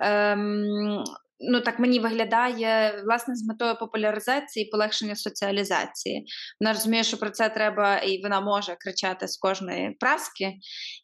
Ем, 0.01 1.05
ну 1.41 1.61
так 1.61 1.78
мені 1.78 1.99
виглядає 1.99 3.03
власне 3.05 3.34
з 3.34 3.47
метою 3.47 3.74
популяризації 3.74 4.66
і 4.66 4.70
полегшення 4.70 5.16
соціалізації. 5.16 6.26
Вона 6.61 6.72
розуміє, 6.72 7.05
що 7.05 7.16
про 7.16 7.30
це 7.30 7.49
треба, 7.49 7.99
і 7.99 8.22
вона 8.22 8.41
може 8.41 8.76
кричати 8.80 9.28
з 9.28 9.36
кожної 9.36 9.97
праски 10.01 10.53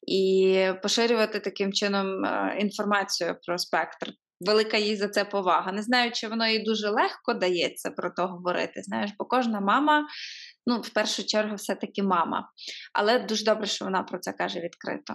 і 0.06 0.68
поширювати 0.82 1.40
таким 1.40 1.72
чином 1.72 2.24
е, 2.24 2.56
інформацію 2.60 3.36
про 3.46 3.58
спектр. 3.58 4.12
Велика 4.40 4.76
їй 4.76 4.96
за 4.96 5.08
це 5.08 5.24
повага. 5.24 5.72
Не 5.72 5.82
знаю, 5.82 6.12
чи 6.12 6.28
воно 6.28 6.46
їй 6.46 6.58
дуже 6.58 6.88
легко 6.88 7.34
дається 7.34 7.90
про 7.90 8.10
то 8.10 8.26
говорити. 8.26 8.82
Знаєш, 8.82 9.10
бо 9.18 9.24
кожна 9.24 9.60
мама, 9.60 10.06
ну, 10.66 10.80
в 10.80 10.88
першу 10.88 11.26
чергу, 11.26 11.54
все-таки 11.54 12.02
мама. 12.02 12.48
Але 12.92 13.18
дуже 13.18 13.44
добре, 13.44 13.66
що 13.66 13.84
вона 13.84 14.02
про 14.02 14.18
це 14.18 14.32
каже 14.32 14.60
відкрито. 14.60 15.14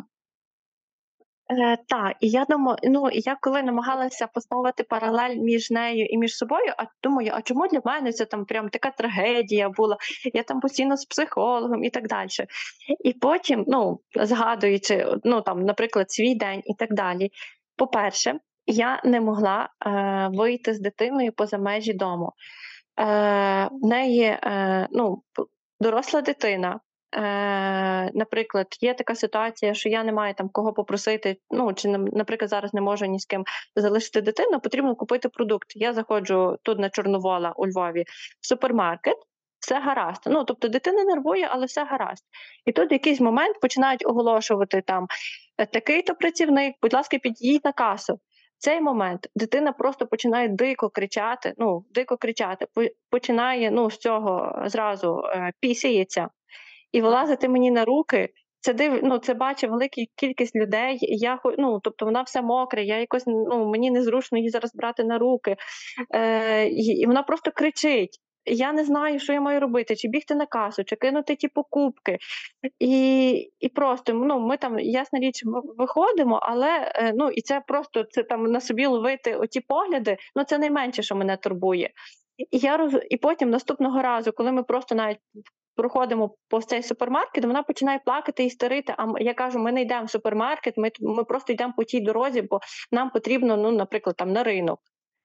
Е, 1.52 1.78
Так, 1.88 2.16
і 2.20 2.30
я 2.30 2.46
думаю, 2.46 2.78
ну 2.84 3.10
я 3.12 3.38
коли 3.42 3.64
намагалася 3.64 4.28
поставити 4.28 4.84
паралель 4.84 5.36
між 5.36 5.72
нею 5.72 6.06
і 6.06 6.18
між 6.18 6.36
собою, 6.36 6.74
а 6.78 6.84
думаю, 7.04 7.32
а 7.34 7.42
чому 7.42 7.68
для 7.68 7.82
мене 7.86 8.12
це 8.12 8.26
там 8.26 8.46
прям 8.46 8.70
така 8.70 8.92
трагедія 8.92 9.70
була? 9.70 9.98
Я 10.34 10.44
там 10.44 10.60
постійно 10.60 10.98
з 10.98 11.06
психологом 11.06 11.84
і 11.84 11.90
так 11.90 12.08
далі. 12.08 12.30
І 13.04 13.14
потім, 13.14 13.64
ну 13.68 14.00
згадуючи, 14.16 15.08
ну 15.24 15.42
там, 15.42 15.66
наприклад, 15.66 16.12
свій 16.12 16.36
день 16.36 16.62
і 16.66 16.74
так 16.74 16.94
далі. 16.94 17.30
По-перше, 17.76 18.40
я 18.68 19.02
не 19.04 19.22
могла 19.22 19.70
е, 19.86 20.30
вийти 20.34 20.74
з 20.74 20.80
дитиною 20.80 21.32
поза 21.32 21.58
межі 21.58 21.94
дому. 21.94 22.34
Е, 23.00 23.04
В 23.72 23.88
неї 23.88 24.24
е, 24.24 24.88
ну, 24.92 25.24
доросла 25.80 26.22
дитина. 26.22 26.80
Е, 27.16 28.12
Наприклад, 28.14 28.68
є 28.82 28.94
така 28.94 29.16
ситуація, 29.16 29.74
що 29.74 29.90
я 29.90 30.04
не 30.04 30.12
маю 30.12 30.34
там 30.34 30.50
кого 30.50 30.74
попросити. 30.74 31.38
Ну 31.52 31.74
чи 31.74 31.88
наприклад, 31.88 32.50
зараз 32.50 32.74
не 32.74 32.82
можу 32.82 33.06
ні 33.06 33.20
з 33.20 33.26
ким 33.26 33.44
залишити 33.76 34.22
дитину, 34.22 34.60
потрібно 34.60 34.96
купити 34.96 35.30
продукт. 35.30 35.68
Я 35.76 35.94
заходжу 35.94 36.58
тут 36.64 36.80
на 36.80 36.90
Чорновола 36.90 37.54
у 37.58 37.68
Львові 37.68 38.06
в 38.42 38.48
супермаркет. 38.48 39.16
Все 39.60 39.80
гаразд. 39.80 40.22
Ну 40.26 40.44
тобто 40.44 40.68
дитина 40.68 41.04
нервує, 41.04 41.48
але 41.52 41.66
все 41.66 41.86
гаразд. 41.86 42.24
І 42.66 42.72
тут 42.72 42.92
якийсь 42.92 43.20
момент 43.20 43.60
починають 43.60 44.06
оголошувати 44.06 44.82
там 44.82 45.08
такий-то 45.74 46.16
працівник, 46.16 46.76
будь 46.82 46.94
ласка, 46.94 47.18
підійдіть 47.18 47.66
на 47.66 47.72
касу. 47.72 48.20
цей 48.58 48.82
момент 48.82 49.28
дитина 49.36 49.72
просто 49.72 50.08
починає 50.08 50.48
дико 50.48 50.90
кричати, 50.90 51.54
ну, 51.58 51.86
дико 51.92 52.18
кричати, 52.18 52.66
починає 53.10 53.72
ну, 53.72 53.92
з 53.92 53.98
цього 53.98 54.64
зразу 54.66 55.24
е, 55.26 55.52
пісяється 55.60 56.30
і 56.92 57.02
вилазити 57.02 57.50
мені 57.50 57.72
на 57.72 57.86
руки. 57.86 58.30
Це 58.62 58.74
див, 58.74 59.00
ну, 59.04 59.18
це 59.18 59.34
бачить 59.34 59.70
велика 59.70 60.02
кількість 60.16 60.56
людей. 60.56 60.98
Я 61.02 61.40
ну, 61.58 61.80
тобто 61.84 62.06
вона 62.06 62.22
все 62.22 62.42
мокре, 62.42 62.84
я 62.84 63.00
якось 63.00 63.24
ну 63.28 63.70
мені 63.70 63.92
незручно 63.92 64.38
її 64.38 64.50
зараз 64.50 64.76
брати 64.76 65.04
на 65.04 65.18
руки. 65.18 65.56
Е, 66.16 66.68
І, 66.68 67.06
вона 67.06 67.24
просто 67.24 67.52
кричить 67.52 68.20
я 68.46 68.74
не 68.74 68.84
знаю, 68.84 69.20
що 69.20 69.34
я 69.34 69.42
маю 69.42 69.60
робити, 69.60 69.96
чи 69.96 70.08
бігти 70.08 70.36
на 70.36 70.46
касу, 70.46 70.84
чи 70.84 70.96
кинути 70.96 71.36
ті 71.36 71.48
покупки. 71.48 72.18
І 72.80 73.32
і 73.60 73.70
просто 73.70 74.14
ну, 74.14 74.40
ми 74.40 74.58
там, 74.58 74.80
ясна 74.80 75.20
річ, 75.20 75.44
виходимо, 75.78 76.40
але 76.42 76.92
е, 76.96 77.14
ну, 77.16 77.30
і 77.30 77.42
це 77.42 77.62
просто 77.68 78.04
це 78.04 78.24
там 78.24 78.44
на 78.44 78.62
собі 78.62 78.86
ловити 78.86 79.36
оті 79.36 79.62
погляди, 79.62 80.18
ну 80.36 80.44
це 80.44 80.58
найменше, 80.58 81.04
що 81.04 81.16
мене 81.16 81.38
турбує. 81.38 81.90
І 82.52 82.58
я 82.58 82.78
роз... 82.78 82.98
і 83.10 83.18
потім 83.18 83.50
наступного 83.50 84.02
разу, 84.02 84.32
коли 84.32 84.52
ми 84.52 84.64
просто 84.64 84.96
навіть 84.96 85.20
проходимо 85.80 86.36
по 86.50 86.62
цей 86.62 86.84
супермаркет, 86.84 87.46
вона 87.46 87.64
починає 87.64 88.00
плакати 88.06 88.44
і 88.44 88.50
старити. 88.50 88.94
А 88.98 89.20
я 89.20 89.34
кажу, 89.34 89.60
ми 89.60 89.72
не 89.72 89.82
йдемо 89.82 90.06
в 90.06 90.10
супермаркет, 90.10 90.78
ми 90.78 90.92
ми 91.00 91.24
просто 91.24 91.54
йдемо 91.54 91.74
по 91.78 91.84
тій 91.84 92.00
дорозі, 92.02 92.42
бо 92.42 92.60
нам 92.92 93.10
потрібно, 93.10 93.58
ну, 93.58 93.72
наприклад, 93.72 94.16
там 94.16 94.32
на 94.32 94.44
ринок. 94.44 94.80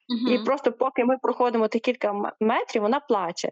Угу. 0.08 0.34
І 0.34 0.44
просто 0.44 0.72
поки 0.72 1.04
ми 1.04 1.16
проходимо 1.22 1.68
ті 1.68 1.78
кілька 1.78 2.32
метрів, 2.40 2.82
вона 2.82 3.00
плаче. 3.00 3.50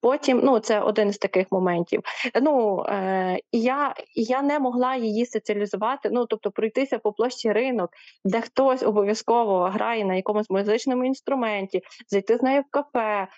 Потім, 0.00 0.40
ну 0.44 0.58
це 0.58 0.80
один 0.80 1.12
з 1.12 1.18
таких 1.18 1.46
моментів. 1.50 2.00
Ну 2.42 2.84
е, 2.88 3.38
я 3.52 3.94
я 4.14 4.42
не 4.42 4.58
могла 4.58 4.96
її 4.96 5.26
соціалізувати, 5.26 6.10
ну 6.12 6.26
тобто 6.26 6.50
пройтися 6.50 6.98
по 6.98 7.12
площі 7.12 7.52
ринок, 7.52 7.90
де 8.24 8.40
хтось 8.40 8.82
обов'язково 8.82 9.64
грає 9.64 10.04
на 10.04 10.14
якомусь 10.14 10.50
музичному 10.50 11.04
інструменті, 11.04 11.82
зайти 12.08 12.36
з 12.36 12.42
нею 12.42 12.62
в 12.62 12.70
кафе, 12.70 13.28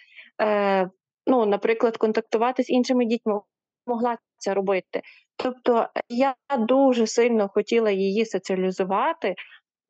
е, 0.42 0.90
ну, 1.26 1.46
наприклад, 1.46 1.96
контактувати 1.96 2.62
з 2.62 2.70
іншими 2.70 3.04
дітьми. 3.04 3.40
Могла 3.86 4.18
це 4.38 4.54
робити. 4.54 5.02
Тобто 5.36 5.88
я 6.08 6.34
дуже 6.58 7.06
сильно 7.06 7.48
хотіла 7.48 7.90
її 7.90 8.26
соціалізувати, 8.26 9.34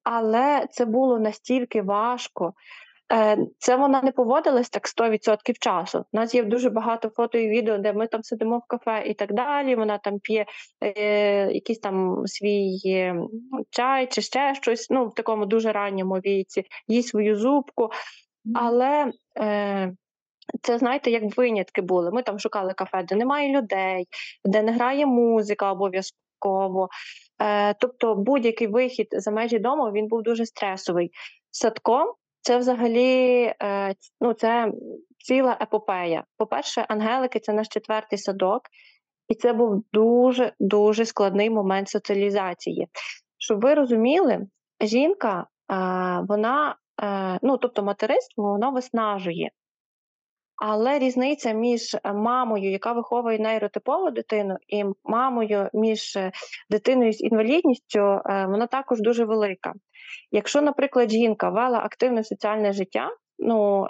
але 0.02 0.66
це 0.70 0.84
було 0.84 1.18
настільки 1.18 1.82
важко. 1.82 2.54
Е, 3.12 3.38
це 3.58 3.76
вона 3.76 4.02
не 4.02 4.12
поводилась 4.12 4.70
так 4.70 4.88
100% 4.88 5.54
часу. 5.60 6.04
У 6.12 6.16
нас 6.16 6.34
є 6.34 6.44
дуже 6.44 6.70
багато 6.70 7.08
фото 7.08 7.38
і 7.38 7.48
відео, 7.48 7.78
де 7.78 7.92
ми 7.92 8.06
там 8.06 8.22
сидимо 8.22 8.58
в 8.58 8.66
кафе 8.66 9.02
і 9.06 9.14
так 9.14 9.32
далі. 9.32 9.76
Вона 9.76 9.98
там 9.98 10.18
п'є 10.18 10.46
е, 10.80 11.52
якийсь 11.52 11.78
там 11.78 12.22
свій 12.26 12.80
е, 12.86 13.16
чай 13.70 14.06
чи 14.06 14.22
ще 14.22 14.54
щось, 14.54 14.90
ну 14.90 15.06
в 15.06 15.14
такому 15.14 15.46
дуже 15.46 15.72
ранньому 15.72 16.14
віці, 16.14 16.64
їсть 16.88 17.08
свою 17.08 17.36
зубку. 17.36 17.90
Але 18.54 19.12
е, 19.38 19.92
це, 20.62 20.78
знаєте, 20.78 21.10
як 21.10 21.36
винятки 21.36 21.82
були. 21.82 22.10
Ми 22.10 22.22
там 22.22 22.38
шукали 22.38 22.72
кафе, 22.72 23.02
де 23.02 23.14
немає 23.14 23.56
людей, 23.56 24.06
де 24.44 24.62
не 24.62 24.72
грає 24.72 25.06
музика 25.06 25.72
обов'язково. 25.72 26.88
Е, 27.42 27.74
Тобто 27.74 28.14
будь-який 28.14 28.66
вихід 28.66 29.08
за 29.10 29.30
межі 29.30 29.58
дому 29.58 29.84
він 29.84 30.08
був 30.08 30.22
дуже 30.22 30.46
стресовий. 30.46 31.10
Садком 31.50 32.14
це 32.40 32.58
взагалі 32.58 33.52
е, 33.62 33.94
ну, 34.20 34.32
це 34.32 34.72
ціла 35.18 35.58
епопея. 35.60 36.24
По-перше, 36.36 36.86
Ангелики 36.88 37.40
це 37.40 37.52
наш 37.52 37.68
четвертий 37.68 38.18
садок, 38.18 38.62
і 39.28 39.34
це 39.34 39.52
був 39.52 39.84
дуже 39.92 40.52
дуже 40.60 41.04
складний 41.04 41.50
момент 41.50 41.88
соціалізації. 41.88 42.88
Щоб 43.38 43.60
ви 43.60 43.74
розуміли, 43.74 44.46
жінка, 44.80 45.38
е, 45.40 45.44
вона, 46.28 46.76
е, 47.02 47.38
ну 47.42 47.56
тобто 47.56 47.82
материнство, 47.82 48.44
воно 48.44 48.70
виснажує. 48.70 49.50
Але 50.56 50.98
різниця 50.98 51.52
між 51.52 51.94
е, 51.94 52.12
мамою, 52.12 52.70
яка 52.70 52.92
виховує 52.92 53.38
нейротипову 53.38 54.10
дитину, 54.10 54.56
і 54.68 54.84
мамою 55.04 55.68
між 55.72 56.16
е, 56.16 56.32
дитиною 56.70 57.12
з 57.12 57.20
інвалідністю, 57.20 57.98
е, 58.00 58.46
вона 58.46 58.66
також 58.66 59.00
дуже 59.00 59.24
велика. 59.24 59.72
Якщо, 60.30 60.62
наприклад, 60.62 61.10
жінка 61.10 61.50
вела 61.50 61.78
активне 61.78 62.24
соціальне 62.24 62.72
життя, 62.72 63.10
ну 63.38 63.86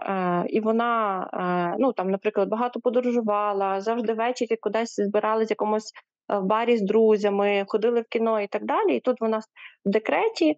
і 0.48 0.60
вона, 0.60 1.76
ну 1.78 1.92
там, 1.92 2.10
наприклад, 2.10 2.48
багато 2.48 2.80
подорожувала, 2.80 3.80
завжди 3.80 4.12
ввечері 4.12 4.56
кудись 4.60 5.00
збиралися 5.00 5.52
якомусь 5.52 5.92
в 6.28 6.42
барі 6.42 6.76
з 6.76 6.82
друзями, 6.82 7.64
ходили 7.68 8.00
в 8.00 8.04
кіно 8.04 8.40
і 8.40 8.46
так 8.46 8.64
далі. 8.64 8.96
І 8.96 9.00
тут 9.00 9.20
вона 9.20 9.38
в 9.84 9.90
декреті. 9.90 10.56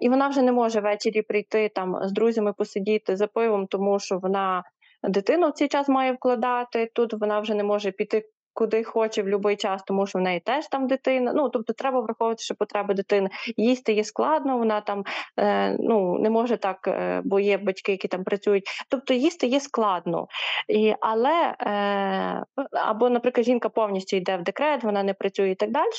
І 0.00 0.08
вона 0.08 0.28
вже 0.28 0.42
не 0.42 0.52
може 0.52 0.80
ввечері 0.80 1.22
прийти 1.22 1.68
там 1.74 1.96
з 2.02 2.12
друзями 2.12 2.52
посидіти 2.52 3.16
за 3.16 3.26
пивом, 3.26 3.66
тому 3.66 3.98
що 3.98 4.18
вона 4.18 4.62
дитину 5.08 5.48
в 5.48 5.52
цей 5.52 5.68
час 5.68 5.88
має 5.88 6.12
вкладати. 6.12 6.90
Тут 6.94 7.12
вона 7.12 7.40
вже 7.40 7.54
не 7.54 7.64
може 7.64 7.90
піти 7.90 8.24
куди 8.56 8.84
хоче 8.84 9.22
в 9.22 9.24
будь-який 9.24 9.56
час, 9.56 9.82
тому 9.86 10.06
що 10.06 10.18
в 10.18 10.22
неї 10.22 10.40
теж 10.40 10.68
там 10.68 10.86
дитина. 10.86 11.32
Ну 11.34 11.48
тобто 11.48 11.72
треба 11.72 12.00
враховувати, 12.00 12.42
що 12.42 12.54
потреби 12.54 12.94
дитини. 12.94 13.30
Їсти 13.56 13.92
є 13.92 14.04
складно, 14.04 14.58
вона 14.58 14.80
там 14.80 15.04
е, 15.38 15.76
ну 15.80 16.18
не 16.18 16.30
може 16.30 16.56
так, 16.56 16.88
е, 16.88 17.22
бо 17.24 17.40
є 17.40 17.58
батьки, 17.58 17.92
які 17.92 18.08
там 18.08 18.24
працюють. 18.24 18.64
Тобто 18.88 19.14
їсти 19.14 19.46
є 19.46 19.60
складно. 19.60 20.26
І, 20.68 20.94
Але 21.00 21.54
е, 21.60 22.44
або, 22.72 23.10
наприклад, 23.10 23.46
жінка 23.46 23.68
повністю 23.68 24.16
йде 24.16 24.36
в 24.36 24.42
декрет, 24.42 24.84
вона 24.84 25.02
не 25.02 25.14
працює 25.14 25.50
і 25.50 25.54
так 25.54 25.70
далі. 25.70 25.90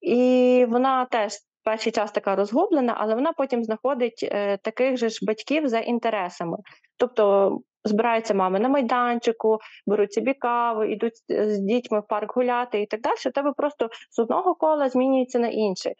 І 0.00 0.66
вона 0.68 1.04
теж 1.04 1.32
перший 1.64 1.92
час 1.92 2.12
така 2.12 2.36
розгублена, 2.36 2.94
але 2.98 3.14
вона 3.14 3.32
потім 3.32 3.64
знаходить 3.64 4.28
е, 4.32 4.56
таких 4.56 4.96
же 4.96 5.08
ж 5.08 5.18
батьків 5.22 5.68
за 5.68 5.78
інтересами. 5.78 6.56
Тобто 6.96 7.58
збираються 7.86 8.34
мами 8.34 8.60
на 8.60 8.68
майданчику, 8.68 9.58
беруть 9.86 10.12
собі 10.12 10.34
каву, 10.34 10.84
йдуть 10.84 11.14
з 11.28 11.58
дітьми 11.58 12.00
в 12.00 12.06
парк 12.08 12.36
гуляти 12.36 12.82
і 12.82 12.86
так 12.86 13.00
далі. 13.00 13.14
У 13.26 13.30
тебе 13.30 13.52
просто 13.56 13.88
з 14.10 14.18
одного 14.18 14.54
кола 14.54 14.88
змінюється 14.88 15.38
на 15.38 15.48
інше. 15.48 15.92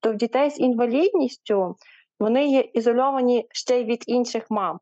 То 0.00 0.12
в 0.12 0.16
дітей 0.16 0.50
з 0.50 0.60
інвалідністю 0.60 1.76
вони 2.20 2.46
є 2.46 2.60
ізольовані 2.60 3.46
ще 3.50 3.80
й 3.80 3.84
від 3.84 4.04
інших 4.06 4.46
мам. 4.50 4.78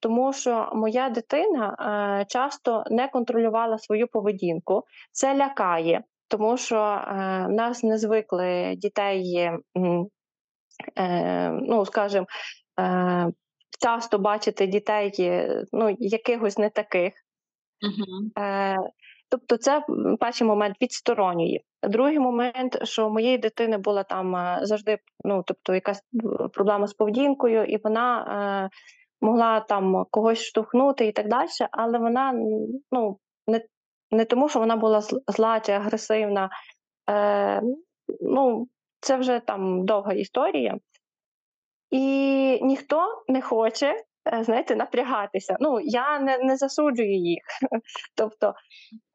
Тому 0.00 0.32
що 0.32 0.72
моя 0.74 1.10
дитина 1.10 1.76
е, 2.20 2.24
часто 2.28 2.84
не 2.90 3.08
контролювала 3.08 3.78
свою 3.78 4.08
поведінку, 4.08 4.84
це 5.12 5.36
лякає, 5.36 6.04
тому 6.28 6.56
що 6.56 6.76
е, 6.76 7.04
в 7.48 7.52
нас 7.52 7.82
не 7.82 7.98
звикли 7.98 8.74
дітей, 8.76 9.34
е, 10.96 11.50
ну 11.50 11.86
скажімо, 11.86 12.26
е, 12.80 13.32
часто 13.82 14.18
бачити 14.18 14.66
дітей 14.66 15.12
ну, 15.72 15.96
якихось 15.98 16.58
не 16.58 16.70
таких. 16.70 17.12
Uh-huh. 17.82 18.42
Е, 18.44 18.76
Тобто, 19.30 19.56
це 19.56 19.84
перший 20.20 20.46
момент 20.46 20.76
відсторонює. 20.82 21.58
Другий 21.82 22.18
момент, 22.18 22.78
що 22.82 23.06
у 23.06 23.10
моєї 23.10 23.38
дитини 23.38 23.78
була 23.78 24.02
там 24.02 24.36
е, 24.36 24.58
завжди 24.62 24.98
ну, 25.24 25.42
тобто, 25.46 25.74
якась 25.74 26.02
проблема 26.52 26.86
з 26.86 26.94
поведінкою, 26.94 27.64
і 27.64 27.76
вона 27.84 28.22
е, 28.22 28.70
могла 29.20 29.60
там 29.60 30.04
когось 30.10 30.42
штовхнути 30.42 31.06
і 31.06 31.12
так 31.12 31.28
далі, 31.28 31.48
але 31.70 31.98
вона 31.98 32.32
ну, 32.92 33.18
не 33.46 33.64
не 34.10 34.24
тому, 34.24 34.48
що 34.48 34.58
вона 34.58 34.76
була 34.76 35.00
зла 35.28 35.60
чи 35.60 35.72
агресивна. 35.72 36.50
Е, 37.10 37.62
ну, 38.20 38.68
Це 39.00 39.16
вже 39.16 39.40
там 39.40 39.84
довга 39.86 40.12
історія. 40.12 40.78
І 41.90 42.58
ніхто 42.62 43.22
не 43.28 43.42
хоче, 43.42 43.96
е, 44.32 44.44
знаєте, 44.44 44.76
напрягатися. 44.76 45.56
Ну, 45.60 45.80
я 45.80 46.18
не 46.18 46.38
не 46.38 46.56
засуджую 46.56 47.16
їх. 47.16 47.42
тобто, 48.16 48.54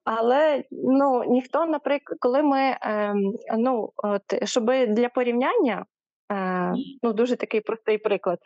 але 0.03 0.63
ну, 0.71 1.23
ніхто, 1.27 1.65
наприклад, 1.65 2.17
коли 2.19 2.43
ми 2.43 2.59
е, 2.59 3.13
ну, 3.57 3.91
от, 3.95 4.47
щоб 4.49 4.65
для 4.87 5.09
порівняння, 5.09 5.85
е, 6.31 6.73
ну, 7.03 7.13
дуже 7.13 7.35
такий 7.35 7.61
простий 7.61 7.97
приклад. 7.97 8.39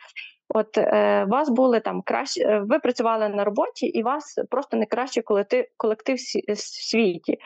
От 0.55 0.77
е, 0.77 1.25
вас 1.29 1.49
були 1.49 1.79
там 1.79 2.01
краще, 2.01 2.59
ви 2.59 2.79
працювали 2.79 3.29
на 3.29 3.43
роботі, 3.43 3.85
і 3.85 4.03
вас 4.03 4.39
просто 4.49 4.77
не 4.77 4.85
колектив, 5.25 5.65
колектив 5.77 6.15
в 6.49 6.57
світі. 6.57 7.37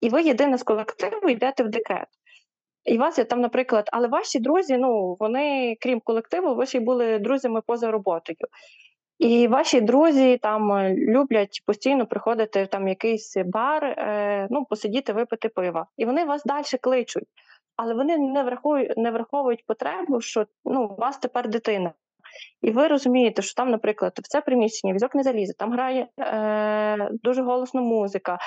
І 0.00 0.08
ви 0.08 0.22
єдине 0.22 0.58
з 0.58 0.62
колективу 0.62 1.28
йдете 1.28 1.64
в 1.64 1.68
декрет. 1.68 2.08
І 2.84 2.98
вас 2.98 3.18
є 3.18 3.24
там, 3.24 3.40
наприклад, 3.40 3.88
але 3.92 4.08
ваші 4.08 4.40
друзі, 4.40 4.76
ну 4.78 5.16
вони, 5.20 5.76
крім 5.80 6.00
колективу, 6.00 6.54
ви 6.54 6.66
ще 6.66 6.78
й 6.78 6.80
були 6.80 7.18
друзями 7.18 7.60
поза 7.66 7.90
роботою. 7.90 8.36
І 9.18 9.48
ваші 9.48 9.80
друзі 9.80 10.38
там 10.42 10.72
е, 10.72 10.94
люблять 10.94 11.62
постійно 11.66 12.06
приходити 12.06 12.64
в 12.64 12.66
там 12.66 12.88
якийсь 12.88 13.36
бар, 13.46 13.84
е, 13.84 14.48
ну, 14.50 14.64
посидіти, 14.64 15.12
випити 15.12 15.48
пива. 15.48 15.86
І 15.96 16.04
вони 16.04 16.24
вас 16.24 16.44
далі 16.44 16.64
кличуть, 16.80 17.24
але 17.76 17.94
вони 17.94 18.18
не 18.18 18.42
враховують, 18.42 18.96
не 18.96 19.10
враховують 19.10 19.66
потребу, 19.66 20.20
що 20.20 20.46
ну, 20.64 20.84
у 20.84 21.00
вас 21.00 21.18
тепер 21.18 21.48
дитина. 21.48 21.92
І 22.62 22.70
ви 22.70 22.88
розумієте, 22.88 23.42
що 23.42 23.54
там, 23.54 23.70
наприклад, 23.70 24.12
в 24.22 24.28
це 24.28 24.40
приміщення 24.40 24.94
візок 24.94 25.14
не 25.14 25.22
залізе, 25.22 25.52
там 25.58 25.72
грає 25.72 26.06
е, 26.20 27.08
дуже 27.22 27.42
голосна 27.42 27.80
музика. 27.80 28.38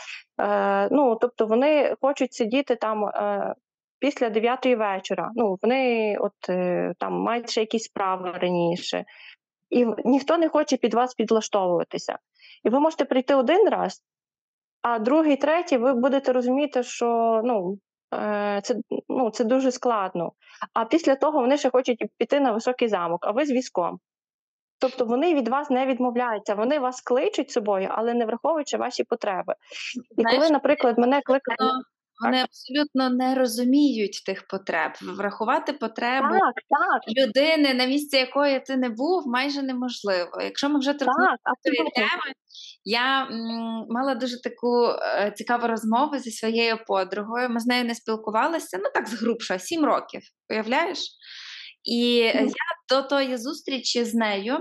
Е, 0.41 0.89
ну, 0.91 1.15
Тобто 1.15 1.45
вони 1.45 1.95
хочуть 2.01 2.33
сидіти 2.33 2.75
там. 2.75 3.05
Е, 3.05 3.55
після 3.99 4.29
9 4.29 4.65
вечора. 4.65 5.31
Ну, 5.35 5.57
вони 5.61 6.17
от 6.19 6.49
е, 6.49 6.93
там 6.99 7.13
мають 7.13 7.49
ще 7.49 7.61
якісь 7.61 7.83
справи 7.83 8.31
раніше, 8.31 9.05
і 9.69 9.85
ніхто 10.05 10.37
не 10.37 10.49
хоче 10.49 10.77
під 10.77 10.93
вас 10.93 11.13
підлаштовуватися. 11.13 12.17
І 12.63 12.69
ви 12.69 12.79
можете 12.79 13.05
прийти 13.05 13.35
один 13.35 13.69
раз, 13.69 14.03
а 14.81 14.99
другий, 14.99 15.37
третій, 15.37 15.77
ви 15.77 15.93
будете 15.93 16.33
розуміти, 16.33 16.83
що 16.83 17.41
ну, 17.45 17.77
е, 18.13 18.61
це 18.63 18.75
ну, 19.09 19.29
це 19.29 19.43
дуже 19.43 19.71
складно. 19.71 20.31
А 20.73 20.85
після 20.85 21.15
того 21.15 21.41
вони 21.41 21.57
ще 21.57 21.69
хочуть 21.69 22.03
піти 22.17 22.39
на 22.39 22.51
високий 22.51 22.87
замок, 22.87 23.25
а 23.27 23.31
ви 23.31 23.45
з 23.45 23.51
візком. 23.51 23.99
Тобто 24.79 25.05
вони 25.05 25.33
від 25.33 25.47
вас 25.47 25.69
не 25.69 25.85
відмовляються, 25.85 26.55
вони 26.55 26.79
вас 26.79 27.01
кличуть 27.01 27.51
собою, 27.51 27.89
але 27.91 28.13
не 28.13 28.25
враховуючи 28.25 28.77
ваші 28.77 29.03
потреби. 29.03 29.53
І 30.17 30.21
Знаєш, 30.21 30.39
коли, 30.39 30.51
наприклад, 30.51 30.97
мене 30.97 31.21
кликали. 31.21 31.71
Вони 32.25 32.41
абсолютно 32.41 33.09
не 33.09 33.35
розуміють 33.35 34.23
тих 34.25 34.47
потреб. 34.47 34.91
Врахувати 35.01 35.73
потребу 35.73 36.27
Так, 36.33 36.53
так, 36.69 37.17
людини, 37.17 37.73
на 37.73 37.85
місці 37.85 38.17
якої 38.17 38.59
ти 38.59 38.77
не 38.77 38.89
був, 38.89 39.27
майже 39.27 39.61
неможливо. 39.61 40.31
Якщо 40.41 40.69
ми 40.69 40.79
вже 40.79 40.93
торкнулися 40.93 41.37
теми, 41.95 42.33
я 42.83 43.23
м, 43.31 43.85
мала 43.89 44.15
дуже 44.15 44.41
таку 44.41 44.85
е, 44.87 45.33
цікаву 45.35 45.67
розмову 45.67 46.17
зі 46.17 46.31
своєю 46.31 46.77
подругою. 46.87 47.49
Ми 47.49 47.59
з 47.59 47.65
нею 47.65 47.85
не 47.85 47.95
спілкувалися, 47.95 48.77
ну 48.77 48.89
так 48.93 49.07
згрубша, 49.07 49.59
сім 49.59 49.85
років, 49.85 50.21
уявляєш? 50.49 50.99
І 51.83 52.15
я 52.15 52.51
до 52.89 53.01
тої 53.01 53.37
зустрічі 53.37 54.03
з 54.05 54.13
нею 54.13 54.57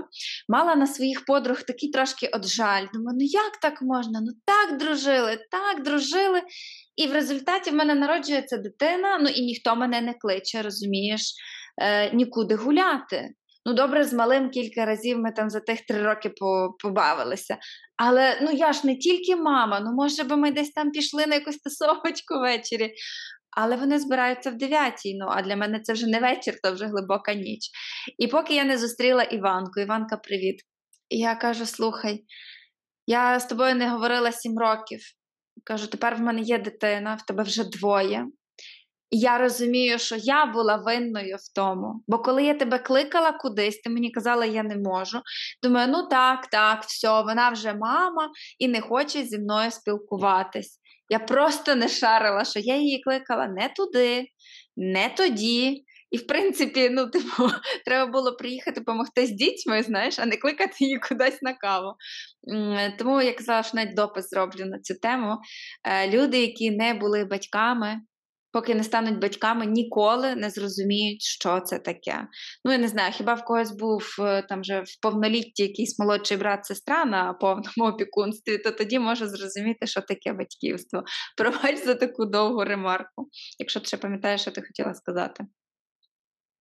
мала 0.49 0.75
на 0.75 0.87
своїх 0.87 1.25
подруг 1.25 1.61
такий 1.61 1.91
трошки 1.91 2.29
от 2.33 2.47
жаль. 2.47 2.85
Думаю, 2.93 3.17
ну 3.19 3.25
як 3.25 3.57
так 3.61 3.81
можна? 3.81 4.21
Ну 4.21 4.31
так 4.45 4.77
дружили, 4.79 5.37
так 5.51 5.83
дружили. 5.83 6.41
І 6.97 7.07
в 7.07 7.13
результаті 7.13 7.71
в 7.71 7.73
мене 7.73 7.95
народжується 7.95 8.57
дитина, 8.57 9.17
ну 9.21 9.29
і 9.29 9.41
ніхто 9.41 9.75
мене 9.75 10.01
не 10.01 10.13
кличе, 10.13 10.61
розумієш, 10.61 11.21
е, 11.81 12.15
нікуди 12.15 12.55
гуляти. 12.55 13.29
Ну, 13.65 13.73
добре, 13.73 14.03
з 14.03 14.13
малим 14.13 14.49
кілька 14.49 14.85
разів 14.85 15.19
ми 15.19 15.31
там 15.31 15.49
за 15.49 15.59
тих 15.59 15.85
три 15.85 16.03
роки 16.03 16.31
побавилися. 16.83 17.57
Але 17.97 18.39
ну 18.41 18.51
я 18.51 18.73
ж 18.73 18.87
не 18.87 18.95
тільки 18.95 19.35
мама, 19.35 19.79
ну 19.79 19.93
може 19.93 20.23
би 20.23 20.37
ми 20.37 20.51
десь 20.51 20.71
там 20.71 20.91
пішли 20.91 21.27
на 21.27 21.35
якусь 21.35 21.57
тусовочку 21.57 22.39
ввечері. 22.39 22.93
Але 23.57 23.75
вони 23.75 23.99
збираються 23.99 24.51
в 24.51 24.57
дев'ятій. 24.57 25.17
Ну 25.19 25.25
а 25.29 25.41
для 25.41 25.55
мене 25.55 25.79
це 25.79 25.93
вже 25.93 26.07
не 26.07 26.19
вечір, 26.19 26.53
то 26.63 26.71
вже 26.71 26.85
глибока 26.85 27.33
ніч. 27.33 27.69
І 28.17 28.27
поки 28.27 28.55
я 28.55 28.63
не 28.63 28.77
зустріла 28.77 29.23
Іванку, 29.23 29.79
Іванка, 29.79 30.17
привіт. 30.17 30.61
І 31.09 31.17
я 31.17 31.35
кажу: 31.35 31.65
слухай, 31.65 32.23
я 33.07 33.39
з 33.39 33.45
тобою 33.45 33.75
не 33.75 33.89
говорила 33.89 34.31
сім 34.31 34.57
років. 34.59 34.99
Кажу, 35.67 35.87
тепер 35.87 36.15
в 36.15 36.19
мене 36.19 36.41
є 36.41 36.59
дитина, 36.59 37.15
в 37.15 37.25
тебе 37.25 37.43
вже 37.43 37.63
двоє. 37.63 38.25
І 39.09 39.19
я 39.19 39.37
розумію, 39.37 39.99
що 39.99 40.15
я 40.15 40.45
була 40.45 40.75
винною 40.75 41.35
в 41.35 41.53
тому. 41.55 42.03
Бо 42.07 42.19
коли 42.19 42.43
я 42.43 42.53
тебе 42.53 42.79
кликала 42.79 43.31
кудись, 43.31 43.81
ти 43.81 43.89
мені 43.89 44.11
казала, 44.11 44.45
я 44.45 44.63
не 44.63 44.77
можу. 44.77 45.21
Думаю, 45.63 45.87
ну 45.87 46.07
так, 46.07 46.47
так, 46.47 46.83
все, 46.83 47.21
вона 47.21 47.49
вже 47.49 47.73
мама 47.73 48.29
і 48.59 48.67
не 48.67 48.81
хоче 48.81 49.23
зі 49.23 49.39
мною 49.39 49.71
спілкуватись. 49.71 50.79
Я 51.09 51.19
просто 51.19 51.75
не 51.75 51.87
шарила, 51.87 52.45
що 52.45 52.59
я 52.59 52.75
її 52.75 53.03
кликала 53.03 53.47
не 53.47 53.69
туди, 53.69 54.27
не 54.77 55.09
тоді. 55.17 55.83
І, 56.11 56.17
в 56.17 56.27
принципі, 56.27 56.89
ну, 56.89 57.07
типу, 57.09 57.49
треба 57.85 58.11
було 58.11 58.35
приїхати 58.35 58.79
допомогти 58.79 59.25
з 59.25 59.31
дітьми, 59.31 59.83
знаєш, 59.83 60.19
а 60.19 60.25
не 60.25 60.37
кликати 60.37 60.75
її 60.79 60.99
кудись 60.99 61.41
на 61.41 61.53
каву. 61.53 61.93
Тому 62.97 63.21
я 63.21 63.33
казала, 63.33 63.63
що 63.63 63.77
навіть 63.77 63.95
допис 63.95 64.29
зроблю 64.29 64.65
на 64.65 64.79
цю 64.79 64.93
тему. 65.01 65.37
Е, 65.83 66.09
Люди, 66.09 66.41
які 66.41 66.71
не 66.71 66.93
були 66.93 67.25
батьками, 67.25 68.01
поки 68.51 68.75
не 68.75 68.83
стануть 68.83 69.19
батьками, 69.19 69.65
ніколи 69.65 70.35
не 70.35 70.49
зрозуміють, 70.49 71.21
що 71.21 71.59
це 71.59 71.79
таке. 71.79 72.27
Ну, 72.65 72.71
я 72.71 72.77
не 72.77 72.87
знаю, 72.87 73.11
хіба 73.13 73.33
в 73.33 73.45
когось 73.45 73.71
був 73.71 74.15
е, 74.19 74.41
там 74.49 74.61
вже 74.61 74.81
в 74.81 75.01
повнолітті 75.01 75.63
якийсь 75.63 75.99
молодший 75.99 76.37
брат, 76.37 76.65
сестра 76.65 77.05
на 77.05 77.33
повному 77.33 77.93
опікунстві, 77.93 78.57
то 78.57 78.71
тоді 78.71 78.99
може 78.99 79.27
зрозуміти, 79.27 79.87
що 79.87 80.01
таке 80.01 80.33
батьківство. 80.33 81.03
Пробач 81.37 81.83
за 81.85 81.95
таку 81.95 82.25
довгу 82.25 82.63
ремарку, 82.63 83.29
якщо 83.59 83.79
ти 83.79 83.85
ще 83.87 83.97
пам'ятаєш, 83.97 84.41
що 84.41 84.51
ти 84.51 84.61
хотіла 84.61 84.93
сказати. 84.93 85.43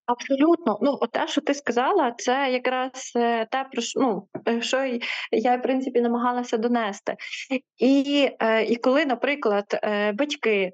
Абсолютно. 0.06 0.78
Ну, 0.82 0.98
от 1.00 1.10
те, 1.10 1.28
що 1.28 1.40
ти 1.40 1.54
сказала, 1.54 2.14
це 2.18 2.50
якраз 2.52 3.12
е, 3.16 3.46
те, 3.50 3.66
про 3.72 3.82
що, 3.82 4.00
ну, 4.00 4.28
е, 4.48 4.62
що 4.62 4.84
й 4.84 5.02
я, 5.32 5.56
в 5.56 5.62
принципі, 5.62 6.00
намагалася 6.00 6.56
донести. 6.56 7.16
І, 7.78 8.28
е, 8.40 8.64
і 8.64 8.76
коли, 8.76 9.06
наприклад, 9.06 9.80
батьки 10.14 10.72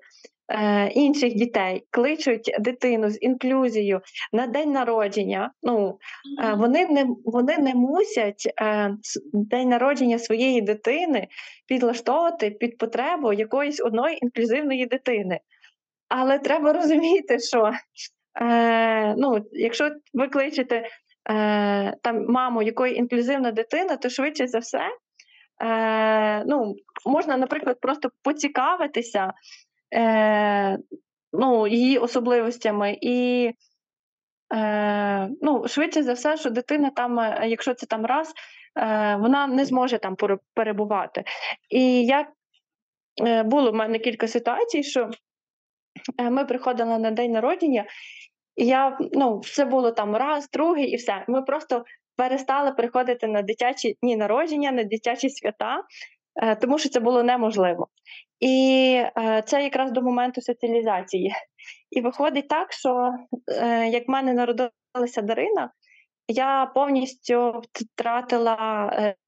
інших 0.95 1.35
дітей 1.35 1.87
кличуть 1.91 2.57
дитину 2.61 3.11
з 3.11 3.19
інклюзією 3.23 4.01
на 4.33 4.47
день 4.47 4.73
народження, 4.73 5.51
ну, 5.63 5.99
вони 6.57 6.87
не, 6.87 7.07
вони 7.25 7.59
не 7.59 7.75
мусять 7.75 8.53
день 9.33 9.69
народження 9.69 10.19
своєї 10.19 10.61
дитини 10.61 11.29
підлаштовувати 11.67 12.51
під 12.51 12.79
потребу 12.79 13.33
якоїсь 13.33 13.81
одної 13.81 14.19
інклюзивної 14.23 14.87
дитини. 14.87 15.41
Але 16.09 16.39
треба 16.39 16.73
розуміти, 16.73 17.39
що 17.39 17.73
Е, 18.41 19.15
ну, 19.15 19.47
якщо 19.53 19.91
ви 20.15 20.29
кличете 20.29 20.89
е, 21.31 21.97
там 22.03 22.27
маму, 22.27 22.63
якої 22.63 22.97
інклюзивна 22.97 23.53
дитина, 23.53 23.97
то 23.97 24.09
швидше 24.09 24.47
за 24.47 24.59
все, 24.59 24.89
е, 25.63 26.45
ну, 26.45 26.75
можна, 27.07 27.37
наприклад, 27.37 27.81
просто 27.81 28.11
поцікавитися 28.23 29.33
е, 29.95 30.79
ну, 31.33 31.67
її 31.67 31.99
особливостями, 31.99 32.99
і 33.01 33.51
е, 34.55 35.29
ну, 35.43 35.69
швидше 35.69 36.03
за 36.03 36.13
все, 36.13 36.37
що 36.37 36.51
дитина 36.51 36.91
там, 36.91 37.21
е, 37.21 37.45
якщо 37.49 37.75
це 37.75 37.87
там 37.87 38.07
раз, 38.07 38.33
е, 38.79 39.17
вона 39.17 39.47
не 39.47 39.65
зможе 39.65 39.99
там 39.99 40.17
перебувати. 40.55 41.25
І 41.71 42.05
як 42.07 42.27
е, 43.27 43.43
було 43.43 43.71
в 43.71 43.75
мене 43.75 43.99
кілька 43.99 44.29
ситуацій, 44.29 44.83
що 44.83 45.11
ми 46.31 46.45
приходили 46.45 46.99
на 46.99 47.11
день 47.11 47.33
народження, 47.33 47.85
і 48.57 48.67
я 48.67 48.99
ну, 49.13 49.41
це 49.45 49.65
було 49.65 49.91
там 49.91 50.17
раз, 50.17 50.49
другий, 50.53 50.91
і 50.91 50.97
все. 50.97 51.25
Ми 51.29 51.43
просто 51.43 51.85
перестали 52.17 52.73
приходити 52.73 53.27
на 53.27 53.43
дитячі 53.43 53.97
дні 54.03 54.17
народження, 54.17 54.73
на 54.73 54.85
дитячі 54.85 55.31
свята, 55.31 55.83
е, 56.43 56.57
тому 56.57 56.79
що 56.79 56.89
це 56.89 57.01
було 57.01 57.23
неможливо. 57.23 57.89
І 58.41 59.05
е, 59.19 59.43
це 59.47 59.63
якраз 59.65 59.93
до 59.93 60.03
моменту 60.03 60.41
соціалізації. 60.41 61.33
І 61.91 62.01
виходить 62.01 62.49
так, 62.49 62.73
що 62.73 63.13
е, 63.49 63.89
як 63.89 64.09
в 64.09 64.11
мене 64.11 64.33
народилася 64.33 65.23
Дарина, 65.23 65.71
я 66.29 66.67
повністю 66.75 67.63
втратила 67.73 68.57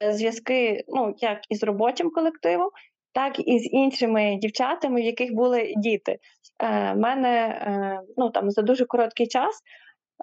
е, 0.03 0.13
зв'язки 0.13 0.85
ну, 0.89 1.15
як 1.19 1.41
із 1.49 1.63
робочим 1.63 2.11
колективом, 2.11 2.71
так 3.15 3.39
і 3.39 3.59
з 3.59 3.73
іншими 3.73 4.37
дівчатами, 4.37 5.01
в 5.01 5.05
яких 5.05 5.35
були 5.35 5.75
діти. 5.77 6.19
Е, 6.59 6.95
мене 6.95 7.31
е, 7.47 8.01
ну, 8.17 8.31
там, 8.31 8.51
за 8.51 8.63
дуже 8.63 8.85
короткий 8.85 9.27
час 9.27 9.61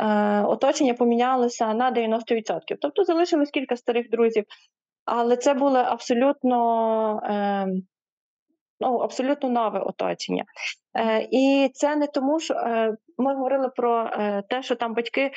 е, 0.01 0.41
оточення 0.41 0.93
помінялося 0.93 1.73
на 1.73 1.91
90%. 1.91 2.59
Тобто 2.81 3.03
залишилось 3.03 3.51
кілька 3.51 3.77
старих 3.77 4.09
друзів, 4.09 4.43
але 5.05 5.37
це 5.37 5.53
було 5.53 5.77
абсолютно, 5.77 7.21
е, 7.23 7.67
ну, 8.79 8.97
абсолютно 8.97 9.49
нове 9.49 9.79
оточення. 9.79 10.43
Е, 10.97 11.27
і 11.31 11.69
це 11.73 11.95
не 11.95 12.07
тому, 12.07 12.39
що 12.39 12.53
е, 12.53 12.95
ми 13.17 13.35
говорили 13.35 13.69
про 13.69 14.03
е, 14.03 14.43
те, 14.49 14.63
що 14.63 14.75
там 14.75 14.93
батьки 14.93 15.31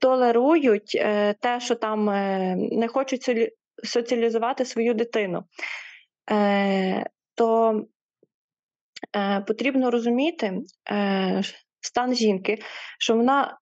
толерують, 0.00 0.92
е, 0.94 1.34
те, 1.40 1.60
що 1.60 1.74
там 1.74 2.10
е, 2.10 2.56
не 2.56 2.88
хочуть 2.88 3.30
соціалізувати 3.84 4.64
свою 4.64 4.94
дитину. 4.94 5.44
Е, 6.30 7.06
то 7.34 7.80
е, 9.16 9.40
потрібно 9.40 9.90
розуміти 9.90 10.60
е, 10.90 11.42
стан 11.80 12.14
жінки, 12.14 12.58
що 12.98 13.16
вона 13.16 13.58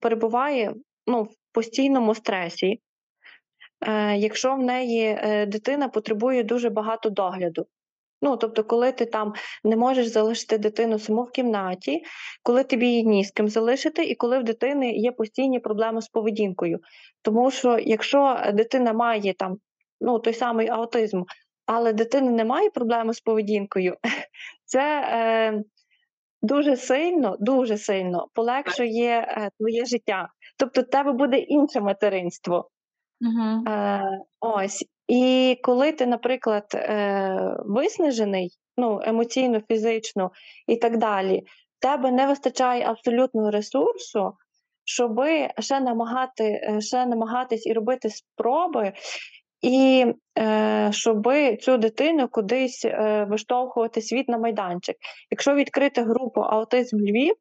перебуває 0.00 0.74
ну, 1.06 1.22
в 1.22 1.34
постійному 1.52 2.14
стресі, 2.14 2.80
якщо 4.16 4.54
в 4.54 4.58
неї 4.58 5.18
дитина 5.46 5.88
потребує 5.88 6.42
дуже 6.42 6.70
багато 6.70 7.10
догляду. 7.10 7.66
Ну, 8.22 8.36
тобто, 8.36 8.64
коли 8.64 8.92
ти 8.92 9.06
там 9.06 9.34
не 9.64 9.76
можеш 9.76 10.06
залишити 10.06 10.58
дитину 10.58 10.98
саму 10.98 11.22
в 11.22 11.30
кімнаті, 11.30 12.04
коли 12.42 12.64
тобі 12.64 12.86
її 12.86 13.04
ні 13.04 13.24
з 13.24 13.30
ким 13.30 13.48
залишити, 13.48 14.04
і 14.04 14.14
коли 14.14 14.38
в 14.38 14.44
дитини 14.44 14.92
є 14.92 15.12
постійні 15.12 15.60
проблеми 15.60 16.02
з 16.02 16.08
поведінкою. 16.08 16.78
Тому 17.22 17.50
що 17.50 17.78
якщо 17.78 18.40
дитина 18.54 18.92
має 18.92 19.34
там 19.34 19.56
ну, 20.00 20.18
той 20.18 20.34
самий 20.34 20.68
аутизм, 20.68 21.22
але 21.66 21.92
дитини 21.92 22.30
немає 22.30 22.70
проблеми 22.70 23.14
з 23.14 23.20
поведінкою, 23.20 23.96
це 24.64 25.00
е, 25.00 25.62
дуже 26.42 26.76
сильно, 26.76 27.36
дуже 27.40 27.78
сильно 27.78 28.28
полегшує 28.34 29.10
е, 29.28 29.50
твоє 29.58 29.84
життя. 29.84 30.28
Тобто, 30.58 30.80
в 30.80 30.84
тебе 30.84 31.12
буде 31.12 31.38
інше 31.38 31.80
материнство. 31.80 32.70
Угу. 33.20 33.64
Е, 33.68 34.02
ось. 34.40 34.84
І 35.08 35.56
коли 35.62 35.92
ти, 35.92 36.06
наприклад, 36.06 36.64
е, 36.74 37.56
виснажений, 37.64 38.50
ну, 38.76 39.00
емоційно, 39.04 39.60
фізично 39.68 40.30
і 40.66 40.76
так 40.76 40.98
далі, 40.98 41.42
тебе 41.80 42.10
не 42.10 42.26
вистачає 42.26 42.84
абсолютного 42.84 43.50
ресурсу, 43.50 44.32
щоб 44.84 45.20
ще 45.58 45.80
намагати, 45.80 46.44
е, 46.44 46.80
ще 46.80 47.06
намагатись 47.06 47.66
і 47.66 47.72
робити 47.72 48.10
спроби, 48.10 48.92
і 49.66 50.06
е, 50.38 50.88
щоб 50.92 51.28
цю 51.60 51.76
дитину 51.76 52.28
кудись 52.28 52.84
е, 52.84 53.26
виштовхувати 53.30 54.02
світ 54.02 54.28
на 54.28 54.38
майданчик. 54.38 54.96
Якщо 55.30 55.54
відкрити 55.54 56.02
групу 56.02 56.40
Аутизм 56.40 56.96
Львів, 56.96 57.34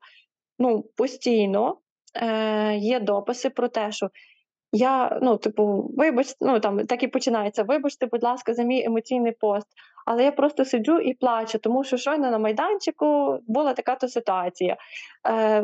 ну 0.59 0.83
постійно 0.97 1.77
е, 2.15 2.75
є 2.75 2.99
дописи 2.99 3.49
про 3.49 3.67
те, 3.67 3.91
що 3.91 4.09
я, 4.71 5.19
ну, 5.21 5.37
типу, 5.37 5.91
вибачте, 5.97 6.35
ну 6.41 6.59
там 6.59 6.85
так 6.85 7.03
і 7.03 7.07
починається. 7.07 7.63
Вибачте, 7.63 8.05
будь 8.05 8.23
ласка, 8.23 8.53
за 8.53 8.63
мій 8.63 8.83
емоційний 8.83 9.31
пост. 9.31 9.67
Але 10.05 10.23
я 10.23 10.31
просто 10.31 10.65
сиджу 10.65 10.99
і 10.99 11.13
плачу, 11.13 11.59
тому 11.59 11.83
що 11.83 11.97
щойно 11.97 12.31
на 12.31 12.37
майданчику 12.37 13.39
була 13.47 13.73
така 13.73 13.95
то 13.95 14.07
ситуація. 14.07 14.77
Е, 15.27 15.63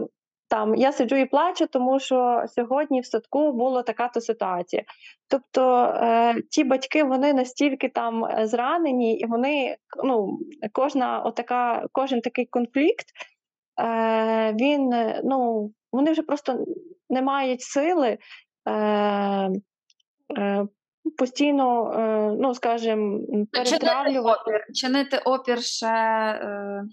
там 0.51 0.75
я 0.75 0.91
сиджу 0.91 1.15
і 1.15 1.25
плачу, 1.25 1.67
тому 1.67 1.99
що 1.99 2.43
сьогодні 2.55 3.01
в 3.01 3.05
садку 3.05 3.51
була 3.51 3.83
така 3.83 4.07
то 4.07 4.21
ситуація. 4.21 4.83
Тобто 5.27 5.83
е, 5.83 6.35
ті 6.51 6.63
батьки 6.63 7.03
вони 7.03 7.33
настільки 7.33 7.89
там 7.89 8.25
е, 8.25 8.47
зранені, 8.47 9.17
і 9.17 9.25
вони 9.25 9.77
ну, 10.03 10.39
кожна 10.73 11.19
отака, 11.19 11.85
кожен 11.91 12.21
такий 12.21 12.45
конфлікт, 12.45 13.05
е, 13.81 14.53
він 14.53 14.93
ну, 15.23 15.71
вони 15.91 16.11
вже 16.11 16.21
просто 16.21 16.65
не 17.09 17.21
мають 17.21 17.61
сили. 17.61 18.17
Е, 18.67 19.51
е, 20.37 20.67
Постійно, 21.17 21.93
е, 21.93 22.35
ну 22.39 22.53
скажімо, 22.53 23.19
перетравлювати. 23.51 24.41
Чинити 24.43 24.57
опір, 24.57 24.73
чинити 24.73 25.17
опір 25.17 25.63
ще 25.63 25.87
е, 25.87 26.83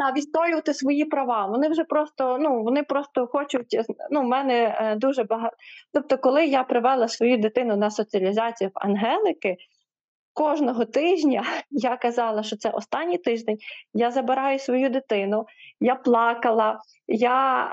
та 0.00 0.12
відстоювати 0.12 0.74
свої 0.74 1.04
права. 1.04 1.46
Вони 1.46 1.68
вже 1.68 1.84
просто 1.84 2.38
ну 2.40 2.62
вони 2.62 2.82
просто 2.82 3.26
хочуть. 3.26 3.76
Ну, 4.10 4.20
в 4.20 4.24
мене 4.24 4.76
е, 4.80 4.96
дуже 4.96 5.24
багато. 5.24 5.56
Тобто, 5.92 6.18
коли 6.18 6.46
я 6.46 6.64
привела 6.64 7.08
свою 7.08 7.38
дитину 7.38 7.76
на 7.76 7.90
соціалізацію 7.90 8.70
в 8.70 8.72
Ангелики. 8.74 9.56
Кожного 10.32 10.84
тижня 10.84 11.44
я 11.70 11.96
казала, 11.96 12.42
що 12.42 12.56
це 12.56 12.70
останній 12.70 13.18
тиждень. 13.18 13.58
Я 13.94 14.10
забираю 14.10 14.58
свою 14.58 14.90
дитину, 14.90 15.44
я 15.80 15.94
плакала, 15.94 16.78
я 17.08 17.64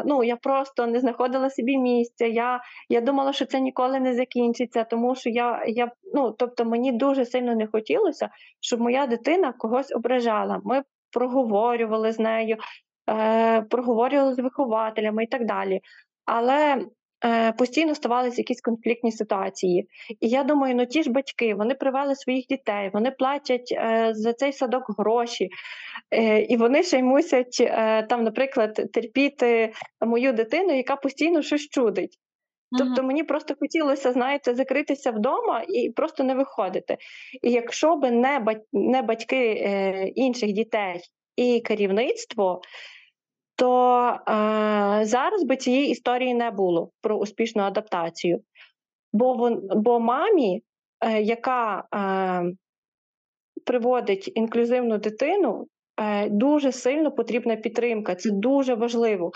е, 0.00 0.02
ну, 0.06 0.24
я 0.24 0.36
просто 0.36 0.86
не 0.86 1.00
знаходила 1.00 1.50
собі 1.50 1.78
місця. 1.78 2.26
Я 2.26 2.60
я 2.88 3.00
думала, 3.00 3.32
що 3.32 3.46
це 3.46 3.60
ніколи 3.60 4.00
не 4.00 4.14
закінчиться, 4.14 4.84
тому 4.84 5.14
що 5.14 5.30
я, 5.30 5.64
я 5.66 5.90
ну, 6.14 6.30
тобто 6.30 6.64
мені 6.64 6.92
дуже 6.92 7.24
сильно 7.24 7.54
не 7.54 7.66
хотілося, 7.66 8.28
щоб 8.60 8.80
моя 8.80 9.06
дитина 9.06 9.52
когось 9.52 9.92
ображала. 9.92 10.60
Ми 10.64 10.82
проговорювали 11.10 12.12
з 12.12 12.18
нею, 12.18 12.56
е, 13.10 13.62
проговорювали 13.62 14.34
з 14.34 14.38
вихователями 14.38 15.24
і 15.24 15.26
так 15.26 15.46
далі. 15.46 15.80
Але 16.24 16.86
е, 17.24 17.52
постійно 17.52 17.94
ставалися 17.94 18.40
якісь 18.40 18.60
конфліктні 18.60 19.12
ситуації. 19.12 19.88
І 20.20 20.28
я 20.28 20.44
думаю, 20.44 20.74
ну 20.74 20.86
ті 20.86 21.02
ж 21.02 21.10
батьки 21.10 21.54
вони 21.54 21.74
привели 21.74 22.14
своїх 22.14 22.46
дітей, 22.46 22.90
вони 22.92 23.10
платять 23.10 23.72
е, 23.72 24.10
за 24.14 24.32
цей 24.32 24.52
садок 24.52 24.84
гроші, 24.98 25.48
е, 26.10 26.40
і 26.40 26.56
вони 26.56 26.82
ще 26.82 26.98
й 26.98 27.02
мусять 27.02 27.56
е, 27.60 28.02
там, 28.02 28.24
наприклад, 28.24 28.74
терпіти 28.92 29.72
мою 30.06 30.32
дитину, 30.32 30.76
яка 30.76 30.96
постійно 30.96 31.42
щось 31.42 31.68
чудить. 31.68 32.18
Тобто 32.78 33.02
мені 33.02 33.24
просто 33.24 33.54
хотілося, 33.60 34.12
знаєте, 34.12 34.54
закритися 34.54 35.10
вдома 35.10 35.62
і 35.68 35.90
просто 35.90 36.24
не 36.24 36.34
виходити. 36.34 36.96
І 37.42 37.50
якщо 37.50 37.96
б 37.96 38.10
не 38.10 38.38
бать... 38.38 38.62
не 38.72 39.02
батьки 39.02 39.36
е, 39.36 40.08
інших 40.14 40.52
дітей 40.52 41.00
і 41.36 41.60
керівництво, 41.60 42.60
то 43.56 44.04
е, 44.08 44.14
зараз 45.04 45.44
би 45.44 45.56
цієї 45.56 45.90
історії 45.90 46.34
не 46.34 46.50
було 46.50 46.90
про 47.00 47.16
успішну 47.16 47.62
адаптацію. 47.62 48.40
Бо 49.12 49.34
вон, 49.34 49.60
бо 49.76 50.00
мамі, 50.00 50.62
е, 51.00 51.22
яка 51.22 51.84
е, 51.94 52.52
приводить 53.64 54.32
інклюзивну 54.34 54.98
дитину, 54.98 55.66
е, 56.00 56.28
дуже 56.28 56.72
сильно 56.72 57.12
потрібна 57.12 57.56
підтримка. 57.56 58.14
Це 58.14 58.30
дуже 58.30 58.74
важливо. 58.74 59.30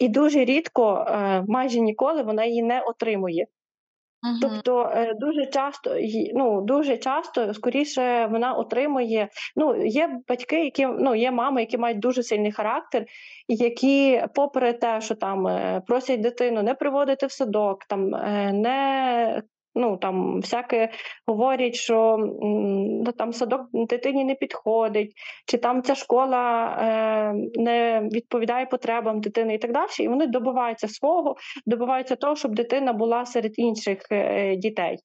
І 0.00 0.08
дуже 0.08 0.44
рідко, 0.44 1.06
е, 1.08 1.44
майже 1.48 1.80
ніколи 1.80 2.22
вона 2.22 2.44
її 2.44 2.62
не 2.62 2.80
отримує. 2.80 3.46
Uh-huh. 3.46 4.38
Тобто 4.40 4.92
е, 4.94 5.14
дуже 5.14 5.46
часто 5.46 5.96
ну 6.34 6.60
дуже 6.60 6.96
часто 6.96 7.54
скоріше 7.54 8.26
вона 8.26 8.52
отримує. 8.52 9.28
Ну 9.56 9.84
є 9.86 10.20
батьки, 10.28 10.64
які 10.64 10.86
ну 10.86 11.14
є 11.14 11.30
мами, 11.30 11.60
які 11.60 11.78
мають 11.78 11.98
дуже 11.98 12.22
сильний 12.22 12.52
характер, 12.52 13.06
які, 13.48 14.22
попри 14.34 14.72
те, 14.72 15.00
що 15.00 15.14
там 15.14 15.46
е, 15.46 15.82
просять 15.86 16.20
дитину 16.20 16.62
не 16.62 16.74
приводити 16.74 17.26
в 17.26 17.32
садок, 17.32 17.84
там 17.84 18.10
не 18.52 19.42
Ну 19.74 19.96
там 19.96 20.40
всяке 20.40 20.90
говорять, 21.26 21.74
що 21.74 22.16
ну, 22.42 23.12
там 23.18 23.32
садок 23.32 23.60
дитині 23.72 24.24
не 24.24 24.34
підходить, 24.34 25.12
чи 25.46 25.58
там 25.58 25.82
ця 25.82 25.94
школа 25.94 26.66
е, 26.80 27.34
не 27.54 28.08
відповідає 28.12 28.66
потребам 28.66 29.20
дитини 29.20 29.54
і 29.54 29.58
так 29.58 29.72
далі. 29.72 29.86
І 30.00 30.08
вони 30.08 30.26
добиваються 30.26 30.88
свого, 30.88 31.36
добиваються 31.66 32.16
того, 32.16 32.36
щоб 32.36 32.54
дитина 32.54 32.92
була 32.92 33.26
серед 33.26 33.52
інших 33.56 33.98
е, 34.12 34.56
дітей. 34.56 34.98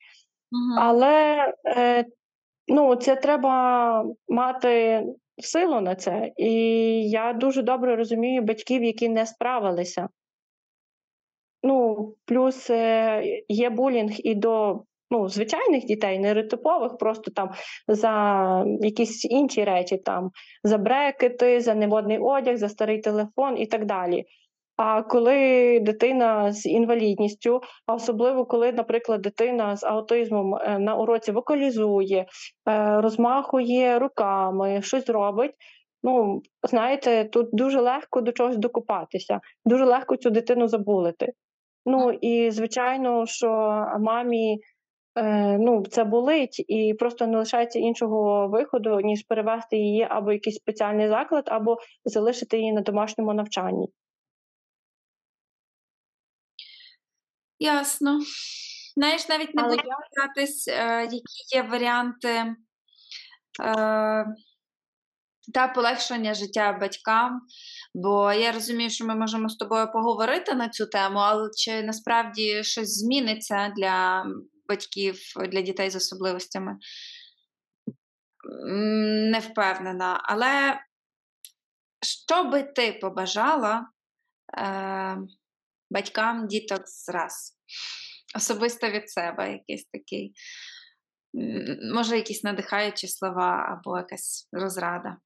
Угу. 0.51 0.79
Але 0.79 1.47
е, 1.65 2.05
ну, 2.67 2.95
це 2.95 3.15
треба 3.15 4.05
мати 4.29 5.03
силу 5.37 5.81
на 5.81 5.95
це. 5.95 6.31
І 6.37 6.53
я 7.09 7.33
дуже 7.33 7.61
добре 7.61 7.95
розумію 7.95 8.41
батьків, 8.41 8.83
які 8.83 9.09
не 9.09 9.25
справилися. 9.25 10.09
Ну, 11.65 12.13
плюс 12.25 12.69
е, 12.69 13.21
є 13.47 13.69
булінг 13.69 14.11
і 14.17 14.35
до 14.35 14.83
ну, 15.11 15.29
звичайних 15.29 15.85
дітей, 15.85 16.19
не 16.19 16.33
ретипових, 16.33 16.97
просто 16.97 17.31
там 17.31 17.49
за 17.87 18.65
якісь 18.81 19.25
інші 19.25 19.63
речі, 19.63 19.97
там 19.97 20.31
за 20.63 20.77
брекети, 20.77 21.61
за 21.61 21.75
неводний 21.75 22.17
одяг, 22.17 22.57
за 22.57 22.69
старий 22.69 22.99
телефон 22.99 23.57
і 23.57 23.65
так 23.65 23.85
далі. 23.85 24.23
А 24.77 25.01
коли 25.01 25.79
дитина 25.79 26.51
з 26.51 26.65
інвалідністю, 26.65 27.61
а 27.85 27.93
особливо 27.93 28.45
коли, 28.45 28.71
наприклад, 28.71 29.21
дитина 29.21 29.75
з 29.75 29.83
аутизмом 29.83 30.55
е, 30.55 30.79
на 30.79 30.95
уроці 30.95 31.31
вокалізує, 31.31 32.25
е, 32.69 33.01
розмахує 33.01 33.99
руками, 33.99 34.81
щось 34.81 35.09
робить. 35.09 35.51
Ну, 36.03 36.41
знаєте, 36.63 37.25
тут 37.25 37.49
дуже 37.53 37.81
легко 37.81 38.21
до 38.21 38.31
чогось 38.31 38.57
докупатися, 38.57 39.39
дуже 39.65 39.85
легко 39.85 40.15
цю 40.15 40.29
дитину 40.29 40.67
забулити. 40.67 41.33
Ну 41.85 42.11
і 42.11 42.51
звичайно, 42.51 43.25
що 43.25 43.47
мамі 43.99 44.59
е, 45.15 45.57
ну, 45.57 45.83
це 45.91 46.03
болить, 46.03 46.65
і 46.67 46.93
просто 46.99 47.27
не 47.27 47.37
лишається 47.37 47.79
іншого 47.79 48.47
виходу, 48.47 48.99
ніж 48.99 49.23
перевести 49.23 49.77
її 49.77 50.07
або 50.09 50.29
в 50.29 50.33
якийсь 50.33 50.55
спеціальний 50.55 51.07
заклад, 51.07 51.43
або 51.47 51.77
залишити 52.05 52.57
її 52.57 52.73
на 52.73 52.81
домашньому 52.81 53.33
навчанні. 53.33 53.87
Ясно. 57.59 58.19
Знаєш, 58.97 59.29
навіть 59.29 59.55
не 59.55 59.63
Але... 59.63 59.75
буду 59.75 59.89
питатись, 60.15 60.67
е, 60.67 61.01
які 61.01 61.55
є 61.55 61.61
варіанти 61.61 62.29
е, 62.29 62.55
та 65.53 65.67
полегшення 65.75 66.33
життя 66.33 66.77
батькам. 66.81 67.41
Бо 67.97 68.33
я 68.33 68.51
розумію, 68.51 68.89
що 68.89 69.05
ми 69.05 69.15
можемо 69.15 69.49
з 69.49 69.55
тобою 69.55 69.91
поговорити 69.91 70.55
на 70.55 70.69
цю 70.69 70.85
тему, 70.85 71.19
але 71.19 71.49
чи 71.57 71.83
насправді 71.83 72.63
щось 72.63 72.99
зміниться 72.99 73.73
для 73.77 74.25
батьків, 74.69 75.19
для 75.49 75.61
дітей 75.61 75.89
з 75.89 75.95
особливостями? 75.95 76.77
Не 79.31 79.39
впевнена. 79.39 80.21
Але 80.23 80.79
що 82.01 82.43
би 82.43 82.63
ти 82.63 82.99
побажала 83.01 83.89
е, 84.57 85.17
батькам 85.91 86.47
діток 86.47 86.81
зраз? 86.85 87.57
Особисто 88.35 88.89
від 88.89 89.09
себе 89.09 89.51
якийсь 89.51 89.85
такий, 89.85 90.33
може, 91.93 92.15
якісь 92.15 92.43
надихаючі 92.43 93.07
слова 93.07 93.77
або 93.77 93.97
якась 93.97 94.49
розрада? 94.51 95.17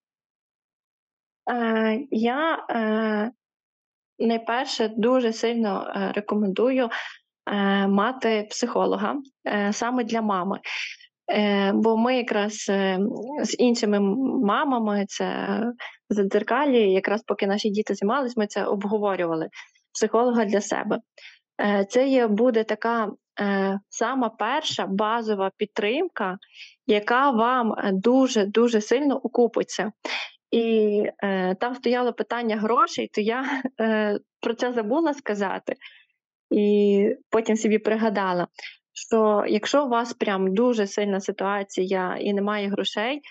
Е, 1.50 2.08
я 2.12 2.66
е, 2.70 3.32
найперше 4.20 4.88
дуже 4.98 5.34
сильно 5.34 5.94
е, 5.96 6.12
рекомендую 6.16 6.90
мати 7.88 8.48
психолога 8.50 9.16
саме 9.72 10.04
для 10.04 10.22
мами. 10.22 10.60
Бо 11.74 11.98
ми 11.98 12.18
якраз 12.18 12.54
з 13.44 13.60
іншими 13.60 14.00
мамами, 14.44 15.06
це 15.08 15.60
за 16.10 16.24
дзеркалі, 16.24 16.92
якраз 16.92 17.24
поки 17.24 17.48
наші 17.48 17.70
діти 17.70 17.96
займались, 17.96 18.38
ми 18.38 18.48
це 18.48 18.66
обговорювали 18.66 19.50
психолога 19.94 20.46
для 20.46 20.62
себе. 20.62 21.00
Це 21.90 22.08
є 22.08 22.28
буде 22.28 22.64
така 22.64 23.12
сама 23.90 24.30
перша 24.30 24.86
базова 24.86 25.52
підтримка, 25.58 26.38
яка 26.88 27.32
вам 27.32 27.76
дуже 27.94 28.46
дуже 28.46 28.82
сильно 28.82 29.18
окупиться. 29.18 29.92
І 30.52 31.04
е, 31.24 31.56
там 31.56 31.76
стояло 31.76 32.14
питання 32.14 32.58
грошей, 32.58 33.10
то 33.14 33.22
я 33.22 33.62
е, 33.82 34.20
про 34.42 34.54
це 34.54 34.74
забула 34.74 35.14
сказати, 35.14 35.74
і 36.52 37.16
потім 37.30 37.56
собі 37.56 37.80
пригадала, 37.80 38.48
що 38.94 39.44
якщо 39.48 39.86
у 39.86 39.90
вас 39.90 40.14
прям 40.14 40.54
дуже 40.54 40.88
сильна 40.88 41.20
ситуація 41.20 42.18
і 42.22 42.34
немає 42.34 42.70
грошей, 42.70 43.22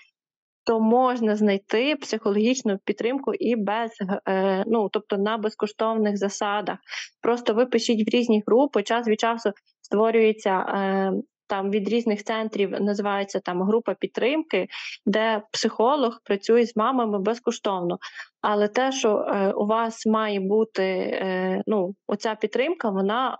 то 0.65 0.79
можна 0.79 1.35
знайти 1.35 1.95
психологічну 1.95 2.77
підтримку 2.85 3.33
і 3.33 3.55
без, 3.55 3.91
е, 4.27 4.63
ну 4.67 4.89
тобто 4.89 5.17
на 5.17 5.37
безкоштовних 5.37 6.17
засадах. 6.17 6.77
Просто 7.21 7.53
ви 7.53 7.65
пишіть 7.65 8.07
в 8.07 8.15
різні 8.15 8.43
групи, 8.47 8.83
час 8.83 9.07
від 9.07 9.19
часу 9.19 9.51
створюється. 9.81 10.59
Е, 10.59 11.11
там 11.49 11.71
від 11.71 11.89
різних 11.89 12.23
центрів 12.23 12.81
називається 12.81 13.39
там 13.39 13.61
група 13.63 13.93
підтримки, 13.93 14.67
де 15.05 15.41
психолог 15.51 16.19
працює 16.23 16.65
з 16.65 16.75
мамами 16.75 17.19
безкоштовно. 17.19 17.97
Але 18.41 18.67
те, 18.67 18.91
що 18.91 19.17
е, 19.17 19.51
у 19.51 19.65
вас 19.65 20.05
має 20.05 20.39
бути 20.39 20.83
е, 20.83 21.63
ну, 21.67 21.95
оця 22.07 22.35
підтримка, 22.35 22.89
вона 22.89 23.37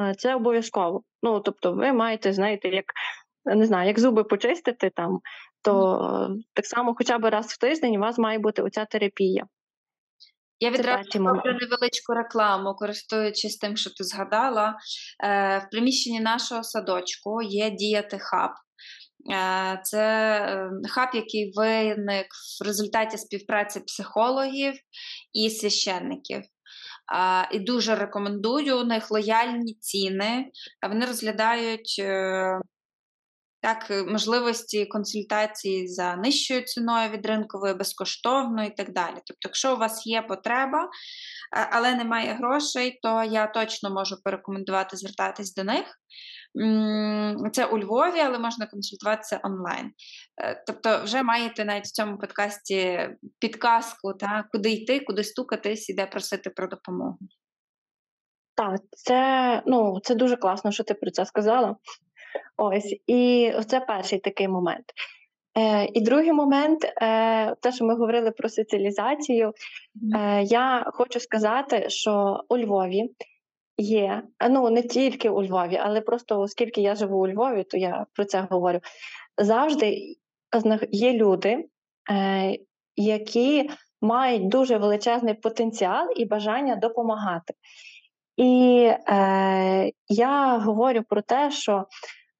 е, 0.00 0.14
це 0.14 0.34
обов'язково. 0.34 1.02
Ну 1.22 1.40
тобто, 1.40 1.72
ви 1.72 1.92
маєте 1.92 2.32
знаєте, 2.32 2.68
як 2.68 2.84
не 3.44 3.66
знаю, 3.66 3.88
як 3.88 4.00
зуби 4.00 4.24
почистити 4.24 4.90
там, 4.90 5.18
то 5.62 5.72
mm. 5.72 6.36
так 6.54 6.66
само, 6.66 6.94
хоча 6.98 7.18
б 7.18 7.30
раз 7.30 7.46
в 7.46 7.58
тиждень, 7.58 7.96
у 7.96 8.00
вас 8.00 8.18
має 8.18 8.38
бути 8.38 8.62
оця 8.62 8.84
терапія. 8.84 9.44
Я 10.64 10.70
відразу 10.70 11.08
роблю 11.14 11.58
невеличку 11.60 12.14
рекламу, 12.14 12.74
користуючись 12.74 13.56
тим, 13.56 13.76
що 13.76 13.90
ти 13.90 14.04
згадала. 14.04 14.76
Е, 15.24 15.58
В 15.58 15.70
приміщенні 15.70 16.20
нашого 16.20 16.62
садочку 16.62 17.42
є 17.42 17.70
діяти 17.70 18.18
хаб. 18.18 18.50
Е, 19.34 19.80
Це 19.82 20.02
е, 20.02 20.70
хаб, 20.88 21.08
який 21.14 21.52
виник 21.56 22.26
в 22.60 22.64
результаті 22.66 23.18
співпраці 23.18 23.80
психологів 23.80 24.74
і 25.32 25.50
священників. 25.50 26.42
І 27.52 27.58
дуже 27.58 27.94
рекомендую 27.94 28.80
у 28.80 28.84
них 28.84 29.10
лояльні 29.10 29.74
ціни. 29.74 30.50
Вони 30.88 31.06
розглядають 31.06 32.02
так, 33.64 33.90
е, 33.90 34.02
можливості 34.02 34.86
консультації 34.86 35.88
за 35.88 36.16
нижчою 36.16 36.62
ціною 36.62 37.10
від 37.10 37.26
ринкової, 37.26 37.74
безкоштовно 37.74 38.64
і 38.64 38.70
так 38.70 38.92
далі. 38.92 39.14
Тобто, 39.14 39.48
якщо 39.48 39.74
у 39.74 39.78
вас 39.78 40.06
є 40.06 40.22
потреба, 40.22 40.90
але 41.70 41.94
немає 41.94 42.34
грошей, 42.34 42.98
то 43.02 43.24
я 43.24 43.46
точно 43.46 43.90
можу 43.90 44.16
порекомендувати 44.24 44.96
звертатись 44.96 45.54
до 45.54 45.64
них. 45.64 45.84
Це 47.52 47.66
у 47.66 47.78
Львові, 47.78 48.20
але 48.20 48.38
можна 48.38 48.66
консультуватися 48.66 49.40
онлайн. 49.42 49.90
Е, 50.42 50.64
тобто, 50.66 51.02
вже 51.04 51.22
маєте 51.22 51.64
навіть 51.64 51.84
в 51.84 51.92
цьому 51.92 52.18
подкасті 52.18 53.10
підказку, 53.38 54.12
та, 54.12 54.44
куди 54.52 54.70
йти, 54.70 55.00
куди 55.00 55.24
стукатись 55.24 55.88
і 55.88 55.94
де 55.94 56.06
просити 56.06 56.50
про 56.50 56.66
допомогу. 56.66 57.18
Так, 58.56 58.80
це 58.90 59.62
ну, 59.66 60.00
це 60.02 60.14
дуже 60.14 60.36
класно, 60.36 60.72
що 60.72 60.84
ти 60.84 60.94
про 60.94 61.10
це 61.10 61.26
сказала. 61.26 61.76
Ось, 62.56 62.96
і 63.06 63.52
це 63.66 63.80
перший 63.80 64.18
такий 64.18 64.48
момент. 64.48 64.84
Е, 65.58 65.88
І 65.94 66.00
другий 66.00 66.32
момент, 66.32 66.84
е, 66.84 67.54
те, 67.54 67.72
що 67.72 67.84
ми 67.84 67.94
говорили 67.94 68.30
про 68.30 68.48
соціалізацію, 68.48 69.52
е, 70.16 70.42
я 70.42 70.84
хочу 70.86 71.20
сказати, 71.20 71.90
що 71.90 72.40
у 72.48 72.58
Львові 72.58 73.10
є, 73.78 74.22
ну 74.50 74.70
не 74.70 74.82
тільки 74.82 75.28
у 75.28 75.42
Львові, 75.42 75.76
але 75.82 76.00
просто 76.00 76.40
оскільки 76.40 76.80
я 76.80 76.94
живу 76.94 77.22
у 77.22 77.28
Львові, 77.28 77.64
то 77.64 77.76
я 77.76 78.06
про 78.12 78.24
це 78.24 78.46
говорю. 78.50 78.80
Завжди 79.38 80.16
є 80.90 81.12
люди, 81.12 81.64
е, 82.10 82.58
які 82.96 83.70
мають 84.00 84.48
дуже 84.48 84.78
величезний 84.78 85.34
потенціал 85.34 86.08
і 86.16 86.24
бажання 86.24 86.76
допомагати. 86.76 87.54
І 88.36 88.90
е, 89.08 89.92
я 90.08 90.58
говорю 90.58 91.02
про 91.08 91.22
те, 91.22 91.50
що 91.50 91.86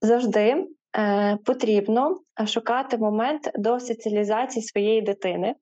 завжди 0.04 0.66
е, 0.96 1.38
потрібно 1.44 2.20
шукати 2.46 2.98
момент 2.98 3.50
до 3.54 3.80
соціалізації 3.80 4.62
своєї 4.62 5.02
дитини, 5.02 5.54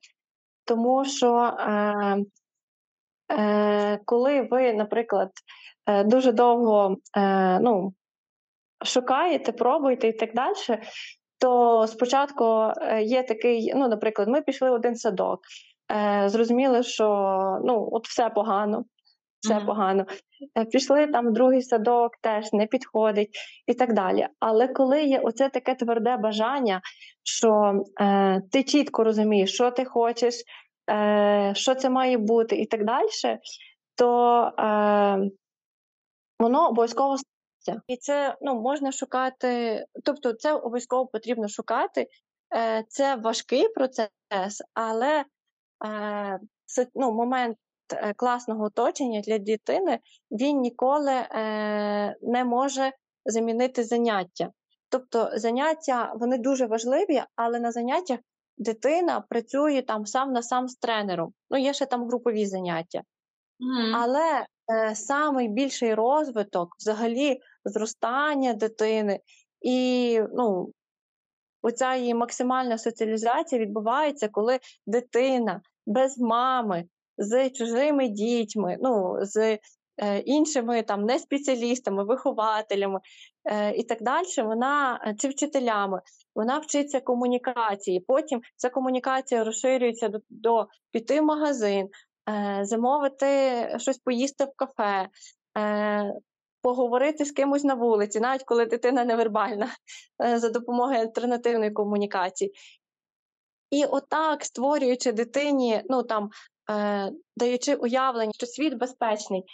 тому 0.65 1.05
що 1.05 1.37
е, 1.37 2.17
е, 3.33 4.01
коли 4.05 4.43
ви, 4.43 4.73
наприклад, 4.73 5.31
е, 5.87 6.05
дуже 6.05 6.33
довго 6.33 6.97
е, 7.17 7.61
ну, 7.61 7.93
шукаєте, 8.85 9.53
пробуєте 9.53 10.09
і 10.09 10.13
так 10.13 10.35
далі. 10.35 10.55
То 11.39 11.87
спочатку 11.87 12.45
е, 12.77 13.03
є 13.03 13.23
такий, 13.23 13.73
ну, 13.75 13.89
наприклад, 13.89 14.29
ми 14.29 14.43
пішли 14.43 14.71
в 14.71 14.75
один 14.75 14.97
садок, 14.97 15.41
е, 15.93 16.29
зрозуміли, 16.29 16.83
що 16.83 17.07
ну, 17.65 17.89
от 17.93 18.09
все 18.09 18.31
погано, 18.31 18.85
все 19.43 19.55
mm-hmm. 19.55 19.67
погано. 19.67 20.07
Е, 20.59 20.65
пішли 20.65 21.07
там 21.07 21.29
в 21.29 21.33
другий 21.33 21.63
садок, 21.63 22.13
теж 22.21 22.53
не 22.53 22.67
підходить 22.67 23.31
і 23.67 23.75
так 23.75 23.93
далі. 23.93 24.29
Але 24.41 24.69
коли 24.69 25.03
є 25.03 25.21
оце 25.21 25.49
таке 25.49 25.75
тверде 25.75 26.17
бажання, 26.17 26.81
що 27.23 27.83
е, 28.01 28.43
ти 28.51 28.65
чітко 28.65 29.05
розумієш, 29.05 29.55
що 29.55 29.71
ти 29.71 29.85
хочеш, 29.85 30.35
е, 30.91 31.53
що 31.57 31.75
це 31.75 31.91
має 31.91 32.19
бути, 32.19 32.57
і 32.57 32.67
так 32.67 32.85
далі, 32.85 33.09
то 33.95 34.39
е, 34.59 35.31
воно 36.39 36.69
обов'язково 36.69 37.17
стається. 37.19 37.83
І 37.87 37.97
це 37.97 38.37
ну, 38.41 38.61
можна 38.61 38.93
шукати, 38.93 39.85
тобто 40.05 40.33
це 40.33 40.53
обов'язково 40.53 41.07
потрібно 41.07 41.49
шукати. 41.49 42.07
Е, 42.55 42.85
Це 42.89 43.17
важкий 43.17 43.69
процес, 43.69 44.11
але 44.75 45.25
е, 45.87 46.41
ну, 46.95 47.13
момент 47.13 47.57
класного 48.17 48.65
оточення 48.65 49.21
для 49.21 49.39
дитини 49.39 49.99
він 50.31 50.61
ніколи 50.61 51.13
е, 51.13 52.17
не 52.23 52.45
може 52.45 52.93
замінити 53.25 53.85
заняття. 53.85 54.51
Тобто 54.89 55.31
заняття 55.35 56.13
вони 56.17 56.39
дуже 56.39 56.67
важливі, 56.67 57.23
але 57.37 57.61
на 57.61 57.73
заняттях 57.73 58.19
дитина 58.59 59.21
працює 59.21 59.83
там 59.83 60.07
сам 60.07 60.33
на 60.33 60.43
сам 60.43 60.69
з 60.69 60.77
тренером. 60.77 61.33
Ну, 61.51 61.59
є 61.59 61.73
ще 61.73 61.87
там 61.87 62.07
групові 62.07 62.47
заняття. 62.47 62.99
Mm. 62.99 63.93
Але 63.95 64.47
е, 65.11 65.33
найбільший 65.33 65.95
розвиток, 65.95 66.77
взагалі, 66.79 67.41
зростання 67.65 68.53
дитини 68.53 69.21
і 69.61 70.21
ну, 70.35 70.73
оця 71.63 71.95
її 71.95 72.15
максимальна 72.15 72.79
соціалізація 72.79 73.61
відбувається, 73.61 74.29
коли 74.29 74.59
дитина 74.87 75.61
без 75.87 76.19
мами 76.19 76.85
з 77.19 77.51
чужими 77.51 78.09
дітьми, 78.09 78.77
ну, 78.81 79.17
з 79.21 79.59
е, 79.99 80.19
іншими 80.19 80.83
там 80.83 81.05
не 81.05 81.19
спеціалістами, 81.19 82.05
вихователями 82.05 83.01
е, 83.45 83.75
і 83.75 83.83
так 83.83 84.03
далі, 84.03 84.27
вона 84.39 85.01
е, 85.07 85.15
чи 85.19 85.29
вчителями, 85.29 86.01
вона 86.35 86.59
вчиться 86.59 87.01
комунікації. 87.01 88.01
Потім 88.01 88.41
ця 88.57 88.71
комунікація 88.71 89.45
розширюється 89.45 90.09
до, 90.09 90.19
до 90.31 90.67
піти 90.91 91.21
в 91.21 91.25
магазин, 91.25 91.89
замовити 92.63 93.27
щось 93.79 93.99
поїсти 93.99 94.45
в 94.45 94.53
кафе. 94.57 95.09
Поговорити 96.63 97.25
з 97.25 97.33
кимось 97.33 97.65
на 97.65 97.75
вулиці, 97.75 98.21
навіть 98.21 98.45
коли 98.45 98.67
дитина 98.67 99.05
невербальна, 99.05 99.69
за 100.35 100.49
допомогою 100.49 100.99
альтернативної 100.99 101.71
комунікації. 101.71 102.53
І 103.73 103.85
отак, 103.85 104.45
створюючи 104.45 105.13
дитині, 105.13 105.83
ну 105.89 106.03
там 106.03 106.31
даючи 107.37 107.75
уявлення, 107.75 108.33
що 108.35 108.47
світ 108.47 108.75
безпечний. 108.75 109.45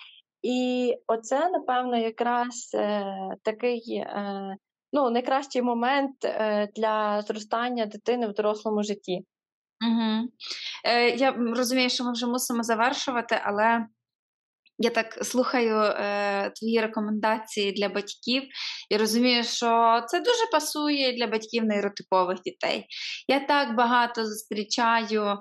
І 0.42 0.94
оце, 1.06 1.50
напевно, 1.50 1.96
якраз 1.96 2.70
е, 2.74 3.04
такий 3.42 3.94
е, 3.96 4.56
ну, 4.92 5.10
найкращий 5.10 5.62
момент 5.62 6.16
для 6.76 7.22
зростання 7.22 7.86
дитини 7.86 8.26
в 8.26 8.32
дорослому 8.32 8.82
житті. 8.82 9.24
Угу. 9.86 10.28
Е, 10.84 11.10
Я 11.10 11.32
розумію, 11.32 11.90
що 11.90 12.04
ми 12.04 12.12
вже 12.12 12.26
мусимо 12.26 12.62
завершувати, 12.62 13.40
але 13.44 13.86
я 14.78 14.90
так 14.90 15.18
слухаю 15.24 15.76
е, 15.76 16.50
твої 16.50 16.80
рекомендації 16.80 17.72
для 17.72 17.88
батьків 17.88 18.42
і 18.90 18.96
розумію, 18.96 19.44
що 19.44 20.02
це 20.08 20.20
дуже 20.20 20.46
пасує 20.52 21.12
для 21.12 21.26
батьків 21.26 21.64
нейротипових 21.64 22.40
дітей. 22.40 22.86
Я 23.28 23.40
так 23.40 23.76
багато 23.76 24.26
зустрічаю 24.26 25.36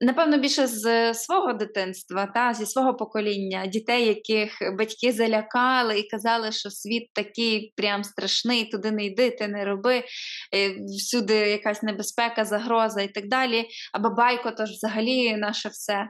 Напевно, 0.00 0.38
більше 0.38 0.66
з 0.66 1.14
свого 1.14 1.52
дитинства, 1.52 2.26
та 2.26 2.54
зі 2.54 2.66
свого 2.66 2.94
покоління, 2.94 3.66
дітей, 3.66 4.06
яких 4.06 4.58
батьки 4.78 5.12
залякали 5.12 5.98
і 5.98 6.08
казали, 6.08 6.52
що 6.52 6.70
світ 6.70 7.12
такий 7.14 7.72
прям 7.76 8.04
страшний, 8.04 8.64
туди 8.64 8.90
не 8.90 9.04
йди, 9.04 9.30
ти 9.30 9.48
не 9.48 9.64
роби, 9.64 10.04
е, 10.54 10.76
всюди 10.98 11.34
якась 11.34 11.82
небезпека, 11.82 12.44
загроза 12.44 13.02
і 13.02 13.08
так 13.08 13.28
далі. 13.28 13.64
А 13.92 13.98
бабайко 13.98 14.50
то 14.50 14.66
ж 14.66 14.72
взагалі 14.72 15.36
наше 15.36 15.68
все. 15.68 16.08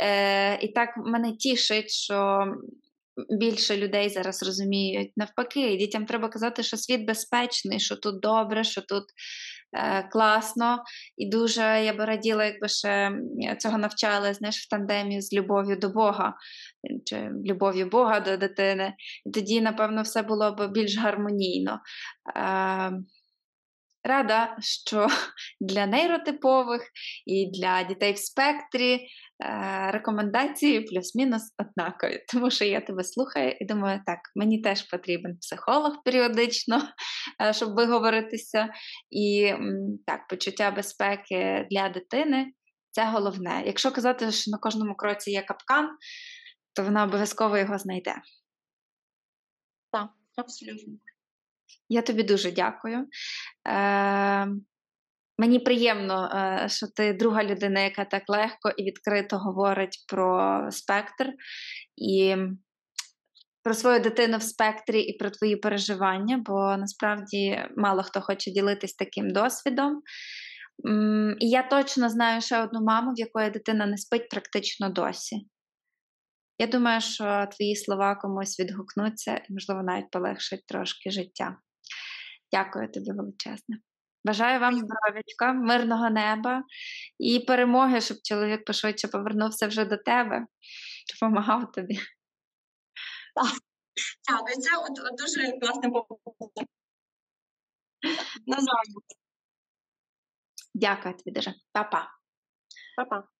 Е, 0.00 0.58
І 0.64 0.68
так 0.68 0.88
мене 0.96 1.36
тішить, 1.36 1.90
що 1.90 2.44
більше 3.30 3.76
людей 3.76 4.08
зараз 4.08 4.42
розуміють. 4.42 5.12
Навпаки, 5.16 5.76
дітям 5.76 6.06
треба 6.06 6.28
казати, 6.28 6.62
що 6.62 6.76
світ 6.76 7.06
безпечний, 7.06 7.80
що 7.80 7.96
тут 7.96 8.20
добре, 8.20 8.64
що 8.64 8.80
тут 8.80 9.04
е, 9.72 10.08
класно. 10.12 10.82
І 11.16 11.30
дуже 11.30 11.60
я 11.60 11.92
би 11.92 12.04
раділа, 12.04 12.44
якби 12.44 12.68
ще 12.68 13.12
цього 13.58 13.78
навчали 13.78 14.34
знаєш, 14.34 14.56
в 14.56 14.68
тандемі 14.68 15.20
з 15.20 15.32
любов'ю 15.32 15.76
до 15.76 15.88
Бога, 15.88 16.34
чи 17.04 17.30
любов'ю 17.44 17.86
Бога 17.86 18.20
до 18.20 18.36
дитини. 18.36 18.94
І 19.26 19.30
тоді, 19.30 19.60
напевно, 19.60 20.02
все 20.02 20.22
було 20.22 20.52
б 20.52 20.68
більш 20.72 20.98
гармонійно. 20.98 21.80
Е, 22.36 22.92
Рада, 24.04 24.56
що 24.60 25.06
для 25.60 25.86
нейротипових 25.86 26.82
і 27.26 27.50
для 27.50 27.82
дітей 27.82 28.12
в 28.12 28.18
спектрі 28.18 28.94
е, 28.94 29.06
рекомендації 29.90 30.80
плюс-мінус 30.80 31.54
однакові. 31.58 32.24
Тому 32.32 32.50
що 32.50 32.64
я 32.64 32.80
тебе 32.80 33.04
слухаю 33.04 33.56
і 33.60 33.64
думаю, 33.64 34.00
так, 34.06 34.18
мені 34.36 34.60
теж 34.60 34.82
потрібен 34.82 35.36
психолог 35.38 36.02
періодично, 36.04 36.82
е, 37.42 37.52
щоб 37.52 37.74
виговоритися. 37.74 38.68
І 39.10 39.54
так, 40.06 40.28
почуття 40.28 40.70
безпеки 40.70 41.66
для 41.70 41.88
дитини 41.88 42.52
це 42.90 43.04
головне. 43.04 43.62
Якщо 43.66 43.92
казати, 43.92 44.32
що 44.32 44.50
на 44.50 44.58
кожному 44.58 44.94
кроці 44.94 45.30
є 45.30 45.42
капкан, 45.42 45.90
то 46.72 46.84
вона 46.84 47.04
обов'язково 47.04 47.58
його 47.58 47.78
знайде. 47.78 48.14
Так, 49.92 50.08
абсолютно. 50.36 50.94
Я 51.88 52.02
тобі 52.02 52.22
дуже 52.22 52.52
дякую. 52.52 53.06
Е, 53.68 54.48
Мені 55.40 55.58
приємно, 55.58 56.30
е, 56.34 56.68
що 56.68 56.86
ти 56.86 57.12
друга 57.12 57.44
людина, 57.44 57.80
яка 57.80 58.04
так 58.04 58.22
легко 58.28 58.70
і 58.76 58.84
відкрито 58.84 59.38
говорить 59.38 60.04
про 60.08 60.60
спектр 60.70 61.32
і 61.96 62.36
про 63.62 63.74
свою 63.74 64.00
дитину 64.00 64.38
в 64.38 64.42
спектрі 64.42 65.00
і 65.00 65.18
про 65.18 65.30
твої 65.30 65.56
переживання, 65.56 66.42
бо 66.46 66.76
насправді 66.76 67.64
мало 67.76 68.02
хто 68.02 68.20
хоче 68.20 68.50
ділитись 68.50 68.94
таким 68.94 69.30
досвідом. 69.30 70.02
І 71.38 71.48
я 71.48 71.62
точно 71.62 72.08
знаю 72.08 72.40
ще 72.40 72.62
одну 72.62 72.80
маму, 72.84 73.12
в 73.12 73.18
якої 73.18 73.50
дитина 73.50 73.86
не 73.86 73.96
спить 73.96 74.28
практично 74.28 74.90
досі. 74.90 75.36
Я 76.60 76.66
думаю, 76.66 77.00
що 77.00 77.46
твої 77.56 77.76
слова 77.76 78.14
комусь 78.14 78.60
відгукнуться 78.60 79.36
і, 79.36 79.52
можливо, 79.52 79.82
навіть 79.82 80.10
полегшать 80.10 80.66
трошки 80.66 81.10
життя. 81.10 81.56
Дякую 82.52 82.92
тобі 82.92 83.12
величезне. 83.12 83.78
Бажаю 84.24 84.60
вам 84.60 84.74
здоров'ячка, 84.78 85.52
мирного 85.52 86.10
неба 86.10 86.64
і 87.18 87.40
перемоги, 87.40 88.00
щоб 88.00 88.16
чоловік 88.22 88.64
пошвидше 88.64 89.08
повернувся 89.08 89.66
вже 89.66 89.84
до 89.84 89.96
тебе, 89.96 90.46
допомагав 91.14 91.72
тобі. 91.72 91.98
Дякую, 94.28 94.56
це 94.56 94.76
от, 94.76 95.18
дуже 95.18 95.58
класне 95.58 95.82
побудова. 95.82 96.66
Назавжди. 98.46 99.14
Дякую 100.74 101.14
тобі 101.14 101.30
дуже. 101.30 101.54
Па-па. 101.72 102.10
Па-па. 102.96 103.39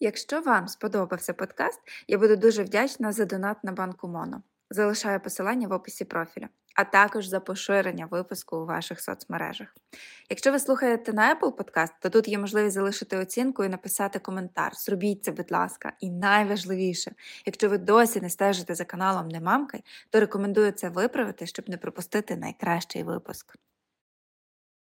Якщо 0.00 0.40
вам 0.40 0.68
сподобався 0.68 1.32
подкаст, 1.32 1.80
я 2.08 2.18
буду 2.18 2.36
дуже 2.36 2.62
вдячна 2.62 3.12
за 3.12 3.24
донат 3.24 3.64
на 3.64 3.72
банку 3.72 4.08
Моно. 4.08 4.42
Залишаю 4.70 5.20
посилання 5.20 5.68
в 5.68 5.72
описі 5.72 6.04
профіля, 6.04 6.48
а 6.74 6.84
також 6.84 7.26
за 7.26 7.40
поширення 7.40 8.06
випуску 8.06 8.56
у 8.56 8.66
ваших 8.66 9.00
соцмережах. 9.00 9.68
Якщо 10.30 10.52
ви 10.52 10.58
слухаєте 10.58 11.12
на 11.12 11.34
Apple 11.34 11.52
Podcast, 11.52 11.92
то 12.00 12.10
тут 12.10 12.28
є 12.28 12.38
можливість 12.38 12.74
залишити 12.74 13.16
оцінку 13.18 13.64
і 13.64 13.68
написати 13.68 14.18
коментар. 14.18 14.72
Зробіть 14.74 15.24
це, 15.24 15.32
будь 15.32 15.52
ласка, 15.52 15.92
і 16.00 16.10
найважливіше, 16.10 17.12
якщо 17.46 17.68
ви 17.68 17.78
досі 17.78 18.20
не 18.20 18.30
стежите 18.30 18.74
за 18.74 18.84
каналом 18.84 19.28
Немамкай, 19.28 19.84
то 20.10 20.20
рекомендую 20.20 20.72
це 20.72 20.88
виправити, 20.88 21.46
щоб 21.46 21.68
не 21.68 21.76
пропустити 21.76 22.36
найкращий 22.36 23.02
випуск. 23.02 23.56